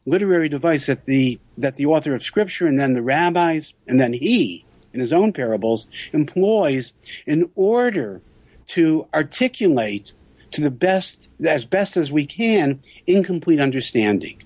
literary 0.05 0.49
device 0.49 0.87
that 0.87 1.05
the 1.05 1.39
that 1.57 1.77
the 1.77 1.85
author 1.85 2.13
of 2.13 2.23
scripture 2.23 2.67
and 2.67 2.77
then 2.77 2.93
the 2.93 3.01
rabbis 3.01 3.73
and 3.87 4.01
then 4.01 4.11
he 4.11 4.65
in 4.93 4.99
his 4.99 5.13
own 5.13 5.33
parables 5.33 5.87
employs 6.13 6.93
in 7.25 7.49
order 7.55 8.21
to 8.67 9.07
articulate 9.13 10.11
to 10.51 10.61
the 10.61 10.71
best 10.71 11.29
as 11.45 11.65
best 11.65 11.97
as 11.97 12.11
we 12.11 12.25
can 12.25 12.79
incomplete 13.07 13.59
understanding. 13.59 14.41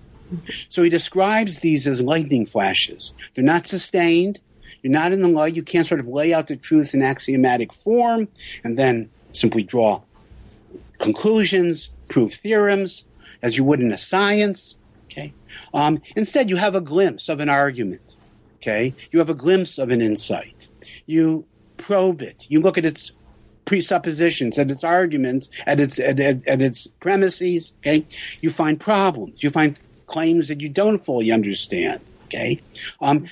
So 0.70 0.84
he 0.84 0.90
describes 0.90 1.60
these 1.60 1.88
as 1.88 2.02
lightning 2.02 2.46
flashes. 2.46 3.14
They're 3.34 3.44
not 3.44 3.68
sustained. 3.68 4.40
You're 4.82 4.94
not 4.94 5.12
in 5.12 5.22
the 5.22 5.28
light. 5.28 5.56
You 5.56 5.64
can't 5.64 5.88
sort 5.88 6.00
of 6.00 6.08
lay 6.08 6.34
out 6.34 6.48
the 6.48 6.56
truth 6.56 6.94
in 6.94 7.02
axiomatic 7.02 7.74
form 7.74 8.28
and 8.64 8.78
then 8.78 9.10
simply 9.32 9.64
draw 9.64 10.02
conclusions, 11.00 11.90
prove 12.08 12.34
theorems, 12.34 13.04
as 13.42 13.58
you 13.58 13.64
would 13.64 13.82
in 13.82 13.92
a 13.92 13.98
science. 13.98 14.76
Okay. 15.06 15.34
Um, 15.74 16.02
instead, 16.16 16.50
you 16.50 16.58
have 16.58 16.76
a 16.76 16.82
glimpse 16.82 17.30
of 17.30 17.40
an 17.40 17.50
argument. 17.50 18.15
Okay. 18.66 18.96
You 19.12 19.20
have 19.20 19.30
a 19.30 19.36
glimpse 19.36 19.78
of 19.78 19.92
an 19.92 20.02
insight. 20.02 20.68
You 21.06 21.46
probe 21.78 22.24
it. 22.24 22.46
You 22.48 22.62
look 22.62 22.80
at 22.80 22.86
its 22.86 23.12
presuppositions, 23.66 24.58
at 24.58 24.72
its 24.72 24.84
arguments, 24.84 25.52
at 25.68 25.80
its 25.80 26.00
at, 26.00 26.20
at, 26.20 26.48
at 26.48 26.62
its 26.64 26.88
premises. 27.00 27.74
Okay. 27.80 28.08
You 28.42 28.50
find 28.50 28.80
problems. 28.80 29.44
You 29.44 29.52
find 29.52 29.80
claims 30.08 30.48
that 30.48 30.62
you 30.62 30.70
don't 30.70 30.98
fully 30.98 31.32
understand. 31.32 32.00
Okay. 32.26 32.60
Um, 33.02 33.28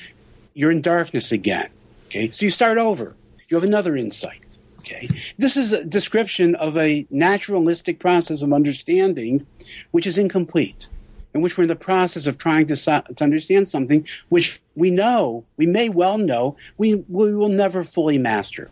you're 0.53 0.71
in 0.71 0.84
darkness 0.84 1.31
again. 1.31 1.69
Okay. 2.07 2.29
So 2.29 2.45
you 2.45 2.51
start 2.51 2.77
over. 2.77 3.15
You 3.47 3.57
have 3.57 3.63
another 3.63 3.97
insight. 3.97 4.41
Okay. 4.79 5.07
This 5.39 5.57
is 5.57 5.71
a 5.71 5.84
description 5.84 6.53
of 6.55 6.77
a 6.77 7.07
naturalistic 7.09 7.99
process 7.99 8.43
of 8.43 8.53
understanding 8.53 9.47
which 9.91 10.05
is 10.05 10.17
incomplete, 10.17 10.88
in 11.34 11.41
which 11.41 11.57
we're 11.57 11.63
in 11.63 11.67
the 11.67 11.75
process 11.75 12.27
of 12.27 12.38
trying 12.38 12.67
to, 12.67 12.75
to 12.75 13.23
understand 13.23 13.69
something 13.69 14.07
which 14.29 14.61
we 14.75 14.89
know, 14.89 15.43
we 15.57 15.65
may 15.65 15.89
well 15.89 16.17
know, 16.17 16.55
we, 16.77 16.95
we 17.09 17.34
will 17.34 17.49
never 17.49 17.84
fully 17.84 18.17
master. 18.17 18.69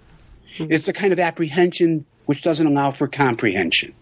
Mm-hmm. 0.58 0.72
It's 0.72 0.88
a 0.88 0.94
kind 0.94 1.14
of 1.14 1.20
apprehension 1.20 2.06
which 2.26 2.42
doesn't 2.42 2.68
allow 2.68 2.92
for 2.92 3.08
comprehension. 3.08 3.94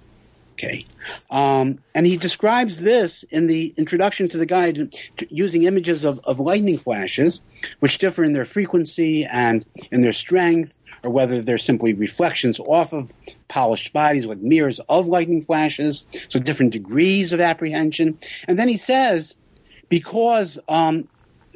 Okay. 0.54 0.86
Um, 1.30 1.80
and 1.96 2.06
he 2.06 2.18
describes 2.18 2.82
this 2.82 3.24
in 3.30 3.48
the 3.48 3.74
introduction 3.78 4.28
to 4.28 4.38
the 4.38 4.46
guide 4.46 4.94
using 5.30 5.64
images 5.64 6.04
of, 6.04 6.20
of 6.26 6.38
lightning 6.38 6.78
flashes, 6.78 7.40
which 7.80 7.98
differ 7.98 8.26
in 8.26 8.34
their 8.34 8.44
frequency 8.44 9.24
and 9.24 9.64
in 9.90 10.02
their 10.02 10.12
strength 10.12 10.79
or 11.04 11.12
whether 11.12 11.42
they're 11.42 11.58
simply 11.58 11.94
reflections 11.94 12.60
off 12.60 12.94
of 12.94 13.14
polished 13.48 13.94
bodies 13.94 14.26
like 14.26 14.40
mirrors 14.40 14.80
of 14.90 15.08
lightning 15.08 15.42
flashes, 15.42 16.04
so 16.28 16.40
different 16.40 16.74
degrees 16.74 17.34
of 17.34 17.40
apprehension. 17.40 18.18
And 18.48 18.60
then 18.60 18.68
he 18.68 18.78
says, 18.78 19.36
because 19.90 20.60
um, 20.68 21.08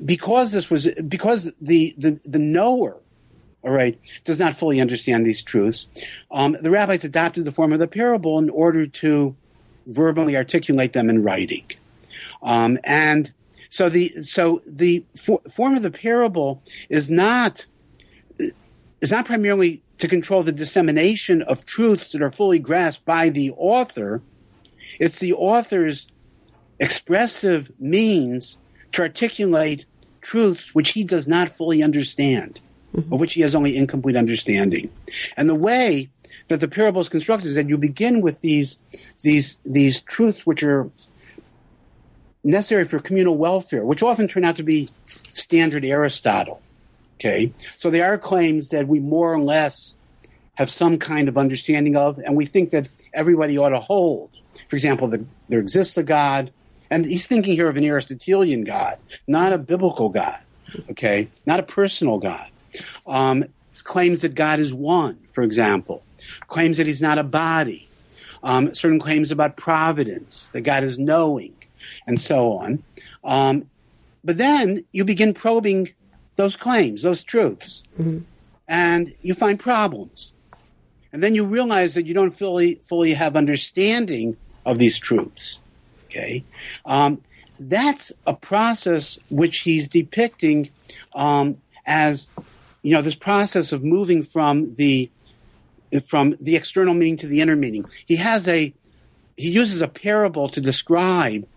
because 0.03 0.51
this 0.51 0.69
was 0.69 0.87
because 1.07 1.51
the, 1.61 1.93
the, 1.97 2.19
the 2.23 2.39
knower 2.39 2.99
all 3.63 3.71
right, 3.71 3.97
does 4.25 4.39
not 4.39 4.53
fully 4.53 4.81
understand 4.81 5.25
these 5.25 5.41
truths. 5.41 5.87
Um, 6.31 6.57
the 6.61 6.69
rabbis 6.69 7.03
adopted 7.03 7.45
the 7.45 7.51
form 7.51 7.71
of 7.71 7.79
the 7.79 7.87
parable 7.87 8.37
in 8.37 8.49
order 8.49 8.85
to 8.85 9.35
verbally 9.87 10.35
articulate 10.35 10.93
them 10.93 11.09
in 11.09 11.23
writing. 11.23 11.65
Um, 12.41 12.77
and 12.83 13.31
so 13.69 13.89
the 13.89 14.09
so 14.23 14.61
the 14.69 15.05
for, 15.15 15.39
form 15.49 15.75
of 15.75 15.81
the 15.81 15.91
parable 15.91 16.61
is 16.89 17.09
not 17.09 17.65
is 19.03 19.11
not 19.11 19.25
primarily 19.25 19.81
to 19.97 20.07
control 20.07 20.43
the 20.43 20.53
dissemination 20.53 21.41
of 21.41 21.65
truths 21.65 22.13
that 22.13 22.21
are 22.21 22.31
fully 22.31 22.57
grasped 22.57 23.03
by 23.03 23.27
the 23.27 23.51
author. 23.57 24.21
It's 24.97 25.19
the 25.19 25.33
author's 25.33 26.07
expressive 26.79 27.69
means 27.81 28.55
to 28.93 29.01
articulate 29.01 29.83
truths 30.21 30.73
which 30.73 30.91
he 30.91 31.03
does 31.03 31.27
not 31.27 31.49
fully 31.49 31.83
understand, 31.83 32.61
mm-hmm. 32.95 33.13
of 33.13 33.19
which 33.19 33.33
he 33.33 33.41
has 33.41 33.53
only 33.53 33.75
incomplete 33.75 34.15
understanding. 34.15 34.89
And 35.35 35.49
the 35.49 35.55
way 35.55 36.09
that 36.47 36.61
the 36.61 36.69
parable 36.69 37.01
is 37.01 37.09
constructed 37.09 37.49
is 37.49 37.55
that 37.55 37.67
you 37.67 37.77
begin 37.77 38.21
with 38.21 38.39
these, 38.39 38.77
these, 39.21 39.57
these 39.65 39.99
truths 39.99 40.45
which 40.45 40.63
are 40.63 40.89
necessary 42.41 42.85
for 42.85 42.99
communal 42.99 43.37
welfare, 43.37 43.85
which 43.85 44.01
often 44.01 44.29
turn 44.29 44.45
out 44.45 44.55
to 44.55 44.63
be 44.63 44.87
standard 45.33 45.83
Aristotle. 45.83 46.61
Okay, 47.15 47.53
so 47.77 47.89
they 47.89 48.01
are 48.01 48.17
claims 48.17 48.69
that 48.69 48.87
we 48.87 48.99
more 48.99 49.33
or 49.33 49.39
less 49.39 49.93
have 50.55 50.69
some 50.69 50.99
kind 50.99 51.27
of 51.27 51.37
understanding 51.37 51.95
of, 51.95 52.19
and 52.19 52.35
we 52.35 52.45
think 52.45 52.71
that 52.71 52.87
everybody 53.13 53.57
ought 53.57 53.69
to 53.69 53.79
hold. 53.79 54.29
For 54.67 54.75
example, 54.75 55.07
the, 55.07 55.25
there 55.49 55.59
exists 55.59 55.97
a 55.97 56.03
God, 56.03 56.51
and 56.89 57.05
he's 57.05 57.27
thinking 57.27 57.53
here 57.53 57.67
of 57.67 57.77
an 57.77 57.83
Aristotelian 57.83 58.63
God, 58.63 58.97
not 59.27 59.53
a 59.53 59.57
biblical 59.57 60.09
God. 60.09 60.39
Okay, 60.89 61.29
not 61.45 61.59
a 61.59 61.63
personal 61.63 62.17
God. 62.19 62.49
Um, 63.05 63.45
claims 63.83 64.21
that 64.21 64.35
God 64.35 64.59
is 64.59 64.73
one, 64.73 65.17
for 65.27 65.43
example, 65.43 66.03
claims 66.47 66.77
that 66.77 66.87
he's 66.87 67.01
not 67.01 67.17
a 67.17 67.23
body. 67.23 67.87
Um, 68.43 68.75
certain 68.75 68.99
claims 68.99 69.31
about 69.31 69.55
providence, 69.55 70.49
that 70.53 70.61
God 70.61 70.83
is 70.83 70.99
knowing, 70.99 71.53
and 72.05 72.19
so 72.19 72.53
on. 72.53 72.83
Um, 73.23 73.69
but 74.23 74.37
then 74.37 74.85
you 74.91 75.05
begin 75.05 75.33
probing 75.33 75.93
those 76.35 76.55
claims, 76.55 77.01
those 77.01 77.23
truths, 77.23 77.83
mm-hmm. 77.99 78.19
and 78.67 79.13
you 79.21 79.33
find 79.33 79.59
problems. 79.59 80.33
And 81.11 81.21
then 81.21 81.35
you 81.35 81.45
realize 81.45 81.93
that 81.93 82.07
you 82.07 82.13
don't 82.13 82.37
fully 82.37 82.75
fully 82.75 83.13
have 83.13 83.35
understanding 83.35 84.35
of 84.65 84.79
these 84.79 84.97
truths. 84.97 85.59
Okay, 86.05 86.43
um, 86.85 87.21
that's 87.59 88.11
a 88.25 88.33
process 88.33 89.19
which 89.29 89.59
he's 89.59 89.87
depicting 89.87 90.69
um, 91.13 91.57
as 91.85 92.27
you 92.81 92.95
know 92.95 93.01
this 93.01 93.15
process 93.15 93.71
of 93.71 93.83
moving 93.83 94.23
from 94.23 94.75
the 94.75 95.09
from 96.05 96.35
the 96.39 96.55
external 96.55 96.93
meaning 96.93 97.17
to 97.17 97.27
the 97.27 97.41
inner 97.41 97.55
meaning. 97.55 97.85
He 98.05 98.15
has 98.17 98.47
a 98.47 98.73
he 99.37 99.49
uses 99.49 99.81
a 99.81 99.87
parable 99.87 100.49
to 100.49 100.61
describe 100.61 101.47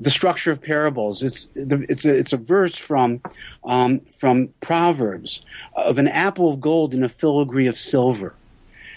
the 0.00 0.10
structure 0.10 0.50
of 0.50 0.60
parables. 0.60 1.22
It's 1.22 1.48
it's 1.54 2.04
a, 2.04 2.14
it's 2.14 2.32
a 2.32 2.36
verse 2.36 2.76
from 2.76 3.20
um, 3.64 4.00
from 4.00 4.48
Proverbs 4.60 5.42
of 5.74 5.98
an 5.98 6.08
apple 6.08 6.48
of 6.48 6.60
gold 6.60 6.94
and 6.94 7.04
a 7.04 7.08
filigree 7.08 7.66
of 7.66 7.78
silver, 7.78 8.34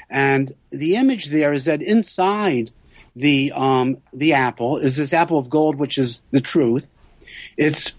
and 0.09 0.53
the 0.71 0.95
image 0.95 1.27
there 1.27 1.53
is 1.53 1.65
that 1.65 1.81
inside 1.81 2.71
the 3.15 3.51
um, 3.55 3.97
the 4.11 4.33
apple 4.33 4.77
is 4.77 4.97
this 4.97 5.13
apple 5.13 5.37
of 5.37 5.49
gold, 5.49 5.79
which 5.79 5.97
is 5.97 6.21
the 6.31 6.41
truth. 6.41 6.93
It's 7.57 7.91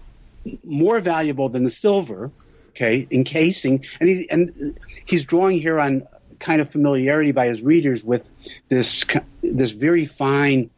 more 0.63 0.99
valuable 0.99 1.49
than 1.49 1.63
the 1.63 1.69
silver, 1.69 2.31
okay, 2.69 3.07
encasing, 3.11 3.83
and 3.99 4.09
he 4.09 4.29
and 4.29 4.53
he's 5.05 5.25
drawing 5.25 5.59
here 5.59 5.79
on 5.79 6.07
kind 6.39 6.61
of 6.61 6.69
familiarity 6.69 7.31
by 7.31 7.47
his 7.47 7.61
readers 7.61 8.03
with 8.03 8.29
this 8.69 9.05
this 9.41 9.71
very 9.71 10.05
fine 10.05 10.69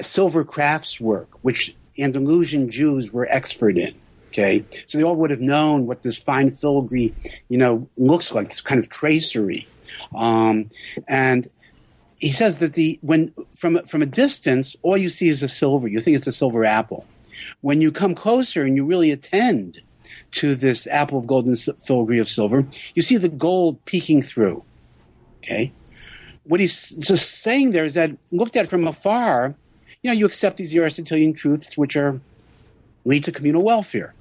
silver 0.00 0.44
craftswork, 0.44 1.26
which 1.42 1.74
Andalusian 1.98 2.70
Jews 2.70 3.12
were 3.12 3.26
expert 3.30 3.76
in. 3.76 3.94
Okay, 4.28 4.64
so 4.86 4.96
they 4.96 5.02
all 5.02 5.16
would 5.16 5.30
have 5.30 5.40
known 5.40 5.86
what 5.86 6.02
this 6.02 6.16
fine 6.16 6.52
filigree, 6.52 7.12
you 7.48 7.58
know, 7.58 7.88
looks 7.96 8.32
like. 8.32 8.48
This 8.48 8.60
kind 8.60 8.78
of 8.78 8.88
tracery, 8.88 9.66
um, 10.14 10.70
and 11.08 11.50
he 12.20 12.30
says 12.30 12.58
that 12.58 12.74
the 12.74 12.98
when 13.02 13.32
from 13.58 13.84
from 13.86 14.02
a 14.02 14.06
distance, 14.06 14.76
all 14.82 14.96
you 14.96 15.08
see 15.08 15.28
is 15.28 15.42
a 15.42 15.48
silver. 15.48 15.88
You 15.88 16.00
think 16.00 16.16
it's 16.16 16.28
a 16.28 16.32
silver 16.32 16.64
apple. 16.64 17.06
When 17.60 17.80
you 17.80 17.90
come 17.90 18.14
closer 18.14 18.62
and 18.62 18.76
you 18.76 18.84
really 18.84 19.10
attend 19.10 19.80
to 20.32 20.54
this 20.54 20.86
apple 20.86 21.18
of 21.18 21.26
gold 21.26 21.46
and 21.46 21.58
filigree 21.58 22.20
of 22.20 22.28
silver, 22.28 22.66
you 22.94 23.02
see 23.02 23.16
the 23.16 23.28
gold 23.28 23.84
peeking 23.84 24.22
through. 24.22 24.62
Okay, 25.42 25.72
what 26.50 26.58
he's 26.58 26.88
just 26.90 27.42
saying 27.42 27.70
there 27.70 27.84
is 27.84 27.94
that 27.94 28.10
looked 28.32 28.56
at 28.56 28.66
from 28.66 28.84
afar, 28.84 29.54
you 30.02 30.10
know, 30.10 30.12
you 30.12 30.26
accept 30.26 30.56
these 30.56 30.74
Aristotelian 30.74 31.32
truths 31.32 31.78
which 31.78 31.96
are 31.96 32.20
lead 33.04 33.22
to 33.22 33.30
communal 33.30 33.62
welfare. 33.62 34.14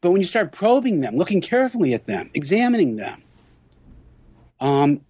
But 0.00 0.10
when 0.10 0.20
you 0.20 0.26
start 0.26 0.50
probing 0.50 0.98
them, 0.98 1.14
looking 1.14 1.40
carefully 1.40 1.94
at 1.94 2.06
them, 2.06 2.28
examining 2.34 2.96
them, 2.96 3.22
um, 4.58 5.00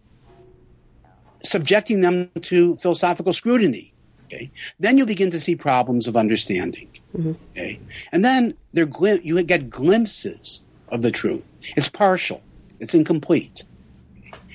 subjecting 1.42 2.02
them 2.02 2.30
to 2.42 2.76
philosophical 2.76 3.32
scrutiny, 3.32 3.94
okay, 4.26 4.50
then 4.78 4.98
you 4.98 5.06
begin 5.06 5.30
to 5.30 5.40
see 5.40 5.56
problems 5.56 6.06
of 6.06 6.14
understanding. 6.14 6.90
Mm-hmm. 7.16 7.32
Okay, 7.52 7.80
and 8.12 8.22
then 8.22 8.52
there 8.74 8.86
you 9.22 9.42
get 9.44 9.70
glimpses 9.70 10.60
of 10.90 11.00
the 11.00 11.10
truth. 11.10 11.56
It's 11.74 11.88
partial. 11.88 12.42
It's 12.80 12.92
incomplete. 12.92 13.64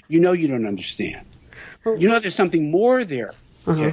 You 0.07 0.19
know 0.19 0.33
you 0.33 0.47
don't 0.47 0.67
understand. 0.67 1.25
You 1.85 2.07
know 2.07 2.19
there's 2.19 2.35
something 2.35 2.69
more 2.69 3.03
there. 3.03 3.33
Uh-huh. 3.65 3.91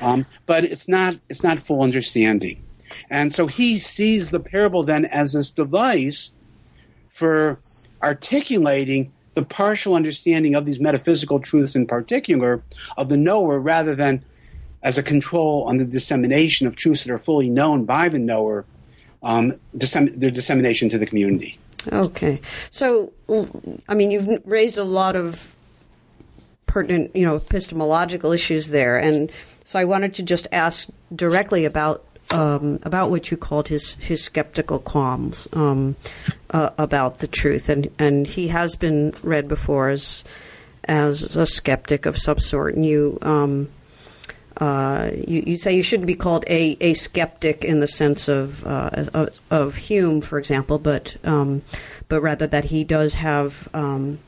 Um, 0.00 0.22
but 0.46 0.64
it's 0.64 0.88
not 0.88 1.16
it's 1.28 1.42
not 1.42 1.58
full 1.58 1.82
understanding. 1.82 2.62
And 3.10 3.32
so 3.32 3.46
he 3.46 3.78
sees 3.78 4.30
the 4.30 4.40
parable 4.40 4.82
then 4.82 5.04
as 5.06 5.32
this 5.32 5.50
device 5.50 6.32
for 7.08 7.58
articulating 8.02 9.12
the 9.34 9.42
partial 9.42 9.94
understanding 9.94 10.54
of 10.54 10.64
these 10.64 10.80
metaphysical 10.80 11.40
truths 11.40 11.76
in 11.76 11.86
particular 11.86 12.62
of 12.96 13.08
the 13.08 13.16
knower 13.16 13.60
rather 13.60 13.94
than 13.94 14.24
as 14.82 14.96
a 14.98 15.02
control 15.02 15.64
on 15.66 15.78
the 15.78 15.84
dissemination 15.84 16.66
of 16.66 16.76
truths 16.76 17.04
that 17.04 17.12
are 17.12 17.18
fully 17.18 17.50
known 17.50 17.84
by 17.84 18.08
the 18.08 18.18
knower, 18.18 18.64
um, 19.22 19.54
their 19.72 20.30
dissemination 20.30 20.88
to 20.88 20.98
the 20.98 21.06
community. 21.06 21.58
Okay. 21.92 22.40
So, 22.70 23.12
I 23.88 23.94
mean, 23.94 24.10
you've 24.10 24.42
raised 24.44 24.78
a 24.78 24.84
lot 24.84 25.16
of 25.16 25.55
pertinent, 26.76 27.16
you 27.16 27.24
know, 27.24 27.36
epistemological 27.36 28.32
issues 28.32 28.68
there. 28.68 28.98
And 28.98 29.32
so 29.64 29.78
I 29.78 29.86
wanted 29.86 30.12
to 30.16 30.22
just 30.22 30.46
ask 30.52 30.86
directly 31.14 31.64
about 31.64 32.04
um, 32.32 32.80
about 32.82 33.08
what 33.08 33.30
you 33.30 33.38
called 33.38 33.68
his 33.68 33.94
his 33.94 34.22
skeptical 34.22 34.78
qualms 34.78 35.48
um, 35.54 35.96
uh, 36.50 36.70
about 36.76 37.20
the 37.20 37.28
truth, 37.28 37.70
and 37.70 37.90
and 37.98 38.26
he 38.26 38.48
has 38.48 38.76
been 38.76 39.14
read 39.22 39.48
before 39.48 39.88
as 39.88 40.22
as 40.84 41.34
a 41.34 41.46
skeptic 41.46 42.04
of 42.04 42.18
some 42.18 42.40
sort, 42.40 42.74
and 42.74 42.84
you. 42.84 43.18
Um, 43.22 43.70
uh, 44.58 45.10
you, 45.28 45.42
you, 45.46 45.58
say 45.58 45.76
you 45.76 45.82
shouldn't 45.82 46.06
be 46.06 46.14
called 46.14 46.42
a, 46.48 46.78
a 46.80 46.94
skeptic 46.94 47.62
in 47.62 47.80
the 47.80 47.86
sense 47.86 48.26
of, 48.26 48.66
uh, 48.66 49.28
of, 49.50 49.76
Hume, 49.76 50.22
for 50.22 50.38
example, 50.38 50.78
but 50.78 51.14
um, 51.24 51.60
but 52.08 52.22
rather 52.22 52.46
that 52.46 52.64
he 52.64 52.82
does 52.82 53.12
have 53.16 53.68
um, 53.74 54.18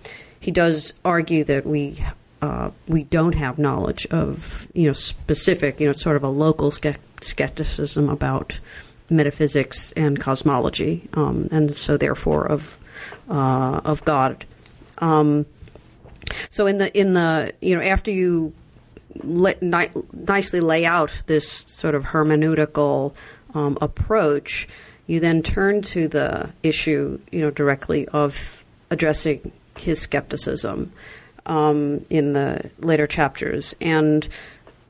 he 0.41 0.51
does 0.51 0.95
argue 1.05 1.45
that 1.45 1.67
we 1.67 1.99
uh, 2.41 2.71
we 2.87 3.05
don't 3.05 3.35
have 3.35 3.59
knowledge 3.59 4.07
of 4.07 4.69
you 4.75 4.87
know 4.87 4.93
specific 4.93 5.81
you 5.81 5.87
know 5.87 5.93
sort 5.93 6.17
of 6.17 6.23
a 6.23 6.29
local 6.29 6.71
ske- 6.71 6.99
skepticism 7.21 8.09
about 8.09 8.61
metaphysics 9.11 9.93
and 9.93 10.21
cosmology, 10.21 11.09
um, 11.15 11.49
and 11.51 11.75
so 11.75 11.97
therefore 11.97 12.47
of 12.47 12.79
uh, 13.29 13.81
of 13.85 14.05
God. 14.05 14.45
Um, 14.99 15.47
so 16.51 16.67
in 16.67 16.79
the 16.79 16.97
in 16.99 17.15
the 17.15 17.53
you 17.61 17.75
know 17.75 17.83
after 17.83 18.11
you 18.11 18.53
ni- 19.23 19.89
nicely 20.13 20.61
lay 20.61 20.85
out 20.85 21.23
this 21.27 21.49
sort 21.51 21.95
of 21.95 22.05
hermeneutical 22.05 23.15
um, 23.55 23.79
approach, 23.81 24.69
you 25.07 25.21
then 25.21 25.43
turn 25.43 25.83
to 25.83 26.09
the 26.09 26.53
issue 26.63 27.19
you 27.33 27.41
know 27.41 27.51
directly 27.51 28.07
of 28.09 28.63
addressing 28.91 29.53
his 29.77 30.01
skepticism 30.01 30.93
um, 31.49 32.05
in 32.11 32.35
the 32.35 32.71
later 32.79 33.07
chapters. 33.07 33.75
And 33.81 34.29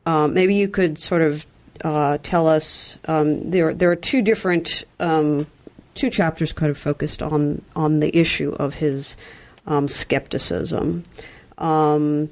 um, 0.05 0.35
maybe 0.35 0.55
you 0.55 0.69
could 0.69 0.99
sort 0.99 1.23
of 1.23 1.47
uh, 1.85 2.19
tell 2.23 2.49
us 2.49 2.99
um, 3.07 3.51
there 3.51 3.73
there 3.73 3.91
are 3.91 3.97
two 3.97 4.21
different 4.21 4.85
um, 4.99 5.47
two 5.95 6.11
chapters 6.11 6.53
kind 6.53 6.71
of 6.71 6.79
focused 6.79 7.23
on 7.23 7.63
on 7.77 8.01
the 8.01 8.17
issue 8.17 8.53
of 8.53 8.75
his 8.75 9.17
um, 9.67 9.89
skepticism. 9.89 11.05
Um, 11.59 12.31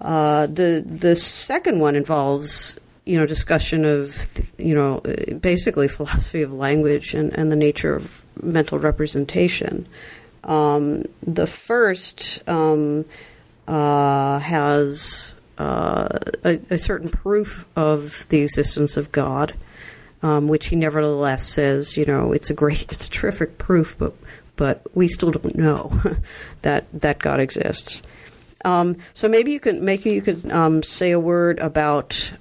uh, 0.00 0.46
the 0.46 0.84
the 0.86 1.14
second 1.14 1.78
one 1.80 1.94
involves 1.94 2.78
you 3.04 3.18
know 3.18 3.26
discussion 3.26 3.84
of 3.84 4.52
you 4.58 4.74
know 4.74 5.00
basically 5.40 5.88
philosophy 5.88 6.42
of 6.42 6.52
language 6.52 7.14
and, 7.14 7.36
and 7.38 7.52
the 7.52 7.56
nature 7.56 7.94
of 7.94 8.22
mental 8.42 8.78
representation. 8.78 9.86
Um, 10.44 11.04
the 11.22 11.46
first 11.46 12.42
um, 12.48 13.04
uh, 13.68 14.38
has 14.38 15.34
uh, 15.58 16.08
a, 16.44 16.58
a, 16.70 16.78
certain 16.78 17.10
proof 17.10 17.66
of 17.76 18.26
the 18.30 18.40
existence 18.40 18.96
of 18.96 19.12
God, 19.12 19.54
um, 20.22 20.48
which 20.48 20.68
he 20.68 20.76
nevertheless 20.76 21.46
says, 21.46 21.96
you 21.96 22.06
know, 22.06 22.32
it's 22.32 22.48
a 22.48 22.54
great, 22.54 22.82
it's 22.92 23.06
a 23.06 23.10
terrific 23.10 23.58
proof, 23.58 23.96
but 23.98 24.14
but 24.56 24.82
we 24.94 25.08
still 25.08 25.30
don't 25.30 25.56
know 25.56 26.00
that 26.62 26.86
that 26.92 27.18
God 27.18 27.40
exists. 27.40 28.02
Um, 28.64 28.96
so 29.14 29.28
maybe 29.28 29.52
you 29.52 29.60
could 29.60 29.80
maybe 29.82 30.10
you 30.10 30.22
could 30.22 30.50
um, 30.50 30.82
say 30.82 31.12
a 31.12 31.20
word 31.20 31.58
about 31.58 32.32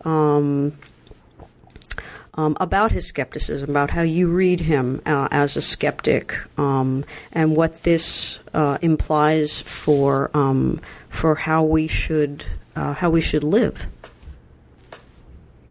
um, 2.39 2.55
about 2.61 2.93
his 2.93 3.05
skepticism, 3.05 3.69
about 3.69 3.89
how 3.89 4.01
you 4.01 4.29
read 4.29 4.61
him 4.61 5.01
uh, 5.05 5.27
as 5.29 5.57
a 5.57 5.61
skeptic, 5.61 6.33
um, 6.57 7.03
and 7.33 7.55
what 7.55 7.83
this 7.83 8.39
uh, 8.53 8.77
implies 8.81 9.61
for 9.61 10.31
um, 10.33 10.79
for 11.09 11.35
how 11.35 11.63
we 11.63 11.87
should 11.87 12.45
uh, 12.77 12.93
how 12.93 13.09
we 13.09 13.19
should 13.19 13.43
live. 13.43 13.85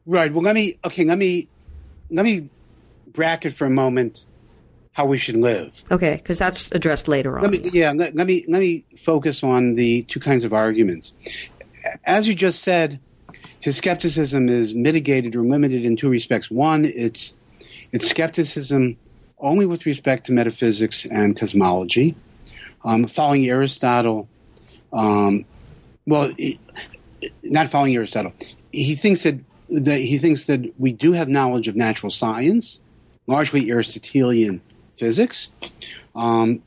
Right. 0.04 0.30
Well, 0.30 0.42
let 0.42 0.54
me 0.54 0.78
okay. 0.84 1.04
Let 1.04 1.16
me 1.16 1.48
let 2.10 2.24
me 2.26 2.50
bracket 3.06 3.54
for 3.54 3.66
a 3.66 3.70
moment 3.70 4.26
how 4.92 5.06
we 5.06 5.16
should 5.16 5.36
live. 5.36 5.82
Okay, 5.90 6.16
because 6.16 6.38
that's 6.38 6.70
addressed 6.72 7.08
later 7.08 7.38
on. 7.38 7.44
Let 7.44 7.52
me, 7.52 7.70
yeah, 7.72 7.92
let, 7.92 8.14
let, 8.14 8.26
me 8.26 8.44
let 8.46 8.60
me 8.60 8.84
focus 8.98 9.42
on 9.42 9.74
the 9.74 10.02
two 10.02 10.20
kinds 10.20 10.44
of 10.44 10.52
arguments. 10.52 11.12
As 12.04 12.28
you 12.28 12.34
just 12.34 12.62
said, 12.62 13.00
his 13.60 13.76
skepticism 13.76 14.48
is 14.48 14.74
mitigated 14.74 15.34
or 15.34 15.42
limited 15.42 15.84
in 15.84 15.96
two 15.96 16.08
respects. 16.08 16.50
One, 16.50 16.84
it's 16.84 17.34
it's 17.92 18.08
skepticism 18.08 18.96
only 19.38 19.66
with 19.66 19.86
respect 19.86 20.26
to 20.26 20.32
metaphysics 20.32 21.06
and 21.10 21.36
cosmology. 21.36 22.14
Um, 22.84 23.06
following 23.06 23.48
Aristotle, 23.48 24.28
um, 24.92 25.44
well, 26.06 26.32
not 27.42 27.68
following 27.68 27.94
Aristotle, 27.94 28.32
he 28.72 28.94
thinks 28.94 29.22
that, 29.24 29.38
that 29.68 30.00
he 30.00 30.18
thinks 30.18 30.44
that 30.44 30.72
we 30.78 30.92
do 30.92 31.12
have 31.12 31.28
knowledge 31.28 31.68
of 31.68 31.76
natural 31.76 32.10
science, 32.10 32.78
largely 33.26 33.70
Aristotelian 33.70 34.60
physics, 34.92 35.50
um, 36.14 36.62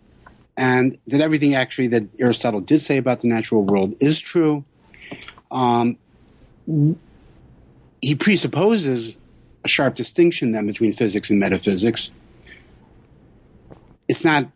and 0.57 0.97
that 1.07 1.21
everything 1.21 1.55
actually 1.55 1.87
that 1.87 2.03
Aristotle 2.19 2.61
did 2.61 2.81
say 2.81 2.97
about 2.97 3.21
the 3.21 3.27
natural 3.27 3.63
world 3.63 3.95
is 3.99 4.19
true. 4.19 4.65
Um, 5.49 5.97
he 8.01 8.15
presupposes 8.15 9.15
a 9.63 9.67
sharp 9.67 9.95
distinction 9.95 10.51
then 10.51 10.67
between 10.67 10.93
physics 10.93 11.29
and 11.29 11.39
metaphysics. 11.39 12.09
It's 14.07 14.25
not 14.25 14.47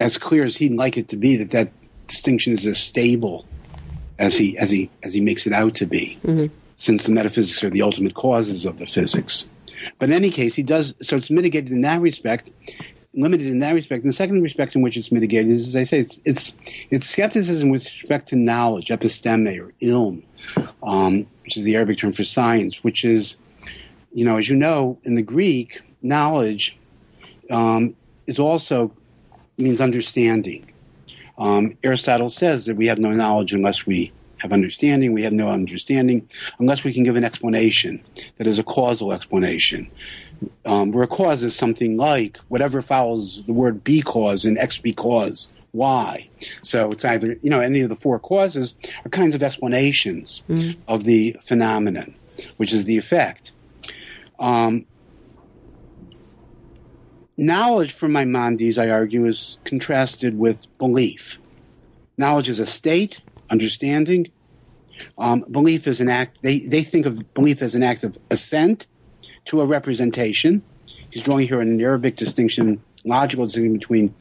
as 0.00 0.18
clear 0.18 0.44
as 0.44 0.56
he'd 0.56 0.72
like 0.72 0.96
it 0.96 1.08
to 1.08 1.16
be 1.16 1.36
that 1.36 1.50
that 1.50 1.72
distinction 2.06 2.52
is 2.52 2.66
as 2.66 2.78
stable 2.78 3.46
as 4.18 4.36
he 4.36 4.56
as 4.58 4.70
he 4.70 4.90
as 5.02 5.12
he 5.12 5.20
makes 5.20 5.46
it 5.46 5.52
out 5.52 5.74
to 5.76 5.86
be, 5.86 6.18
mm-hmm. 6.24 6.52
since 6.78 7.04
the 7.04 7.12
metaphysics 7.12 7.62
are 7.62 7.70
the 7.70 7.82
ultimate 7.82 8.14
causes 8.14 8.64
of 8.64 8.78
the 8.78 8.86
physics. 8.86 9.46
But 9.98 10.08
in 10.08 10.14
any 10.14 10.30
case, 10.30 10.54
he 10.54 10.62
does 10.62 10.94
so 11.02 11.16
it's 11.16 11.30
mitigated 11.30 11.70
in 11.70 11.82
that 11.82 12.00
respect, 12.00 12.48
limited 13.14 13.46
in 13.46 13.58
that 13.60 13.72
respect. 13.72 14.04
And 14.04 14.12
the 14.12 14.16
second 14.16 14.42
respect 14.42 14.74
in 14.74 14.82
which 14.82 14.96
it's 14.96 15.12
mitigated 15.12 15.52
is, 15.52 15.68
as 15.68 15.76
I 15.76 15.84
say, 15.84 16.00
it's 16.00 16.20
it's, 16.24 16.54
it's 16.90 17.08
skepticism 17.08 17.68
with 17.68 17.84
respect 17.84 18.30
to 18.30 18.36
knowledge, 18.36 18.88
episteme 18.88 19.60
or 19.60 19.72
ilm, 19.82 20.22
um, 20.82 21.26
which 21.44 21.56
is 21.56 21.64
the 21.64 21.74
Arabic 21.76 21.98
term 21.98 22.12
for 22.12 22.24
science, 22.24 22.82
which 22.82 23.04
is, 23.04 23.36
you 24.12 24.24
know, 24.24 24.38
as 24.38 24.48
you 24.48 24.56
know, 24.56 24.98
in 25.04 25.14
the 25.14 25.22
Greek, 25.22 25.80
knowledge 26.02 26.76
um, 27.50 27.94
is 28.26 28.38
also 28.38 28.92
means 29.58 29.80
understanding. 29.80 30.72
Um, 31.38 31.76
Aristotle 31.82 32.28
says 32.28 32.66
that 32.66 32.76
we 32.76 32.86
have 32.86 32.98
no 32.98 33.12
knowledge 33.12 33.52
unless 33.52 33.86
we 33.86 34.12
have 34.38 34.52
understanding. 34.52 35.12
We 35.12 35.22
have 35.22 35.32
no 35.32 35.48
understanding 35.48 36.28
unless 36.58 36.84
we 36.84 36.92
can 36.92 37.04
give 37.04 37.16
an 37.16 37.24
explanation 37.24 38.02
that 38.36 38.46
is 38.46 38.58
a 38.58 38.62
causal 38.64 39.12
explanation. 39.12 39.90
Um, 40.66 40.92
where 40.92 41.04
a 41.04 41.08
cause 41.08 41.42
is 41.42 41.56
something 41.56 41.96
like 41.96 42.36
whatever 42.48 42.82
follows 42.82 43.42
the 43.46 43.54
word 43.54 43.82
be 43.82 44.00
because 44.00 44.44
and 44.44 44.58
X 44.58 44.76
because 44.76 45.48
Y. 45.76 46.28
So 46.62 46.90
it's 46.90 47.04
either, 47.04 47.36
you 47.42 47.50
know, 47.50 47.60
any 47.60 47.80
of 47.80 47.88
the 47.88 47.96
four 47.96 48.18
causes 48.18 48.74
are 49.04 49.10
kinds 49.10 49.34
of 49.34 49.42
explanations 49.42 50.42
mm-hmm. 50.48 50.80
of 50.88 51.04
the 51.04 51.36
phenomenon, 51.42 52.14
which 52.56 52.72
is 52.72 52.84
the 52.84 52.98
effect. 52.98 53.52
Um, 54.38 54.86
knowledge 57.36 57.92
for 57.92 58.08
Maimonides, 58.08 58.78
I 58.78 58.88
argue, 58.88 59.26
is 59.26 59.56
contrasted 59.64 60.38
with 60.38 60.66
belief. 60.78 61.38
Knowledge 62.18 62.48
is 62.48 62.58
a 62.58 62.66
state, 62.66 63.20
understanding. 63.50 64.30
Um, 65.18 65.44
belief 65.50 65.86
is 65.86 66.00
an 66.00 66.08
act, 66.08 66.42
they, 66.42 66.60
they 66.60 66.82
think 66.82 67.04
of 67.04 67.34
belief 67.34 67.60
as 67.60 67.74
an 67.74 67.82
act 67.82 68.02
of 68.02 68.18
assent 68.30 68.86
to 69.46 69.60
a 69.60 69.66
representation. 69.66 70.62
He's 71.10 71.22
drawing 71.22 71.46
here 71.46 71.60
an 71.60 71.80
Arabic 71.80 72.16
distinction, 72.16 72.82
logical 73.04 73.46
distinction 73.46 73.74
between 73.74 74.14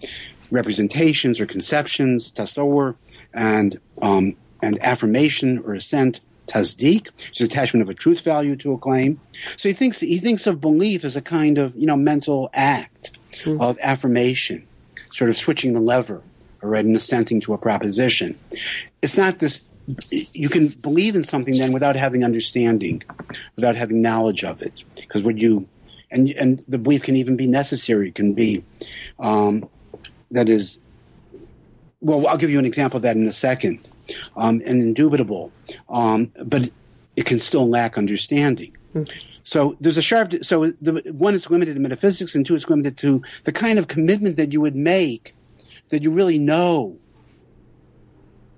representations 0.51 1.39
or 1.39 1.45
conceptions, 1.45 2.31
tasawwur, 2.31 2.95
and, 3.33 3.79
um, 4.01 4.35
and 4.61 4.77
affirmation 4.81 5.59
or 5.59 5.73
assent, 5.73 6.19
tasdeeq, 6.47 7.05
which 7.05 7.41
is 7.41 7.47
attachment 7.47 7.81
of 7.81 7.89
a 7.89 7.93
truth 7.93 8.21
value 8.21 8.55
to 8.55 8.73
a 8.73 8.77
claim. 8.77 9.19
So 9.57 9.69
he 9.69 9.73
thinks, 9.73 9.99
he 9.99 10.19
thinks 10.19 10.47
of 10.47 10.61
belief 10.61 11.03
as 11.03 11.15
a 11.15 11.21
kind 11.21 11.57
of, 11.57 11.75
you 11.75 11.87
know, 11.87 11.97
mental 11.97 12.49
act 12.53 13.11
mm-hmm. 13.31 13.59
of 13.61 13.77
affirmation, 13.81 14.67
sort 15.11 15.29
of 15.29 15.37
switching 15.37 15.73
the 15.73 15.79
lever 15.79 16.21
or 16.61 16.69
right, 16.69 16.85
and 16.85 16.95
assenting 16.95 17.41
to 17.41 17.53
a 17.53 17.57
proposition. 17.57 18.37
It's 19.01 19.17
not 19.17 19.39
this. 19.39 19.61
You 20.33 20.49
can 20.49 20.69
believe 20.69 21.15
in 21.15 21.23
something 21.23 21.57
then 21.57 21.71
without 21.71 21.95
having 21.95 22.23
understanding, 22.23 23.03
without 23.55 23.75
having 23.75 24.01
knowledge 24.01 24.43
of 24.43 24.61
it, 24.61 24.73
because 24.95 25.21
what 25.21 25.37
you 25.37 25.67
and 26.09 26.29
and 26.29 26.59
the 26.67 26.77
belief 26.79 27.03
can 27.03 27.15
even 27.15 27.35
be 27.35 27.45
necessary. 27.45 28.09
It 28.09 28.15
can 28.15 28.33
be 28.33 28.63
um, 29.19 29.69
that 30.31 30.49
is. 30.49 30.79
Well, 32.01 32.27
I'll 32.27 32.37
give 32.37 32.51
you 32.51 32.59
an 32.59 32.65
example 32.65 32.97
of 32.97 33.03
that 33.03 33.15
in 33.15 33.27
a 33.27 33.33
second. 33.33 33.79
Um, 34.37 34.61
and 34.67 34.83
indubitable, 34.83 35.51
um, 35.89 36.31
but 36.43 36.69
it 37.15 37.25
can 37.25 37.39
still 37.39 37.67
lack 37.67 37.97
understanding. 37.97 38.77
Mm-hmm. 38.93 39.11
So 39.43 39.77
there's 39.79 39.97
a 39.97 40.01
sharp. 40.03 40.33
So 40.43 40.67
the 40.67 41.01
one 41.11 41.33
is 41.33 41.49
limited 41.49 41.73
to 41.73 41.79
metaphysics, 41.79 42.35
and 42.35 42.45
two 42.45 42.55
is 42.55 42.69
limited 42.69 42.97
to 42.97 43.23
the 43.45 43.51
kind 43.51 43.79
of 43.79 43.87
commitment 43.87 44.35
that 44.37 44.51
you 44.51 44.61
would 44.61 44.75
make 44.75 45.35
that 45.89 46.01
you 46.01 46.11
really 46.11 46.39
know 46.39 46.97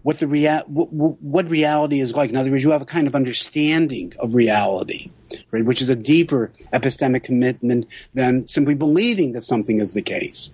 what 0.03 0.19
the 0.19 0.27
rea- 0.27 0.63
what, 0.67 0.87
what, 0.93 1.49
reality 1.49 1.99
is 1.99 2.13
like. 2.13 2.29
In 2.29 2.37
other 2.37 2.49
words, 2.49 2.63
you 2.63 2.71
have 2.71 2.81
a 2.81 2.85
kind 2.85 3.07
of 3.07 3.15
understanding 3.15 4.13
of 4.19 4.35
reality, 4.35 5.11
right, 5.51 5.65
which 5.65 5.81
is 5.81 5.89
a 5.89 5.95
deeper 5.97 6.53
epistemic 6.71 7.23
commitment 7.23 7.85
than 8.13 8.47
simply 8.47 8.73
believing 8.73 9.33
that 9.33 9.43
something 9.43 9.81
is 9.81 9.93
the 9.93 10.01
case. 10.01 10.49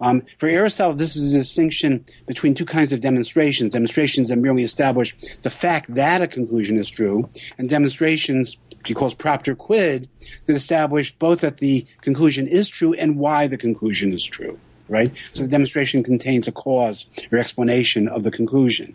Um, 0.00 0.22
for 0.38 0.48
Aristotle, 0.48 0.94
this 0.94 1.16
is 1.16 1.34
a 1.34 1.38
distinction 1.38 2.04
between 2.26 2.54
two 2.54 2.64
kinds 2.64 2.92
of 2.92 3.00
demonstrations: 3.00 3.72
demonstrations 3.72 4.28
that 4.28 4.36
merely 4.36 4.62
establish 4.62 5.16
the 5.42 5.50
fact 5.50 5.94
that 5.94 6.22
a 6.22 6.28
conclusion 6.28 6.78
is 6.78 6.88
true, 6.88 7.28
and 7.58 7.68
demonstrations 7.68 8.56
which 8.70 8.88
he 8.88 8.94
calls 8.94 9.14
propter 9.14 9.54
quid 9.54 10.08
that 10.46 10.54
establish 10.54 11.12
both 11.18 11.40
that 11.40 11.58
the 11.58 11.86
conclusion 12.02 12.46
is 12.46 12.68
true 12.68 12.92
and 12.94 13.18
why 13.18 13.46
the 13.46 13.58
conclusion 13.58 14.12
is 14.12 14.24
true 14.24 14.58
right? 14.88 15.12
So 15.32 15.42
the 15.42 15.48
demonstration 15.48 16.02
contains 16.02 16.46
a 16.46 16.52
cause 16.52 17.06
or 17.32 17.38
explanation 17.38 18.08
of 18.08 18.22
the 18.22 18.30
conclusion. 18.30 18.94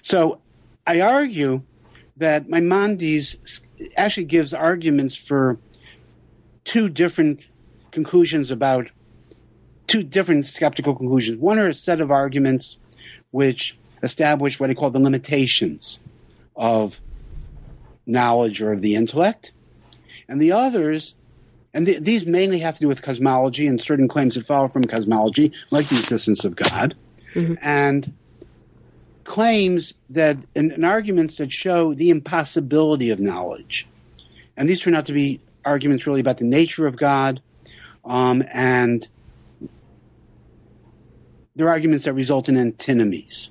So 0.00 0.40
I 0.86 1.00
argue 1.00 1.62
that 2.16 2.48
Maimonides 2.48 3.60
actually 3.96 4.24
gives 4.24 4.52
arguments 4.52 5.16
for 5.16 5.58
two 6.64 6.88
different 6.88 7.40
conclusions 7.90 8.50
about 8.50 8.90
two 9.86 10.02
different 10.02 10.46
skeptical 10.46 10.94
conclusions. 10.94 11.38
One 11.38 11.58
are 11.58 11.68
a 11.68 11.74
set 11.74 12.00
of 12.00 12.10
arguments 12.10 12.76
which 13.30 13.76
establish 14.02 14.58
what 14.58 14.70
I 14.70 14.74
call 14.74 14.90
the 14.90 14.98
limitations 14.98 15.98
of 16.56 17.00
knowledge 18.06 18.60
or 18.60 18.72
of 18.72 18.80
the 18.80 18.94
intellect, 18.94 19.52
and 20.28 20.40
the 20.40 20.52
others 20.52 21.14
and 21.74 21.86
th- 21.86 22.00
these 22.00 22.26
mainly 22.26 22.58
have 22.60 22.74
to 22.74 22.80
do 22.80 22.88
with 22.88 23.02
cosmology 23.02 23.66
and 23.66 23.80
certain 23.80 24.08
claims 24.08 24.34
that 24.34 24.46
follow 24.46 24.68
from 24.68 24.84
cosmology, 24.84 25.52
like 25.70 25.88
the 25.88 25.96
existence 25.96 26.44
of 26.44 26.56
God, 26.56 26.94
mm-hmm. 27.34 27.54
and 27.62 28.12
claims 29.24 29.94
that 30.10 30.36
and, 30.54 30.72
and, 30.72 30.84
arguments 30.84 31.36
that 31.36 31.52
show 31.52 31.94
the 31.94 32.10
impossibility 32.10 33.10
of 33.10 33.20
knowledge. 33.20 33.86
And 34.56 34.68
these 34.68 34.82
turn 34.82 34.94
out 34.94 35.06
to 35.06 35.12
be 35.12 35.40
arguments 35.64 36.06
really 36.06 36.20
about 36.20 36.38
the 36.38 36.44
nature 36.44 36.86
of 36.86 36.96
God, 36.96 37.40
um, 38.04 38.42
and 38.52 39.08
they're 41.56 41.68
arguments 41.68 42.04
that 42.04 42.12
result 42.14 42.48
in 42.48 42.56
antinomies. 42.56 43.50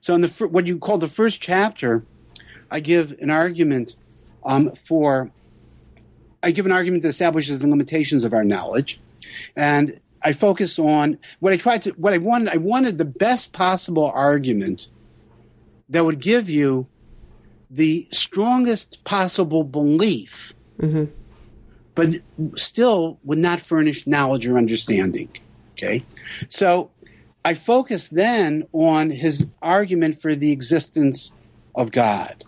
So, 0.00 0.14
in 0.14 0.20
the 0.20 0.28
what 0.50 0.66
you 0.66 0.78
call 0.78 0.98
the 0.98 1.08
first 1.08 1.40
chapter, 1.40 2.04
I 2.70 2.80
give 2.80 3.12
an 3.20 3.30
argument 3.30 3.96
um, 4.44 4.72
for 4.72 5.30
I 6.42 6.50
give 6.50 6.66
an 6.66 6.72
argument 6.72 7.02
that 7.02 7.10
establishes 7.10 7.60
the 7.60 7.68
limitations 7.68 8.24
of 8.24 8.32
our 8.32 8.44
knowledge, 8.44 9.00
and 9.56 9.98
I 10.22 10.32
focus 10.32 10.78
on 10.78 11.18
what 11.40 11.52
I 11.52 11.56
tried 11.56 11.82
to 11.82 11.90
what 11.92 12.14
I 12.14 12.18
wanted. 12.18 12.48
I 12.48 12.58
wanted 12.58 12.98
the 12.98 13.04
best 13.04 13.52
possible 13.52 14.06
argument 14.06 14.88
that 15.88 16.04
would 16.04 16.20
give 16.20 16.48
you 16.48 16.86
the 17.70 18.08
strongest 18.12 19.02
possible 19.04 19.64
belief, 19.64 20.54
mm-hmm. 20.78 21.04
but 21.94 22.14
still 22.56 23.18
would 23.24 23.38
not 23.38 23.60
furnish 23.60 24.06
knowledge 24.06 24.46
or 24.46 24.56
understanding. 24.56 25.28
Okay, 25.78 26.04
so 26.48 26.90
I 27.44 27.54
focus 27.54 28.08
then 28.08 28.66
on 28.72 29.10
his 29.10 29.46
argument 29.62 30.20
for 30.20 30.34
the 30.34 30.50
existence 30.50 31.30
of 31.72 31.92
God. 31.92 32.42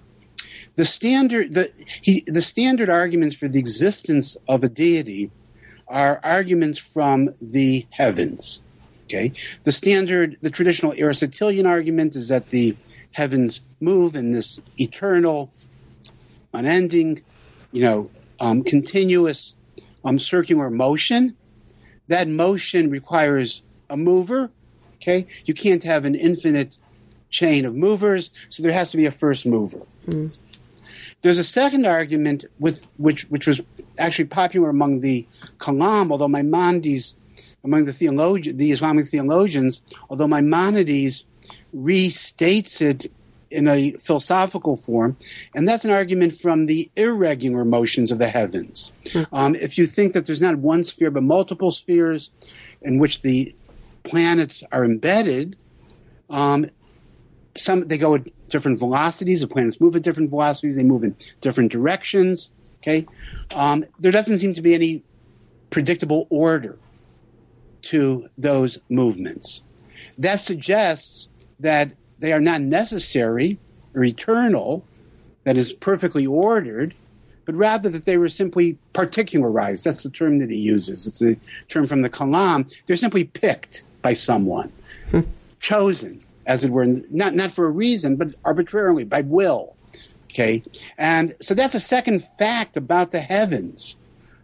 The 0.75 0.85
standard, 0.85 1.55
the, 1.55 1.71
he, 2.03 2.25
the 2.27 2.43
standard 2.43 2.89
arguments 2.89 3.37
for 3.37 3.47
the 3.47 3.61
existence 3.61 4.37
of 4.49 4.65
a 4.65 4.69
deity 4.69 5.31
are 5.87 6.21
arguments 6.25 6.79
from 6.79 7.35
the 7.41 7.87
heavens. 7.91 8.63
Okay, 9.05 9.33
the 9.65 9.73
standard, 9.73 10.37
the 10.41 10.51
traditional 10.51 10.93
Aristotelian 10.95 11.67
argument 11.67 12.17
is 12.17 12.29
that 12.29 12.49
the 12.49 12.77
heavens 13.13 13.61
move 13.81 14.15
in 14.15 14.33
this 14.33 14.61
eternal, 14.79 15.53
unending, 16.53 17.23
you 17.73 17.83
know, 17.83 18.11
um, 18.41 18.63
continuous 18.63 19.55
um, 20.05 20.19
circular 20.19 20.71
motion. 20.71 21.37
That 22.11 22.27
motion 22.27 22.91
requires 22.91 23.63
a 23.89 23.97
mover. 23.97 24.51
Okay, 24.97 25.29
you 25.45 25.55
can't 25.55 25.85
have 25.85 26.05
an 26.05 26.17
infinite 26.17 26.77
chain 27.31 27.65
of 27.65 27.77
movers, 27.77 28.31
so 28.51 28.65
there 28.65 28.73
has 28.73 28.91
to 28.91 28.97
be 28.97 29.07
a 29.07 29.13
first 29.13 29.47
mover. 29.47 29.87
Mm. 30.09 30.33
There's 31.23 31.39
a 31.39 31.45
second 31.45 31.87
argument 31.87 32.47
with 32.59 32.91
which 32.97 33.31
which 33.31 33.47
was 33.47 33.61
actually 33.97 34.25
popular 34.25 34.71
among 34.71 35.01
the 35.01 35.25
Kalam, 35.59 36.11
although 36.11 36.27
Maimonides, 36.27 37.15
among 37.63 37.85
the 37.85 37.93
theologians, 37.93 38.57
the 38.59 38.73
Islamic 38.73 39.07
theologians, 39.07 39.81
although 40.11 40.27
Maimonides 40.27 41.25
restates 41.73 42.81
it 42.81 43.13
in 43.51 43.69
a 43.69 43.93
philosophical 43.93 44.77
form, 44.77 45.17
and 45.55 45.69
that's 45.69 45.85
an 45.85 45.91
argument 45.91 46.41
from 46.41 46.67
the 46.67 46.91
irregular 46.97 47.65
motions 47.65 48.11
of 48.11 48.19
the 48.19 48.29
heavens. 48.29 48.93
Mm-hmm. 49.07 49.35
Um, 49.35 49.55
if 49.55 49.77
you 49.77 49.87
think 49.87 50.13
that 50.13 50.27
there's 50.27 50.41
not 50.41 50.57
one 50.59 50.85
sphere 50.85 51.11
but 51.11 51.23
multiple 51.23 51.71
spheres 51.71 52.31
in 52.83 52.99
which 52.99 53.23
the 53.23 53.55
planets 54.03 54.63
are 54.73 54.85
embedded, 54.85 55.57
um, 56.29 56.67
some 57.57 57.83
they 57.89 57.99
go 57.99 58.15
at 58.15 58.23
different 58.49 58.79
velocities. 58.79 59.41
The 59.41 59.49
planets 59.49 59.81
move 59.81 59.97
at 59.97 60.03
different 60.03 60.31
velocities. 60.31 60.77
They 60.77 60.85
move 60.85 61.03
in 61.03 61.17
different 61.41 61.73
directions. 61.73 62.51
Okay, 62.83 63.07
um, 63.51 63.85
there 63.99 64.13
doesn't 64.13 64.39
seem 64.39 64.55
to 64.55 64.63
be 64.63 64.75
any 64.75 65.05
predictable 65.71 66.27
order 66.31 66.79
to 67.83 68.29
those 68.37 68.79
movements. 68.89 69.63
That 70.17 70.37
suggests 70.37 71.29
that 71.59 71.93
they 72.21 72.33
are 72.33 72.41
not 72.41 72.61
necessary 72.61 73.59
or 73.95 74.05
eternal, 74.05 74.85
that 75.45 75.57
is 75.57 75.73
perfectly 75.73 76.27
ordered, 76.27 76.95
but 77.45 77.55
rather 77.55 77.89
that 77.89 78.05
they 78.05 78.17
were 78.17 78.29
simply 78.29 78.79
particularized. 78.93 79.85
That's 79.85 80.03
the 80.03 80.11
term 80.11 80.39
that 80.39 80.51
he 80.51 80.59
uses. 80.59 81.07
It's 81.07 81.23
a 81.23 81.37
term 81.69 81.87
from 81.87 82.03
the 82.03 82.11
Kalam. 82.11 82.73
They're 82.87 82.97
simply 82.97 83.25
picked 83.25 83.83
by 84.03 84.15
someone, 84.15 84.73
hmm. 85.11 85.21
chosen 85.59 86.21
as 86.47 86.65
it 86.65 86.71
were, 86.71 86.87
not, 86.87 87.35
not 87.35 87.53
for 87.53 87.67
a 87.67 87.71
reason, 87.71 88.17
but 88.17 88.35
arbitrarily, 88.45 89.05
by 89.05 89.23
will. 89.23 89.75
Okay? 90.31 90.63
And 90.97 91.35
so 91.41 91.55
that's 91.55 91.75
a 91.75 91.81
second 91.81 92.25
fact 92.25 92.77
about 92.77 93.11
the 93.11 93.21
heavens, 93.21 93.97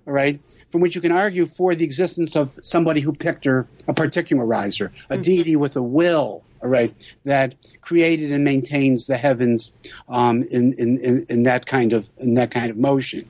all 0.07 0.13
right, 0.13 0.41
from 0.69 0.81
which 0.81 0.95
you 0.95 1.01
can 1.01 1.13
argue 1.13 1.47
for 1.47 1.75
the 1.75 1.85
existence 1.85 2.37
of 2.37 2.59
somebody 2.63 3.01
who 3.01 3.13
picked 3.13 3.45
her, 3.45 3.67
a 3.87 3.95
particularizer, 3.95 4.87
a 5.09 5.15
mm-hmm. 5.15 5.23
deity 5.23 5.57
with 5.57 5.77
a 5.77 5.83
will, 5.83 6.43
all 6.63 6.69
right, 6.69 6.95
that 7.25 7.55
created 7.81 8.33
and 8.33 8.45
maintains 8.45 9.07
the 9.07 9.17
heavens 9.17 9.71
um, 10.09 10.43
in, 10.51 10.73
in, 10.75 10.99
in, 10.99 11.27
in, 11.29 11.43
that 11.45 11.67
kind 11.67 11.93
of, 11.93 12.09
in 12.19 12.35
that 12.35 12.51
kind 12.51 12.71
of 12.71 12.77
motion. 12.77 13.29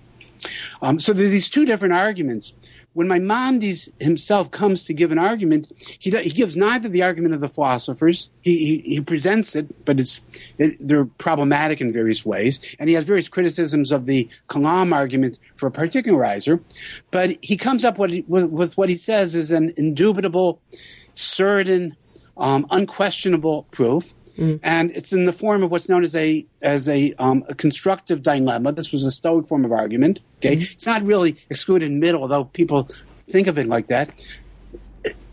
Um, 0.82 1.00
so 1.00 1.12
there's 1.12 1.30
these 1.30 1.48
two 1.48 1.64
different 1.64 1.94
arguments 1.94 2.52
when 2.96 3.08
Maimonides 3.08 3.90
himself 4.00 4.50
comes 4.50 4.84
to 4.84 4.94
give 4.94 5.12
an 5.12 5.18
argument, 5.18 5.70
he, 5.98 6.10
he 6.22 6.30
gives 6.30 6.56
neither 6.56 6.88
the 6.88 7.02
argument 7.02 7.34
of 7.34 7.42
the 7.42 7.48
philosophers. 7.48 8.30
He, 8.40 8.56
he, 8.64 8.94
he 8.94 9.00
presents 9.02 9.54
it, 9.54 9.84
but 9.84 10.00
it's 10.00 10.22
it, 10.56 10.76
they're 10.80 11.04
problematic 11.04 11.82
in 11.82 11.92
various 11.92 12.24
ways, 12.24 12.58
and 12.78 12.88
he 12.88 12.94
has 12.94 13.04
various 13.04 13.28
criticisms 13.28 13.92
of 13.92 14.06
the 14.06 14.30
Kalam 14.48 14.94
argument 14.94 15.38
for 15.56 15.66
a 15.66 15.70
particularizer. 15.70 16.62
But 17.10 17.36
he 17.42 17.58
comes 17.58 17.84
up 17.84 17.98
with, 17.98 18.24
with, 18.28 18.44
with 18.46 18.78
what 18.78 18.88
he 18.88 18.96
says 18.96 19.34
is 19.34 19.50
an 19.50 19.74
indubitable, 19.76 20.58
certain, 21.14 21.98
um, 22.36 22.66
unquestionable 22.70 23.64
proof. 23.70 24.14
Mm. 24.36 24.60
And 24.62 24.90
it's 24.90 25.12
in 25.12 25.24
the 25.24 25.32
form 25.32 25.62
of 25.62 25.70
what's 25.70 25.88
known 25.88 26.04
as 26.04 26.14
a 26.14 26.44
as 26.60 26.88
a, 26.88 27.14
um, 27.18 27.42
a 27.48 27.54
constructive 27.54 28.22
dilemma. 28.22 28.72
This 28.72 28.92
was 28.92 29.02
a 29.04 29.10
Stoic 29.10 29.48
form 29.48 29.64
of 29.64 29.72
argument. 29.72 30.20
Okay, 30.38 30.56
mm. 30.56 30.72
it's 30.72 30.84
not 30.84 31.02
really 31.02 31.36
excluded 31.48 31.90
middle, 31.90 32.20
although 32.20 32.44
people 32.44 32.90
think 33.20 33.46
of 33.46 33.56
it 33.56 33.66
like 33.66 33.86
that. 33.86 34.10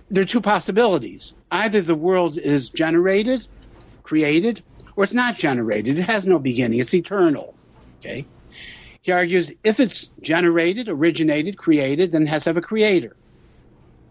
There 0.10 0.24
are 0.24 0.26
two 0.26 0.40
possibilities: 0.40 1.34
either 1.52 1.82
the 1.82 1.96
world 1.96 2.38
is 2.38 2.70
generated, 2.70 3.46
created, 4.04 4.62
or 4.96 5.04
it's 5.04 5.14
not 5.14 5.38
generated. 5.38 6.00
It 6.00 6.04
has 6.04 6.26
no 6.26 6.40
beginning. 6.40 6.80
It's 6.80 6.94
eternal. 6.94 7.56
Okay. 8.00 8.26
He 9.02 9.12
argues 9.12 9.52
if 9.66 9.82
it's 9.82 10.10
generated, 10.22 10.88
originated, 10.88 11.58
created, 11.58 12.14
then 12.14 12.24
it 12.24 12.30
has 12.30 12.44
to 12.44 12.52
have 12.52 12.58
a 12.58 12.62
creator. 12.62 13.18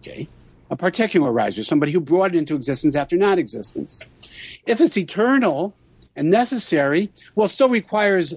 Okay. 0.01 0.29
A 0.73 0.77
particularizer, 0.77 1.67
somebody 1.67 1.93
who 1.93 2.01
brought 2.01 2.35
it 2.35 2.39
into 2.39 2.57
existence 2.57 2.95
after 2.95 3.15
non 3.15 3.39
existence. 3.39 4.01
If 4.67 4.81
it's 4.81 4.97
eternal 4.97 5.75
and 6.17 6.31
necessary, 6.31 7.13
well, 7.35 7.45
it 7.45 7.51
still 7.51 7.69
requires 7.69 8.33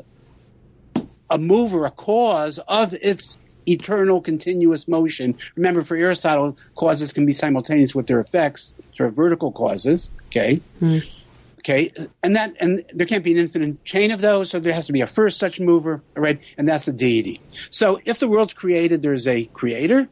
a 1.30 1.38
mover, 1.38 1.86
a 1.86 1.92
cause 1.92 2.60
of 2.68 2.94
its 3.02 3.38
eternal 3.66 4.20
continuous 4.20 4.86
motion. 4.86 5.38
Remember, 5.56 5.82
for 5.82 5.96
Aristotle, 5.96 6.58
causes 6.76 7.14
can 7.14 7.26
be 7.26 7.32
simultaneous 7.32 7.96
with 7.96 8.08
their 8.08 8.20
effects, 8.20 8.74
sort 8.92 9.08
of 9.08 9.16
vertical 9.16 9.54
causes. 9.54 10.10
Okay. 10.28 10.60
Mm. 10.82 11.22
Okay, 11.60 11.92
and 12.22 12.36
that 12.36 12.54
and 12.60 12.86
there 12.94 13.08
can't 13.08 13.24
be 13.24 13.32
an 13.32 13.40
infinite 13.40 13.84
chain 13.86 14.12
of 14.12 14.22
those, 14.22 14.52
so 14.52 14.60
there 14.60 14.74
has 14.74 14.86
to 14.86 14.94
be 14.94 15.02
a 15.02 15.08
first 15.08 15.40
such 15.40 15.60
mover, 15.60 16.04
right? 16.14 16.40
And 16.60 16.68
that's 16.68 16.86
the 16.86 16.94
deity. 16.94 17.42
So 17.72 18.00
if 18.06 18.20
the 18.20 18.28
world's 18.28 18.54
created, 18.54 19.02
there's 19.02 19.26
a 19.26 19.46
creator. 19.46 20.08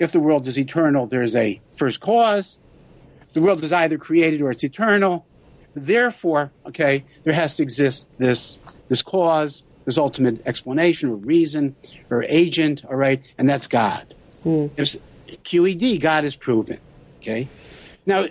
If 0.00 0.10
the 0.10 0.18
world 0.18 0.48
is 0.48 0.58
eternal, 0.58 1.06
there's 1.06 1.36
a 1.36 1.60
first 1.70 2.00
cause 2.00 2.58
the 3.32 3.40
world 3.40 3.62
is 3.62 3.72
either 3.72 3.98
created 3.98 4.40
or 4.40 4.50
it's 4.50 4.64
eternal. 4.64 5.26
Therefore, 5.74 6.50
okay, 6.66 7.04
there 7.22 7.32
has 7.32 7.56
to 7.56 7.62
exist 7.62 8.18
this 8.18 8.58
this 8.88 9.02
cause, 9.02 9.62
this 9.84 9.98
ultimate 9.98 10.42
explanation 10.46 11.10
or 11.10 11.16
reason 11.16 11.76
or 12.10 12.24
agent, 12.24 12.84
all 12.84 12.96
right, 12.96 13.22
and 13.38 13.48
that's 13.48 13.68
God. 13.68 14.14
Mm. 14.44 14.70
If 14.76 14.96
QED, 15.44 16.00
God 16.00 16.24
is 16.24 16.34
proven. 16.34 16.80
Okay, 17.18 17.48
now 18.04 18.26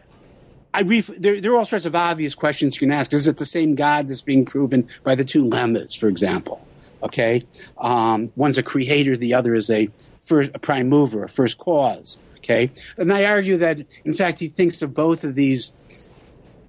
I 0.74 0.82
ref- 0.82 1.08
there, 1.08 1.40
there 1.40 1.54
are 1.54 1.58
all 1.58 1.66
sorts 1.66 1.86
of 1.86 1.96
obvious 1.96 2.36
questions 2.36 2.76
you 2.76 2.80
can 2.82 2.92
ask. 2.92 3.14
Is 3.14 3.28
it 3.28 3.38
the 3.38 3.46
same 3.46 3.76
God 3.76 4.10
that's 4.10 4.22
being 4.22 4.46
proven 4.46 4.90
by 5.04 5.16
the 5.16 5.24
two 5.24 5.46
lemmas, 5.46 5.96
for 5.96 6.10
example? 6.10 6.66
Okay, 7.02 7.46
um, 7.78 8.34
one's 8.36 8.58
a 8.58 8.64
creator, 8.64 9.16
the 9.16 9.34
other 9.34 9.56
is 9.56 9.70
a 9.70 9.90
first, 10.30 10.52
a 10.54 10.60
prime 10.60 10.88
mover, 10.88 11.24
a 11.24 11.30
first 11.30 11.58
cause. 11.58 12.20
Okay, 12.38 12.72
and 12.98 13.12
I 13.12 13.26
argue 13.26 13.58
that 13.58 13.78
in 14.06 14.14
fact 14.14 14.40
he 14.40 14.48
thinks 14.48 14.82
of 14.82 14.94
both 14.94 15.24
of 15.24 15.36
these 15.36 15.72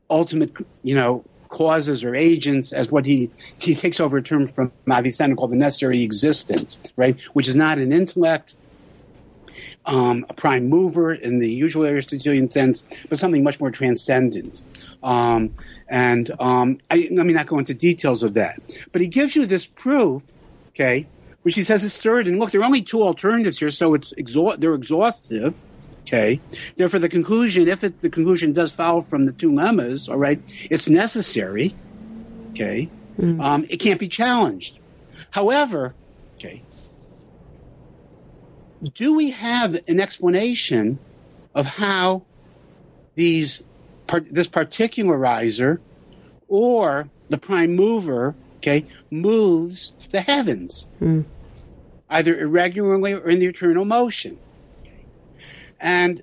ultimate, 0.08 0.52
you 0.82 0.94
know, 0.94 1.24
causes 1.48 2.02
or 2.04 2.14
agents 2.14 2.72
as 2.72 2.90
what 2.90 3.04
he 3.04 3.30
he 3.58 3.74
takes 3.74 4.00
over 4.00 4.16
a 4.16 4.22
term 4.22 4.46
from 4.46 4.72
Avicenna 4.88 5.36
called 5.36 5.52
the 5.52 5.56
necessary 5.56 6.02
existent, 6.02 6.76
right? 6.96 7.20
Which 7.34 7.48
is 7.48 7.56
not 7.56 7.78
an 7.78 7.92
intellect, 7.92 8.54
um, 9.84 10.24
a 10.28 10.34
prime 10.34 10.68
mover 10.68 11.12
in 11.12 11.38
the 11.38 11.52
usual 11.52 11.84
Aristotelian 11.84 12.50
sense, 12.50 12.82
but 13.08 13.18
something 13.18 13.42
much 13.42 13.60
more 13.60 13.70
transcendent. 13.70 14.62
Um, 15.02 15.54
and 15.88 16.30
um, 16.38 16.78
I, 16.90 17.08
let 17.10 17.26
me 17.26 17.32
not 17.32 17.46
go 17.46 17.58
into 17.58 17.74
details 17.74 18.22
of 18.22 18.34
that, 18.34 18.60
but 18.92 19.00
he 19.00 19.08
gives 19.08 19.34
you 19.34 19.46
this 19.46 19.66
proof, 19.66 20.22
okay, 20.70 21.06
which 21.42 21.54
he 21.54 21.64
says 21.64 21.84
is 21.84 22.00
third. 22.00 22.26
And 22.26 22.38
look, 22.38 22.50
there 22.50 22.60
are 22.60 22.64
only 22.64 22.82
two 22.82 23.02
alternatives 23.02 23.58
here, 23.58 23.70
so 23.70 23.94
it's 23.94 24.12
exha- 24.14 24.58
they're 24.58 24.74
exhaustive. 24.74 25.60
Okay. 26.02 26.40
Therefore, 26.76 26.98
the 26.98 27.08
conclusion, 27.08 27.68
if 27.68 27.84
it, 27.84 28.00
the 28.00 28.10
conclusion 28.10 28.52
does 28.52 28.72
follow 28.72 29.00
from 29.00 29.26
the 29.26 29.32
two 29.32 29.52
lemmas, 29.52 30.08
all 30.08 30.16
right, 30.16 30.40
it's 30.70 30.88
necessary. 30.88 31.74
Okay. 32.50 32.90
Mm. 33.18 33.40
Um, 33.40 33.64
it 33.68 33.76
can't 33.76 34.00
be 34.00 34.08
challenged. 34.08 34.78
However, 35.30 35.94
okay, 36.36 36.62
do 38.94 39.14
we 39.14 39.30
have 39.30 39.78
an 39.88 40.00
explanation 40.00 40.98
of 41.54 41.66
how 41.66 42.22
these 43.14 43.62
this 44.30 44.48
particularizer 44.48 45.78
or 46.48 47.08
the 47.28 47.38
prime 47.38 47.76
mover, 47.76 48.34
okay, 48.56 48.86
moves 49.10 49.92
the 50.10 50.20
heavens, 50.20 50.86
mm. 51.00 51.24
either 52.08 52.38
irregularly 52.38 53.14
or 53.14 53.28
in 53.28 53.38
the 53.38 53.46
eternal 53.46 53.84
motion? 53.84 54.38
And 55.80 56.22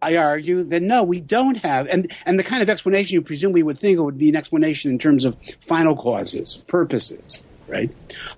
I 0.00 0.16
argue 0.16 0.62
that 0.62 0.82
no, 0.82 1.02
we 1.02 1.20
don't 1.20 1.56
have, 1.56 1.88
and, 1.88 2.10
and 2.24 2.38
the 2.38 2.44
kind 2.44 2.62
of 2.62 2.70
explanation 2.70 3.14
you 3.14 3.22
presume 3.22 3.52
we 3.52 3.64
would 3.64 3.78
think 3.78 3.98
it 3.98 4.02
would 4.02 4.18
be 4.18 4.28
an 4.28 4.36
explanation 4.36 4.90
in 4.90 4.98
terms 4.98 5.24
of 5.24 5.36
final 5.60 5.96
causes, 5.96 6.64
purposes, 6.68 7.42
right? 7.66 7.90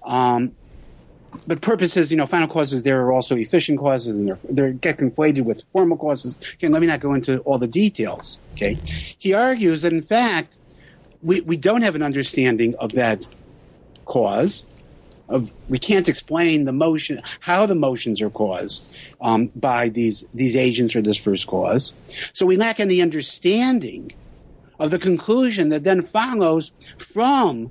Um, 0.05 0.53
but 1.47 1.61
purposes, 1.61 2.11
you 2.11 2.17
know, 2.17 2.27
final 2.27 2.49
causes, 2.49 2.83
there 2.83 3.03
are 3.03 3.13
also 3.13 3.37
efficient 3.37 3.79
causes 3.79 4.09
and 4.09 4.29
they're, 4.29 4.39
they 4.45 4.73
get 4.73 4.99
conflated 4.99 5.45
with 5.45 5.65
formal 5.73 5.97
causes. 5.97 6.35
Okay, 6.55 6.69
let 6.69 6.81
me 6.81 6.87
not 6.87 7.01
go 7.01 7.15
into 7.15 7.39
all 7.41 7.59
the 7.59 7.69
details. 7.69 8.39
Okay. 8.53 8.75
He 9.19 9.33
argues 9.35 9.83
that 9.83 9.93
in 9.93 10.03
fact, 10.03 10.57
we, 11.23 11.43
we 11.43 11.57
don't 11.57 11.83
have 11.83 11.95
an 11.95 12.03
understanding 12.03 12.75
of 12.77 12.93
that 12.93 13.23
cause. 14.11 14.65
Of, 15.29 15.53
we 15.69 15.79
can't 15.79 16.09
explain 16.09 16.65
the 16.65 16.73
motion, 16.73 17.23
how 17.39 17.65
the 17.65 17.77
motions 17.77 18.21
are 18.21 18.31
caused 18.31 18.83
um, 19.21 19.47
by 19.55 19.89
these 19.89 20.25
these 20.35 20.57
agents 20.57 20.97
or 20.97 21.03
this 21.03 21.17
first 21.17 21.47
cause. 21.47 21.95
So 22.33 22.45
we 22.45 22.57
lack 22.57 22.81
any 22.81 23.01
understanding 23.01 24.13
of 24.81 24.91
the 24.91 24.99
conclusion 24.99 25.69
that 25.69 25.85
then 25.85 26.03
follows 26.03 26.73
from 26.99 27.71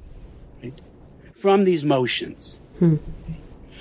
right, 0.64 0.80
from 1.34 1.66
these 1.66 1.84
motions. 1.84 2.60
Hmm. 2.78 2.96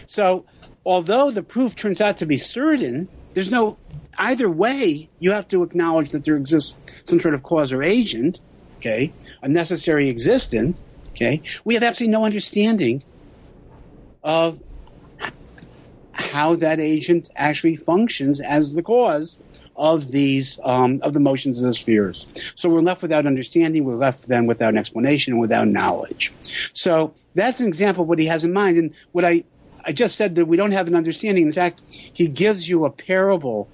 So, 0.06 0.44
although 0.84 1.30
the 1.30 1.44
proof 1.44 1.76
turns 1.76 2.00
out 2.00 2.16
to 2.18 2.26
be 2.26 2.38
certain, 2.38 3.06
there's 3.34 3.50
no 3.50 3.76
either 4.18 4.50
way. 4.50 5.08
You 5.20 5.30
have 5.30 5.46
to 5.48 5.62
acknowledge 5.62 6.10
that 6.10 6.24
there 6.24 6.36
exists 6.36 6.74
some 7.04 7.20
sort 7.20 7.34
of 7.34 7.44
cause 7.44 7.72
or 7.72 7.84
agent, 7.84 8.40
okay, 8.78 9.12
a 9.42 9.48
necessary 9.48 10.08
existence. 10.08 10.80
Okay, 11.18 11.42
we 11.64 11.74
have 11.74 11.82
absolutely 11.82 12.12
no 12.12 12.24
understanding 12.24 13.02
of 14.22 14.62
how 16.12 16.54
that 16.54 16.78
agent 16.78 17.28
actually 17.34 17.74
functions 17.74 18.40
as 18.40 18.74
the 18.74 18.84
cause 18.84 19.36
of 19.74 20.12
these 20.12 20.60
um, 20.62 21.00
of 21.02 21.14
the 21.14 21.20
motions 21.20 21.60
of 21.60 21.66
the 21.66 21.74
spheres. 21.74 22.24
So 22.54 22.68
we're 22.68 22.82
left 22.82 23.02
without 23.02 23.26
understanding. 23.26 23.84
We're 23.84 23.96
left 23.96 24.28
then 24.28 24.46
without 24.46 24.68
an 24.70 24.78
explanation 24.78 25.32
and 25.32 25.40
without 25.40 25.66
knowledge. 25.66 26.32
So 26.72 27.14
that's 27.34 27.58
an 27.58 27.66
example 27.66 28.04
of 28.04 28.08
what 28.08 28.20
he 28.20 28.26
has 28.26 28.44
in 28.44 28.52
mind. 28.52 28.76
And 28.76 28.94
what 29.10 29.24
I 29.24 29.42
I 29.84 29.90
just 29.90 30.16
said 30.16 30.36
that 30.36 30.46
we 30.46 30.56
don't 30.56 30.70
have 30.70 30.86
an 30.86 30.94
understanding. 30.94 31.48
In 31.48 31.52
fact, 31.52 31.80
he 31.90 32.28
gives 32.28 32.68
you 32.68 32.84
a 32.84 32.90
parable 32.90 33.68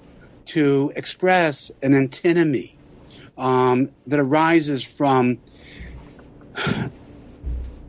to 0.47 0.93
express 0.97 1.71
an 1.83 1.93
antinomy 1.93 2.79
um, 3.37 3.91
that 4.07 4.19
arises 4.19 4.83
from 4.83 5.39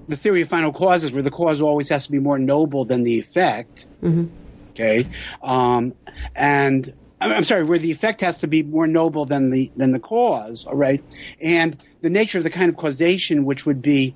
the 0.08 0.18
theory 0.18 0.42
of 0.42 0.50
final 0.50 0.72
causes, 0.72 1.12
where 1.12 1.24
the 1.24 1.32
cause 1.32 1.62
always 1.62 1.90
has 1.90 2.06
to 2.06 2.12
be 2.12 2.20
more 2.20 2.40
noble 2.40 2.86
than 2.86 3.04
the 3.04 3.20
effect. 3.20 3.88
Mm-hmm. 4.02 4.26
Okay, 4.72 5.08
um, 5.42 5.94
and 6.36 6.94
I'm 7.22 7.44
sorry, 7.46 7.64
where 7.64 7.80
the 7.80 7.92
effect 7.92 8.22
has 8.22 8.40
to 8.40 8.48
be 8.48 8.64
more 8.64 8.88
noble 8.88 9.26
than 9.26 9.50
the 9.50 9.72
than 9.76 9.92
the 9.92 10.00
cause. 10.00 10.66
All 10.66 10.76
right, 10.76 11.04
and 11.42 11.82
the 12.02 12.10
nature 12.10 12.38
of 12.38 12.44
the 12.44 12.50
kind 12.50 12.70
of 12.70 12.78
causation 12.78 13.46
which 13.46 13.66
would 13.66 13.82
be 13.82 14.16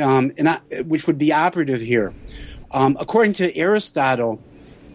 um, 0.00 0.30
which 0.84 1.06
would 1.06 1.18
be 1.18 1.32
operative 1.32 1.80
here 1.80 2.12
um, 2.72 2.96
according 3.00 3.32
to 3.34 3.56
Aristotle, 3.56 4.40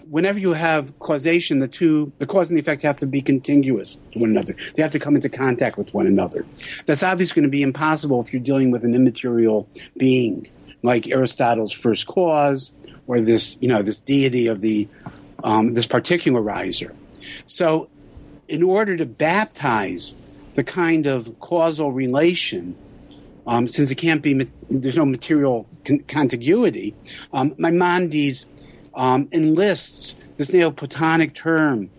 whenever 0.09 0.39
you 0.39 0.53
have 0.53 0.97
causation, 0.99 1.59
the 1.59 1.67
two, 1.67 2.11
the 2.19 2.25
cause 2.25 2.49
and 2.49 2.57
the 2.57 2.61
effect 2.61 2.81
have 2.83 2.97
to 2.97 3.05
be 3.05 3.21
contiguous 3.21 3.97
to 4.11 4.19
one 4.19 4.29
another. 4.29 4.55
They 4.75 4.81
have 4.81 4.91
to 4.91 4.99
come 4.99 5.15
into 5.15 5.29
contact 5.29 5.77
with 5.77 5.93
one 5.93 6.07
another. 6.07 6.45
That's 6.85 7.03
obviously 7.03 7.35
going 7.35 7.49
to 7.49 7.49
be 7.49 7.61
impossible 7.61 8.21
if 8.21 8.33
you're 8.33 8.41
dealing 8.41 8.71
with 8.71 8.83
an 8.83 8.95
immaterial 8.95 9.67
being 9.97 10.49
like 10.83 11.07
Aristotle's 11.07 11.71
first 11.71 12.07
cause 12.07 12.71
or 13.07 13.21
this, 13.21 13.57
you 13.59 13.67
know, 13.67 13.81
this 13.81 13.99
deity 13.99 14.47
of 14.47 14.61
the, 14.61 14.87
um, 15.43 15.73
this 15.73 15.87
particularizer. 15.87 16.95
So, 17.47 17.89
in 18.47 18.61
order 18.61 18.95
to 18.95 19.05
baptize 19.05 20.13
the 20.53 20.63
kind 20.63 21.07
of 21.07 21.39
causal 21.39 21.91
relation 21.91 22.75
um, 23.47 23.67
since 23.67 23.91
it 23.91 23.95
can't 23.95 24.21
be, 24.21 24.47
there's 24.69 24.97
no 24.97 25.05
material 25.05 25.67
con- 25.83 25.99
contiguity, 25.99 26.95
um, 27.33 27.53
Maimonides 27.57 28.45
um, 28.95 29.27
enlists 29.31 30.15
this 30.37 30.51
Neoplatonic 30.51 31.33
term, 31.33 31.89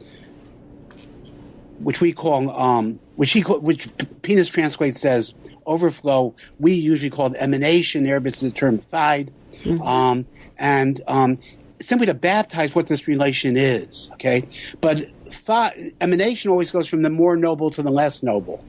which 1.79 2.01
we 2.01 2.13
call, 2.13 2.51
um, 2.51 2.99
which 3.17 3.33
he 3.33 3.41
which 3.41 3.89
Pines 4.23 4.49
translates 4.49 5.05
as 5.05 5.35
overflow. 5.67 6.35
We 6.59 6.75
usually 6.75 7.11
call 7.11 7.27
it 7.27 7.37
emanation. 7.39 8.07
Arabic 8.07 8.35
is 8.35 8.41
the 8.41 8.51
term 8.51 8.79
fayd, 8.79 9.31
mm-hmm. 9.53 9.83
Um, 9.83 10.27
and 10.59 11.01
um, 11.07 11.39
simply 11.81 12.07
to 12.07 12.15
baptize 12.15 12.75
what 12.75 12.87
this 12.87 13.07
relation 13.09 13.57
is. 13.57 14.11
Okay, 14.15 14.47
but 14.81 15.05
fi- 15.31 15.75
emanation 16.01 16.51
always 16.51 16.71
goes 16.71 16.89
from 16.89 17.03
the 17.03 17.11
more 17.11 17.37
noble 17.37 17.71
to 17.71 17.83
the 17.83 17.91
less 17.91 18.23
noble. 18.23 18.65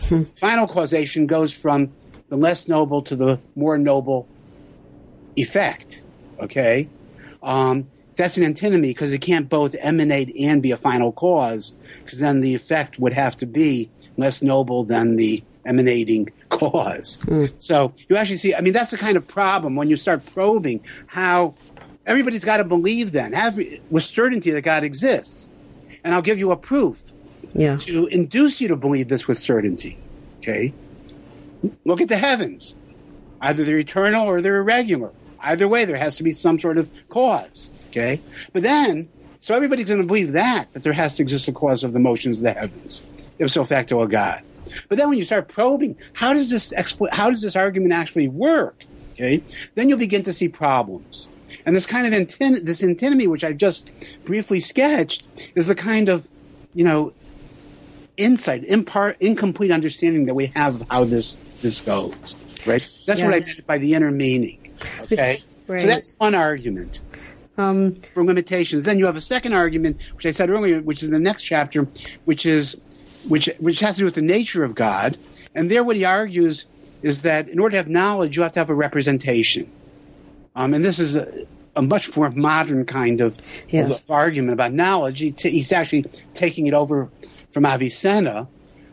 Hmm. 0.00 0.22
Final 0.22 0.66
causation 0.66 1.26
goes 1.26 1.52
from 1.52 1.92
the 2.28 2.36
less 2.36 2.66
noble 2.66 3.02
to 3.02 3.14
the 3.14 3.38
more 3.54 3.76
noble 3.78 4.26
effect. 5.36 6.02
Okay? 6.40 6.88
Um, 7.42 7.88
that's 8.16 8.36
an 8.36 8.44
antinomy 8.44 8.90
because 8.90 9.12
it 9.12 9.20
can't 9.20 9.48
both 9.48 9.74
emanate 9.80 10.34
and 10.38 10.62
be 10.62 10.70
a 10.70 10.76
final 10.76 11.12
cause 11.12 11.72
because 12.04 12.18
then 12.18 12.40
the 12.40 12.54
effect 12.54 12.98
would 12.98 13.12
have 13.12 13.36
to 13.38 13.46
be 13.46 13.90
less 14.16 14.42
noble 14.42 14.84
than 14.84 15.16
the 15.16 15.42
emanating 15.64 16.28
cause. 16.48 17.18
Mm. 17.24 17.52
So 17.58 17.94
you 18.08 18.16
actually 18.16 18.36
see, 18.36 18.54
I 18.54 18.60
mean, 18.60 18.72
that's 18.72 18.90
the 18.90 18.98
kind 18.98 19.16
of 19.16 19.26
problem 19.26 19.76
when 19.76 19.88
you 19.88 19.96
start 19.96 20.24
probing 20.26 20.84
how 21.06 21.54
everybody's 22.06 22.44
got 22.44 22.58
to 22.58 22.64
believe 22.64 23.12
then, 23.12 23.32
have, 23.32 23.58
with 23.90 24.04
certainty 24.04 24.50
that 24.50 24.62
God 24.62 24.84
exists. 24.84 25.48
And 26.04 26.14
I'll 26.14 26.22
give 26.22 26.38
you 26.38 26.50
a 26.50 26.56
proof 26.56 27.10
yeah. 27.54 27.76
to 27.78 28.06
induce 28.06 28.60
you 28.60 28.68
to 28.68 28.76
believe 28.76 29.08
this 29.08 29.28
with 29.28 29.38
certainty. 29.38 29.98
Okay? 30.38 30.74
Look 31.84 32.00
at 32.00 32.08
the 32.08 32.16
heavens. 32.16 32.74
Either 33.40 33.64
they're 33.64 33.78
eternal 33.78 34.26
or 34.26 34.42
they're 34.42 34.58
irregular. 34.58 35.12
Either 35.42 35.68
way, 35.68 35.84
there 35.84 35.96
has 35.96 36.16
to 36.16 36.22
be 36.22 36.32
some 36.32 36.58
sort 36.58 36.78
of 36.78 36.90
cause. 37.08 37.70
Okay? 37.90 38.20
But 38.52 38.62
then, 38.62 39.08
so 39.40 39.54
everybody's 39.54 39.86
going 39.86 40.00
to 40.00 40.06
believe 40.06 40.32
that, 40.32 40.72
that 40.72 40.82
there 40.82 40.92
has 40.92 41.14
to 41.16 41.22
exist 41.22 41.48
a 41.48 41.52
cause 41.52 41.84
of 41.84 41.92
the 41.92 41.98
motions 41.98 42.38
of 42.38 42.44
the 42.44 42.52
heavens, 42.52 43.02
ipso 43.38 43.64
facto 43.64 44.02
a 44.02 44.08
God. 44.08 44.42
But 44.88 44.98
then 44.98 45.08
when 45.08 45.18
you 45.18 45.24
start 45.24 45.48
probing, 45.48 45.96
how 46.12 46.32
does 46.32 46.50
this 46.50 46.72
expl- 46.72 47.12
how 47.12 47.28
does 47.28 47.42
this 47.42 47.56
argument 47.56 47.92
actually 47.92 48.28
work? 48.28 48.84
Okay? 49.12 49.42
Then 49.74 49.88
you'll 49.88 49.98
begin 49.98 50.22
to 50.22 50.32
see 50.32 50.48
problems. 50.48 51.26
And 51.66 51.76
this 51.76 51.86
kind 51.86 52.06
of 52.06 52.12
antin- 52.12 52.64
this 52.64 52.82
antinomy, 52.82 53.26
which 53.26 53.44
I've 53.44 53.58
just 53.58 53.90
briefly 54.24 54.60
sketched, 54.60 55.52
is 55.54 55.66
the 55.66 55.74
kind 55.74 56.08
of, 56.08 56.26
you 56.74 56.84
know, 56.84 57.12
insight, 58.16 58.64
impart, 58.64 59.16
incomplete 59.20 59.70
understanding 59.70 60.26
that 60.26 60.34
we 60.34 60.46
have 60.46 60.80
of 60.80 60.88
how 60.88 61.04
this 61.04 61.36
this 61.60 61.80
goes. 61.80 62.34
Right? 62.66 62.80
That's 62.80 63.06
yes. 63.06 63.22
what 63.22 63.34
I 63.34 63.40
meant 63.40 63.66
by 63.66 63.78
the 63.78 63.94
inner 63.94 64.10
meaning. 64.10 64.61
Okay? 65.00 65.38
Right. 65.66 65.80
So 65.80 65.86
that's 65.86 66.14
one 66.18 66.34
argument. 66.34 67.00
Um, 67.58 67.96
for 68.14 68.24
limitations. 68.24 68.84
Then 68.84 68.98
you 68.98 69.04
have 69.04 69.16
a 69.16 69.20
second 69.20 69.52
argument, 69.52 70.00
which 70.14 70.24
I 70.24 70.30
said 70.30 70.48
earlier, 70.48 70.80
which 70.80 71.02
is 71.02 71.08
in 71.08 71.12
the 71.12 71.20
next 71.20 71.42
chapter, 71.42 71.86
which 72.24 72.46
is 72.46 72.76
which 73.28 73.50
which 73.58 73.80
has 73.80 73.96
to 73.96 74.00
do 74.00 74.04
with 74.06 74.14
the 74.14 74.22
nature 74.22 74.64
of 74.64 74.74
God. 74.74 75.18
And 75.54 75.70
there, 75.70 75.84
what 75.84 75.96
he 75.96 76.04
argues 76.04 76.64
is 77.02 77.22
that 77.22 77.48
in 77.48 77.58
order 77.58 77.72
to 77.72 77.76
have 77.76 77.88
knowledge, 77.88 78.36
you 78.36 78.42
have 78.42 78.52
to 78.52 78.60
have 78.60 78.70
a 78.70 78.74
representation. 78.74 79.70
Um, 80.54 80.72
and 80.72 80.84
this 80.84 80.98
is 80.98 81.16
a, 81.16 81.46
a, 81.76 81.82
much 81.82 82.14
more 82.16 82.30
modern 82.30 82.84
kind 82.84 83.20
of, 83.20 83.38
yes. 83.68 84.00
of 84.00 84.10
argument 84.10 84.52
about 84.52 84.72
knowledge. 84.72 85.18
He 85.18 85.32
t- 85.32 85.50
he's 85.50 85.72
actually 85.72 86.04
taking 86.34 86.66
it 86.66 86.74
over 86.74 87.10
from 87.50 87.66
Avicenna 87.66 88.48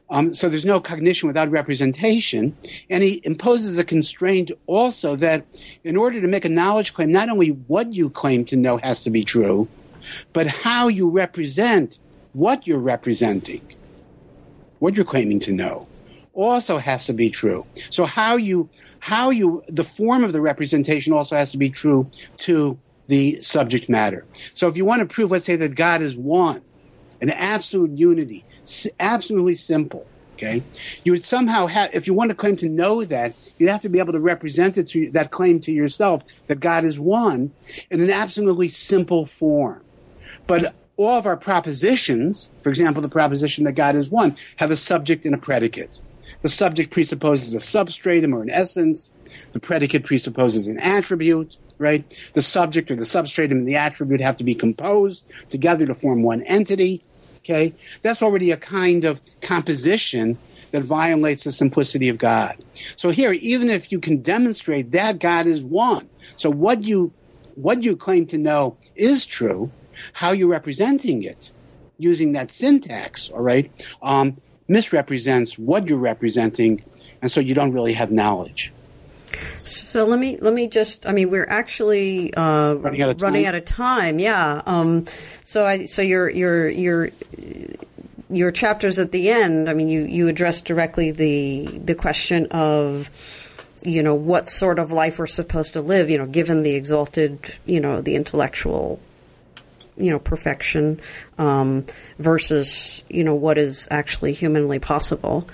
um, 0.10 0.34
so 0.34 0.49
there's 0.49 0.66
no 0.66 0.80
cognition 0.80 1.28
without 1.28 1.51
representation. 1.51 2.55
And 2.89 3.03
he 3.03 3.22
imposes 3.24 3.78
a 3.78 3.84
constraint 3.84 4.51
also 4.66 5.16
that 5.18 5.45
in 5.84 5.95
order 5.95 6.20
to 6.20 6.28
make 6.28 6.45
a 6.45 6.49
knowledge 6.49 6.93
claim, 6.93 7.12
not 7.12 7.30
only 7.30 7.49
what 7.49 7.93
you 7.93 8.10
claim 8.10 8.45
to 8.45 8.55
know 8.55 8.78
has 8.78 9.03
to 9.03 9.10
be 9.10 9.24
true, 9.24 9.68
but 10.34 10.47
how 10.47 10.88
you 10.88 11.10
represent 11.10 11.99
what 12.34 12.66
you're 12.66 12.80
representing, 12.80 13.62
what 14.80 14.95
you're 14.95 15.05
claiming 15.05 15.39
to 15.41 15.51
know, 15.51 15.88
also 16.34 16.78
has 16.78 17.05
to 17.05 17.14
be 17.14 17.30
true. 17.30 17.66
So 17.89 18.05
how 18.05 18.38
you, 18.38 18.70
how 18.99 19.30
you, 19.30 19.64
the 19.68 19.84
form 19.84 20.24
of 20.24 20.32
the 20.32 20.41
representation 20.41 21.12
also 21.14 21.36
has 21.36 21.51
to 21.51 21.57
be 21.57 21.70
true 21.70 22.10
to 22.39 22.80
the 23.07 23.41
subject 23.41 23.89
matter. 23.89 24.26
So 24.53 24.68
if 24.68 24.78
you 24.78 24.86
want 24.86 25.01
to 25.01 25.14
prove, 25.14 25.32
let's 25.32 25.45
say 25.45 25.55
that 25.57 25.76
God 25.76 26.01
is 26.01 26.16
one, 26.16 26.62
an 27.22 27.30
absolute 27.32 27.91
unity, 27.97 28.45
absolutely 28.99 29.55
simple. 29.55 30.05
Okay, 30.34 30.63
you 31.03 31.11
would 31.11 31.26
somehow 31.26 31.67
have, 31.67 31.93
if 31.93 32.07
you 32.07 32.13
want 32.13 32.30
to 32.30 32.36
claim 32.36 32.55
to 32.57 32.70
know 32.70 33.03
that, 33.03 33.36
you'd 33.57 33.70
have 33.70 33.82
to 33.82 33.89
be 33.89 33.99
able 33.99 34.13
to 34.13 34.22
represent 34.22 34.78
it 34.78 34.88
to 34.89 35.11
that 35.11 35.32
claim 35.32 35.59
to 35.61 35.72
yourself 35.72 36.24
that 36.47 36.61
God 36.61 36.86
is 36.86 36.97
one 36.97 37.51
in 37.91 37.99
an 37.99 38.09
absolutely 38.09 38.70
simple 38.70 39.26
form. 39.26 39.84
But 40.47 40.74
all 40.95 41.17
of 41.17 41.26
our 41.26 41.36
propositions, 41.36 42.47
for 42.61 42.70
example, 42.70 43.01
the 43.01 43.09
proposition 43.09 43.65
that 43.65 43.74
God 43.74 43.95
is 43.95 44.09
one, 44.09 44.38
have 44.55 44.72
a 44.72 44.78
subject 44.78 45.26
and 45.26 45.36
a 45.36 45.38
predicate. 45.38 45.99
The 46.41 46.49
subject 46.49 46.91
presupposes 46.91 47.53
a 47.53 47.59
substratum 47.59 48.34
or 48.34 48.41
an 48.41 48.49
essence. 48.49 49.09
The 49.51 49.59
predicate 49.59 50.05
presupposes 50.05 50.67
an 50.67 50.80
attribute, 50.80 51.57
right? 51.80 52.03
The 52.34 52.41
subject 52.41 52.91
or 52.91 52.95
the 52.95 53.05
substratum 53.05 53.57
and 53.59 53.67
the 53.67 53.76
attribute 53.76 54.22
have 54.22 54.38
to 54.38 54.43
be 54.43 54.55
composed 54.55 55.26
together 55.49 55.86
to 55.86 55.95
form 55.95 56.24
one 56.24 56.43
entity. 56.43 57.03
Okay? 57.40 57.74
That's 58.02 58.22
already 58.22 58.52
a 58.52 58.58
kind 58.58 59.06
of 59.06 59.22
composition 59.42 60.38
that 60.72 60.84
violates 60.84 61.44
the 61.44 61.52
simplicity 61.52 62.10
of 62.10 62.18
God. 62.18 62.58
So 62.96 63.10
here, 63.10 63.34
even 63.34 63.70
if 63.70 63.92
you 63.92 64.00
can 64.00 64.22
demonstrate 64.22 64.92
that 64.92 65.20
God 65.20 65.48
is 65.48 65.64
one, 65.64 66.10
so 66.36 66.50
what 66.50 66.84
you 66.84 67.14
what 67.56 67.84
you 67.84 67.98
claim 67.98 68.26
to 68.28 68.38
know 68.38 68.78
is 68.96 69.26
true, 69.26 69.70
how 70.14 70.32
you're 70.32 70.48
representing 70.48 71.24
it 71.24 71.52
using 71.98 72.32
that 72.32 72.52
syntax, 72.52 73.30
all 73.30 73.42
right, 73.42 73.70
um, 74.02 74.36
misrepresents 74.70 75.58
what 75.58 75.88
you're 75.88 75.98
representing, 75.98 76.82
and 77.22 77.30
so 77.30 77.42
you 77.42 77.54
don't 77.54 77.74
really 77.74 77.94
have 77.94 78.12
knowledge. 78.12 78.72
So 79.57 80.05
let 80.05 80.19
me 80.19 80.38
let 80.38 80.53
me 80.53 80.67
just. 80.67 81.05
I 81.07 81.11
mean, 81.11 81.30
we're 81.30 81.47
actually 81.47 82.34
uh, 82.34 82.73
running, 82.73 83.01
out 83.01 83.09
of, 83.09 83.21
running 83.21 83.43
time. 83.43 83.49
out 83.49 83.55
of 83.55 83.65
time. 83.65 84.19
Yeah. 84.19 84.61
Um, 84.65 85.05
so 85.43 85.65
I 85.65 85.86
so 85.86 86.01
your 86.01 86.30
your 86.30 86.69
your 86.69 87.09
your 88.30 88.51
chapters 88.51 88.99
at 88.99 89.11
the 89.11 89.30
end. 89.30 89.69
I 89.69 89.73
mean, 89.73 89.89
you 89.89 90.05
you 90.05 90.27
address 90.27 90.61
directly 90.61 91.11
the 91.11 91.65
the 91.65 91.95
question 91.95 92.47
of 92.47 93.09
you 93.84 94.03
know 94.03 94.15
what 94.15 94.49
sort 94.49 94.80
of 94.80 94.91
life 94.91 95.19
we're 95.19 95.27
supposed 95.27 95.73
to 95.73 95.82
live. 95.82 96.09
You 96.09 96.17
know, 96.17 96.25
given 96.25 96.63
the 96.63 96.75
exalted 96.75 97.55
you 97.65 97.80
know 97.80 98.01
the 98.01 98.15
intellectual 98.15 98.99
you 100.00 100.12
know 100.12 100.20
perfection 100.20 101.00
um, 101.38 101.86
versus 102.18 103.04
you 103.10 103.24
know 103.24 103.36
what 103.36 103.58
is 103.58 103.88
actually 103.91 104.34
humanly 104.34 104.80
possible. 104.80 105.47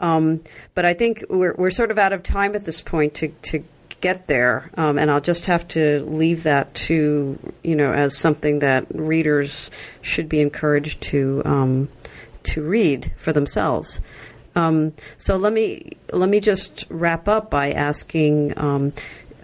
Um, 0.00 0.42
but 0.74 0.84
I 0.84 0.94
think 0.94 1.24
we're 1.28 1.54
we're 1.54 1.70
sort 1.70 1.90
of 1.90 1.98
out 1.98 2.12
of 2.12 2.22
time 2.22 2.54
at 2.54 2.64
this 2.64 2.80
point 2.80 3.14
to 3.14 3.28
to 3.28 3.64
get 4.00 4.26
there, 4.26 4.70
um, 4.76 4.96
and 4.98 5.10
I'll 5.10 5.20
just 5.20 5.46
have 5.46 5.66
to 5.68 6.04
leave 6.04 6.44
that 6.44 6.74
to 6.74 7.38
you 7.62 7.76
know 7.76 7.92
as 7.92 8.16
something 8.16 8.60
that 8.60 8.86
readers 8.94 9.70
should 10.02 10.28
be 10.28 10.40
encouraged 10.40 11.00
to 11.02 11.42
um, 11.44 11.88
to 12.44 12.62
read 12.62 13.12
for 13.16 13.32
themselves. 13.32 14.00
Um, 14.54 14.94
so 15.18 15.36
let 15.36 15.52
me 15.52 15.92
let 16.12 16.28
me 16.28 16.40
just 16.40 16.86
wrap 16.88 17.28
up 17.28 17.50
by 17.50 17.72
asking 17.72 18.58
um, 18.58 18.92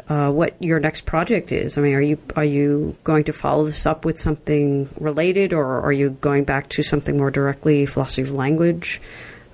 uh, 0.08 0.30
what 0.30 0.54
your 0.62 0.80
next 0.80 1.06
project 1.06 1.52
is. 1.52 1.78
I 1.78 1.80
mean, 1.80 1.94
are 1.94 2.00
you 2.00 2.18
are 2.36 2.44
you 2.44 2.96
going 3.04 3.24
to 3.24 3.32
follow 3.32 3.64
this 3.64 3.86
up 3.86 4.04
with 4.04 4.20
something 4.20 4.88
related, 4.98 5.52
or 5.52 5.80
are 5.80 5.92
you 5.92 6.10
going 6.10 6.44
back 6.44 6.68
to 6.70 6.82
something 6.82 7.16
more 7.16 7.30
directly 7.30 7.86
philosophy 7.86 8.22
of 8.22 8.32
language? 8.32 9.00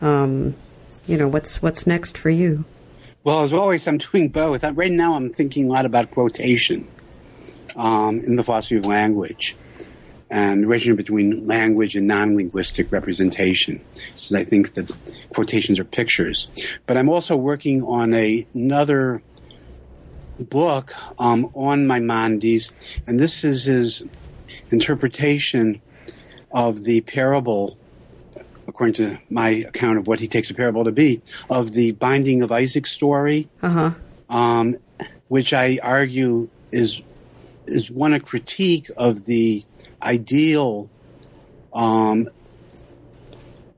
Um, 0.00 0.54
you 1.06 1.16
know, 1.16 1.28
what's 1.28 1.62
what's 1.62 1.86
next 1.86 2.18
for 2.18 2.30
you? 2.30 2.64
Well, 3.22 3.42
as 3.42 3.52
always, 3.52 3.86
I'm 3.86 3.98
doing 3.98 4.30
both. 4.30 4.64
Right 4.64 4.90
now, 4.90 5.14
I'm 5.14 5.28
thinking 5.28 5.66
a 5.66 5.68
lot 5.68 5.84
about 5.84 6.10
quotation 6.10 6.88
um, 7.76 8.18
in 8.20 8.36
the 8.36 8.42
philosophy 8.42 8.76
of 8.76 8.86
language 8.86 9.56
and 10.30 10.62
the 10.62 10.66
relationship 10.66 10.96
between 10.96 11.46
language 11.46 11.96
and 11.96 12.06
non-linguistic 12.06 12.90
representation. 12.92 13.80
So 14.14 14.38
I 14.38 14.44
think 14.44 14.74
that 14.74 14.90
quotations 15.34 15.78
are 15.78 15.84
pictures. 15.84 16.50
But 16.86 16.96
I'm 16.96 17.08
also 17.08 17.36
working 17.36 17.82
on 17.82 18.14
a, 18.14 18.46
another 18.54 19.22
book 20.44 20.94
um, 21.18 21.50
on 21.54 21.86
Maimonides, 21.86 22.72
and 23.06 23.18
this 23.18 23.44
is 23.44 23.64
his 23.64 24.02
interpretation 24.70 25.80
of 26.52 26.84
the 26.84 27.00
parable, 27.02 27.76
according 28.66 28.94
to 28.94 29.18
my 29.30 29.50
account 29.50 29.98
of 29.98 30.08
what 30.08 30.20
he 30.20 30.28
takes 30.28 30.50
a 30.50 30.54
parable 30.54 30.84
to 30.84 30.92
be, 30.92 31.20
of 31.48 31.72
the 31.72 31.92
binding 31.92 32.42
of 32.42 32.50
Isaac 32.50 32.86
story, 32.86 33.48
uh-huh. 33.62 33.92
um, 34.28 34.76
which 35.28 35.52
I 35.52 35.78
argue 35.82 36.48
is 36.72 37.02
is 37.66 37.90
one 37.90 38.12
a 38.12 38.20
critique 38.20 38.90
of 38.96 39.26
the 39.26 39.64
ideal 40.02 40.90
um, 41.72 42.26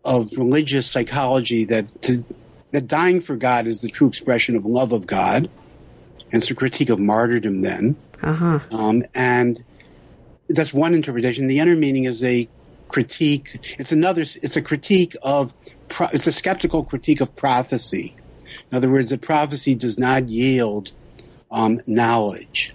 of 0.05 0.31
religious 0.37 0.91
psychology 0.91 1.65
that 1.67 2.03
to, 2.03 2.25
that 2.71 2.87
dying 2.87 3.21
for 3.21 3.37
God 3.37 3.67
is 3.67 3.83
the 3.83 3.89
true 3.89 4.09
expression 4.09 4.57
of 4.57 4.65
love 4.65 4.93
of 4.93 5.07
God 5.07 5.49
and 6.33 6.43
it's 6.43 6.51
a 6.51 6.55
critique 6.55 6.89
of 6.89 6.99
martyrdom 6.99 7.61
then. 7.61 7.95
Uh-huh. 8.23 8.61
Um, 8.73 9.03
and 9.15 9.63
that's 10.49 10.73
one 10.73 10.95
interpretation. 10.95 11.47
The 11.47 11.61
other 11.61 11.77
meaning 11.77 12.05
is 12.05 12.25
a 12.25 12.49
critique. 12.89 13.77
It's 13.79 13.93
another. 13.93 14.23
It's 14.23 14.57
a 14.57 14.63
critique 14.63 15.15
of. 15.23 15.53
It's 16.13 16.27
a 16.27 16.33
skeptical 16.33 16.85
critique 16.85 17.21
of 17.21 17.37
prophecy. 17.37 18.17
In 18.71 18.77
other 18.77 18.91
words, 18.91 19.11
that 19.11 19.21
prophecy 19.21 19.75
does 19.75 19.99
not 19.99 20.29
yield 20.29 20.93
um, 21.51 21.79
knowledge, 21.87 22.75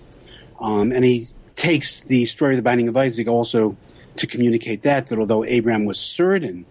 um, 0.59 0.91
and 0.91 1.03
he 1.03 1.27
takes 1.55 2.01
the 2.01 2.25
story 2.25 2.53
of 2.53 2.57
the 2.57 2.63
binding 2.63 2.87
of 2.87 2.95
Isaac 2.95 3.27
also 3.27 3.75
to 4.17 4.27
communicate 4.27 4.83
that 4.83 5.07
that 5.07 5.17
although 5.17 5.43
Abraham 5.43 5.85
was 5.85 5.99
certain 5.99 6.65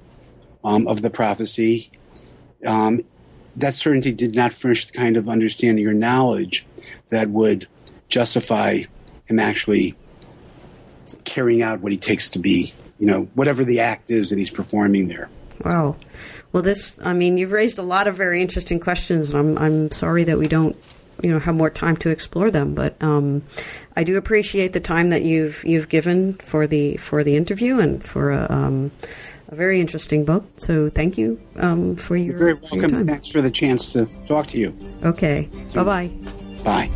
um, 0.64 0.86
of 0.86 1.02
the 1.02 1.10
prophecy, 1.10 1.90
um, 2.64 3.00
that 3.56 3.74
certainty 3.74 4.12
did 4.12 4.34
not 4.34 4.52
furnish 4.52 4.86
the 4.86 4.92
kind 4.92 5.16
of 5.16 5.28
understanding 5.28 5.86
or 5.86 5.94
knowledge 5.94 6.66
that 7.08 7.30
would 7.30 7.66
justify 8.08 8.82
him 9.26 9.38
actually 9.38 9.94
carrying 11.24 11.62
out 11.62 11.80
what 11.80 11.92
he 11.92 11.98
takes 11.98 12.28
to 12.30 12.38
be, 12.38 12.72
you 12.98 13.06
know, 13.06 13.28
whatever 13.34 13.64
the 13.64 13.80
act 13.80 14.10
is 14.10 14.30
that 14.30 14.38
he's 14.38 14.50
performing 14.50 15.08
there. 15.08 15.28
Wow. 15.64 15.96
Well, 16.52 16.62
this, 16.62 16.98
I 17.02 17.12
mean, 17.12 17.38
you've 17.38 17.52
raised 17.52 17.78
a 17.78 17.82
lot 17.82 18.06
of 18.06 18.16
very 18.16 18.40
interesting 18.40 18.78
questions, 18.78 19.30
and 19.30 19.38
I'm, 19.38 19.58
I'm 19.58 19.90
sorry 19.90 20.24
that 20.24 20.38
we 20.38 20.48
don't, 20.48 20.76
you 21.22 21.32
know, 21.32 21.38
have 21.38 21.54
more 21.54 21.70
time 21.70 21.96
to 21.98 22.10
explore 22.10 22.50
them. 22.50 22.74
But 22.74 23.02
um, 23.02 23.42
I 23.96 24.04
do 24.04 24.16
appreciate 24.16 24.74
the 24.74 24.80
time 24.80 25.10
that 25.10 25.22
you've 25.22 25.64
you've 25.64 25.88
given 25.88 26.34
for 26.34 26.66
the 26.66 26.98
for 26.98 27.24
the 27.24 27.36
interview 27.36 27.78
and 27.78 28.04
for 28.04 28.32
a, 28.32 28.46
um, 28.50 28.90
a 29.48 29.54
very 29.54 29.80
interesting 29.80 30.24
book. 30.24 30.44
So 30.56 30.88
thank 30.88 31.16
you 31.18 31.40
um, 31.56 31.96
for 31.96 32.16
your, 32.16 32.28
You're 32.28 32.38
very 32.38 32.50
your 32.50 32.60
welcome. 32.62 32.90
time. 32.90 33.06
Thanks 33.06 33.30
for 33.30 33.40
the 33.42 33.50
chance 33.50 33.92
to 33.92 34.06
talk 34.26 34.46
to 34.48 34.58
you. 34.58 34.76
Okay. 35.04 35.48
Bye 35.74 35.84
bye. 35.84 36.10
Bye. 36.64 36.90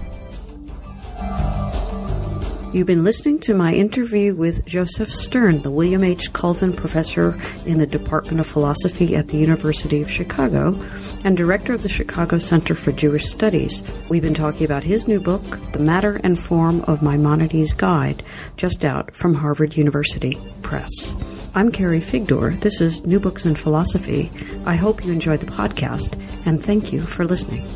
You've 2.72 2.86
been 2.86 3.02
listening 3.02 3.40
to 3.40 3.54
my 3.54 3.74
interview 3.74 4.32
with 4.32 4.64
Josef 4.64 5.12
Stern, 5.12 5.62
the 5.62 5.72
William 5.72 6.04
H. 6.04 6.32
Colvin 6.32 6.72
Professor 6.72 7.36
in 7.66 7.78
the 7.78 7.86
Department 7.86 8.38
of 8.38 8.46
Philosophy 8.46 9.16
at 9.16 9.26
the 9.26 9.38
University 9.38 10.00
of 10.00 10.08
Chicago 10.08 10.80
and 11.24 11.36
Director 11.36 11.72
of 11.74 11.82
the 11.82 11.88
Chicago 11.88 12.38
Center 12.38 12.76
for 12.76 12.92
Jewish 12.92 13.26
Studies. 13.26 13.82
We've 14.08 14.22
been 14.22 14.34
talking 14.34 14.64
about 14.64 14.84
his 14.84 15.08
new 15.08 15.18
book, 15.18 15.42
The 15.72 15.80
Matter 15.80 16.20
and 16.22 16.38
Form 16.38 16.82
of 16.82 17.02
Maimonides' 17.02 17.72
Guide, 17.72 18.22
just 18.56 18.84
out 18.84 19.16
from 19.16 19.34
Harvard 19.34 19.76
University 19.76 20.38
Press. 20.62 21.12
I'm 21.52 21.72
Carrie 21.72 21.98
Figdor. 21.98 22.60
This 22.60 22.80
is 22.80 23.04
New 23.04 23.18
Books 23.18 23.44
in 23.44 23.56
Philosophy. 23.56 24.30
I 24.66 24.76
hope 24.76 25.04
you 25.04 25.12
enjoyed 25.12 25.40
the 25.40 25.46
podcast, 25.46 26.16
and 26.46 26.64
thank 26.64 26.92
you 26.92 27.06
for 27.06 27.24
listening. 27.24 27.66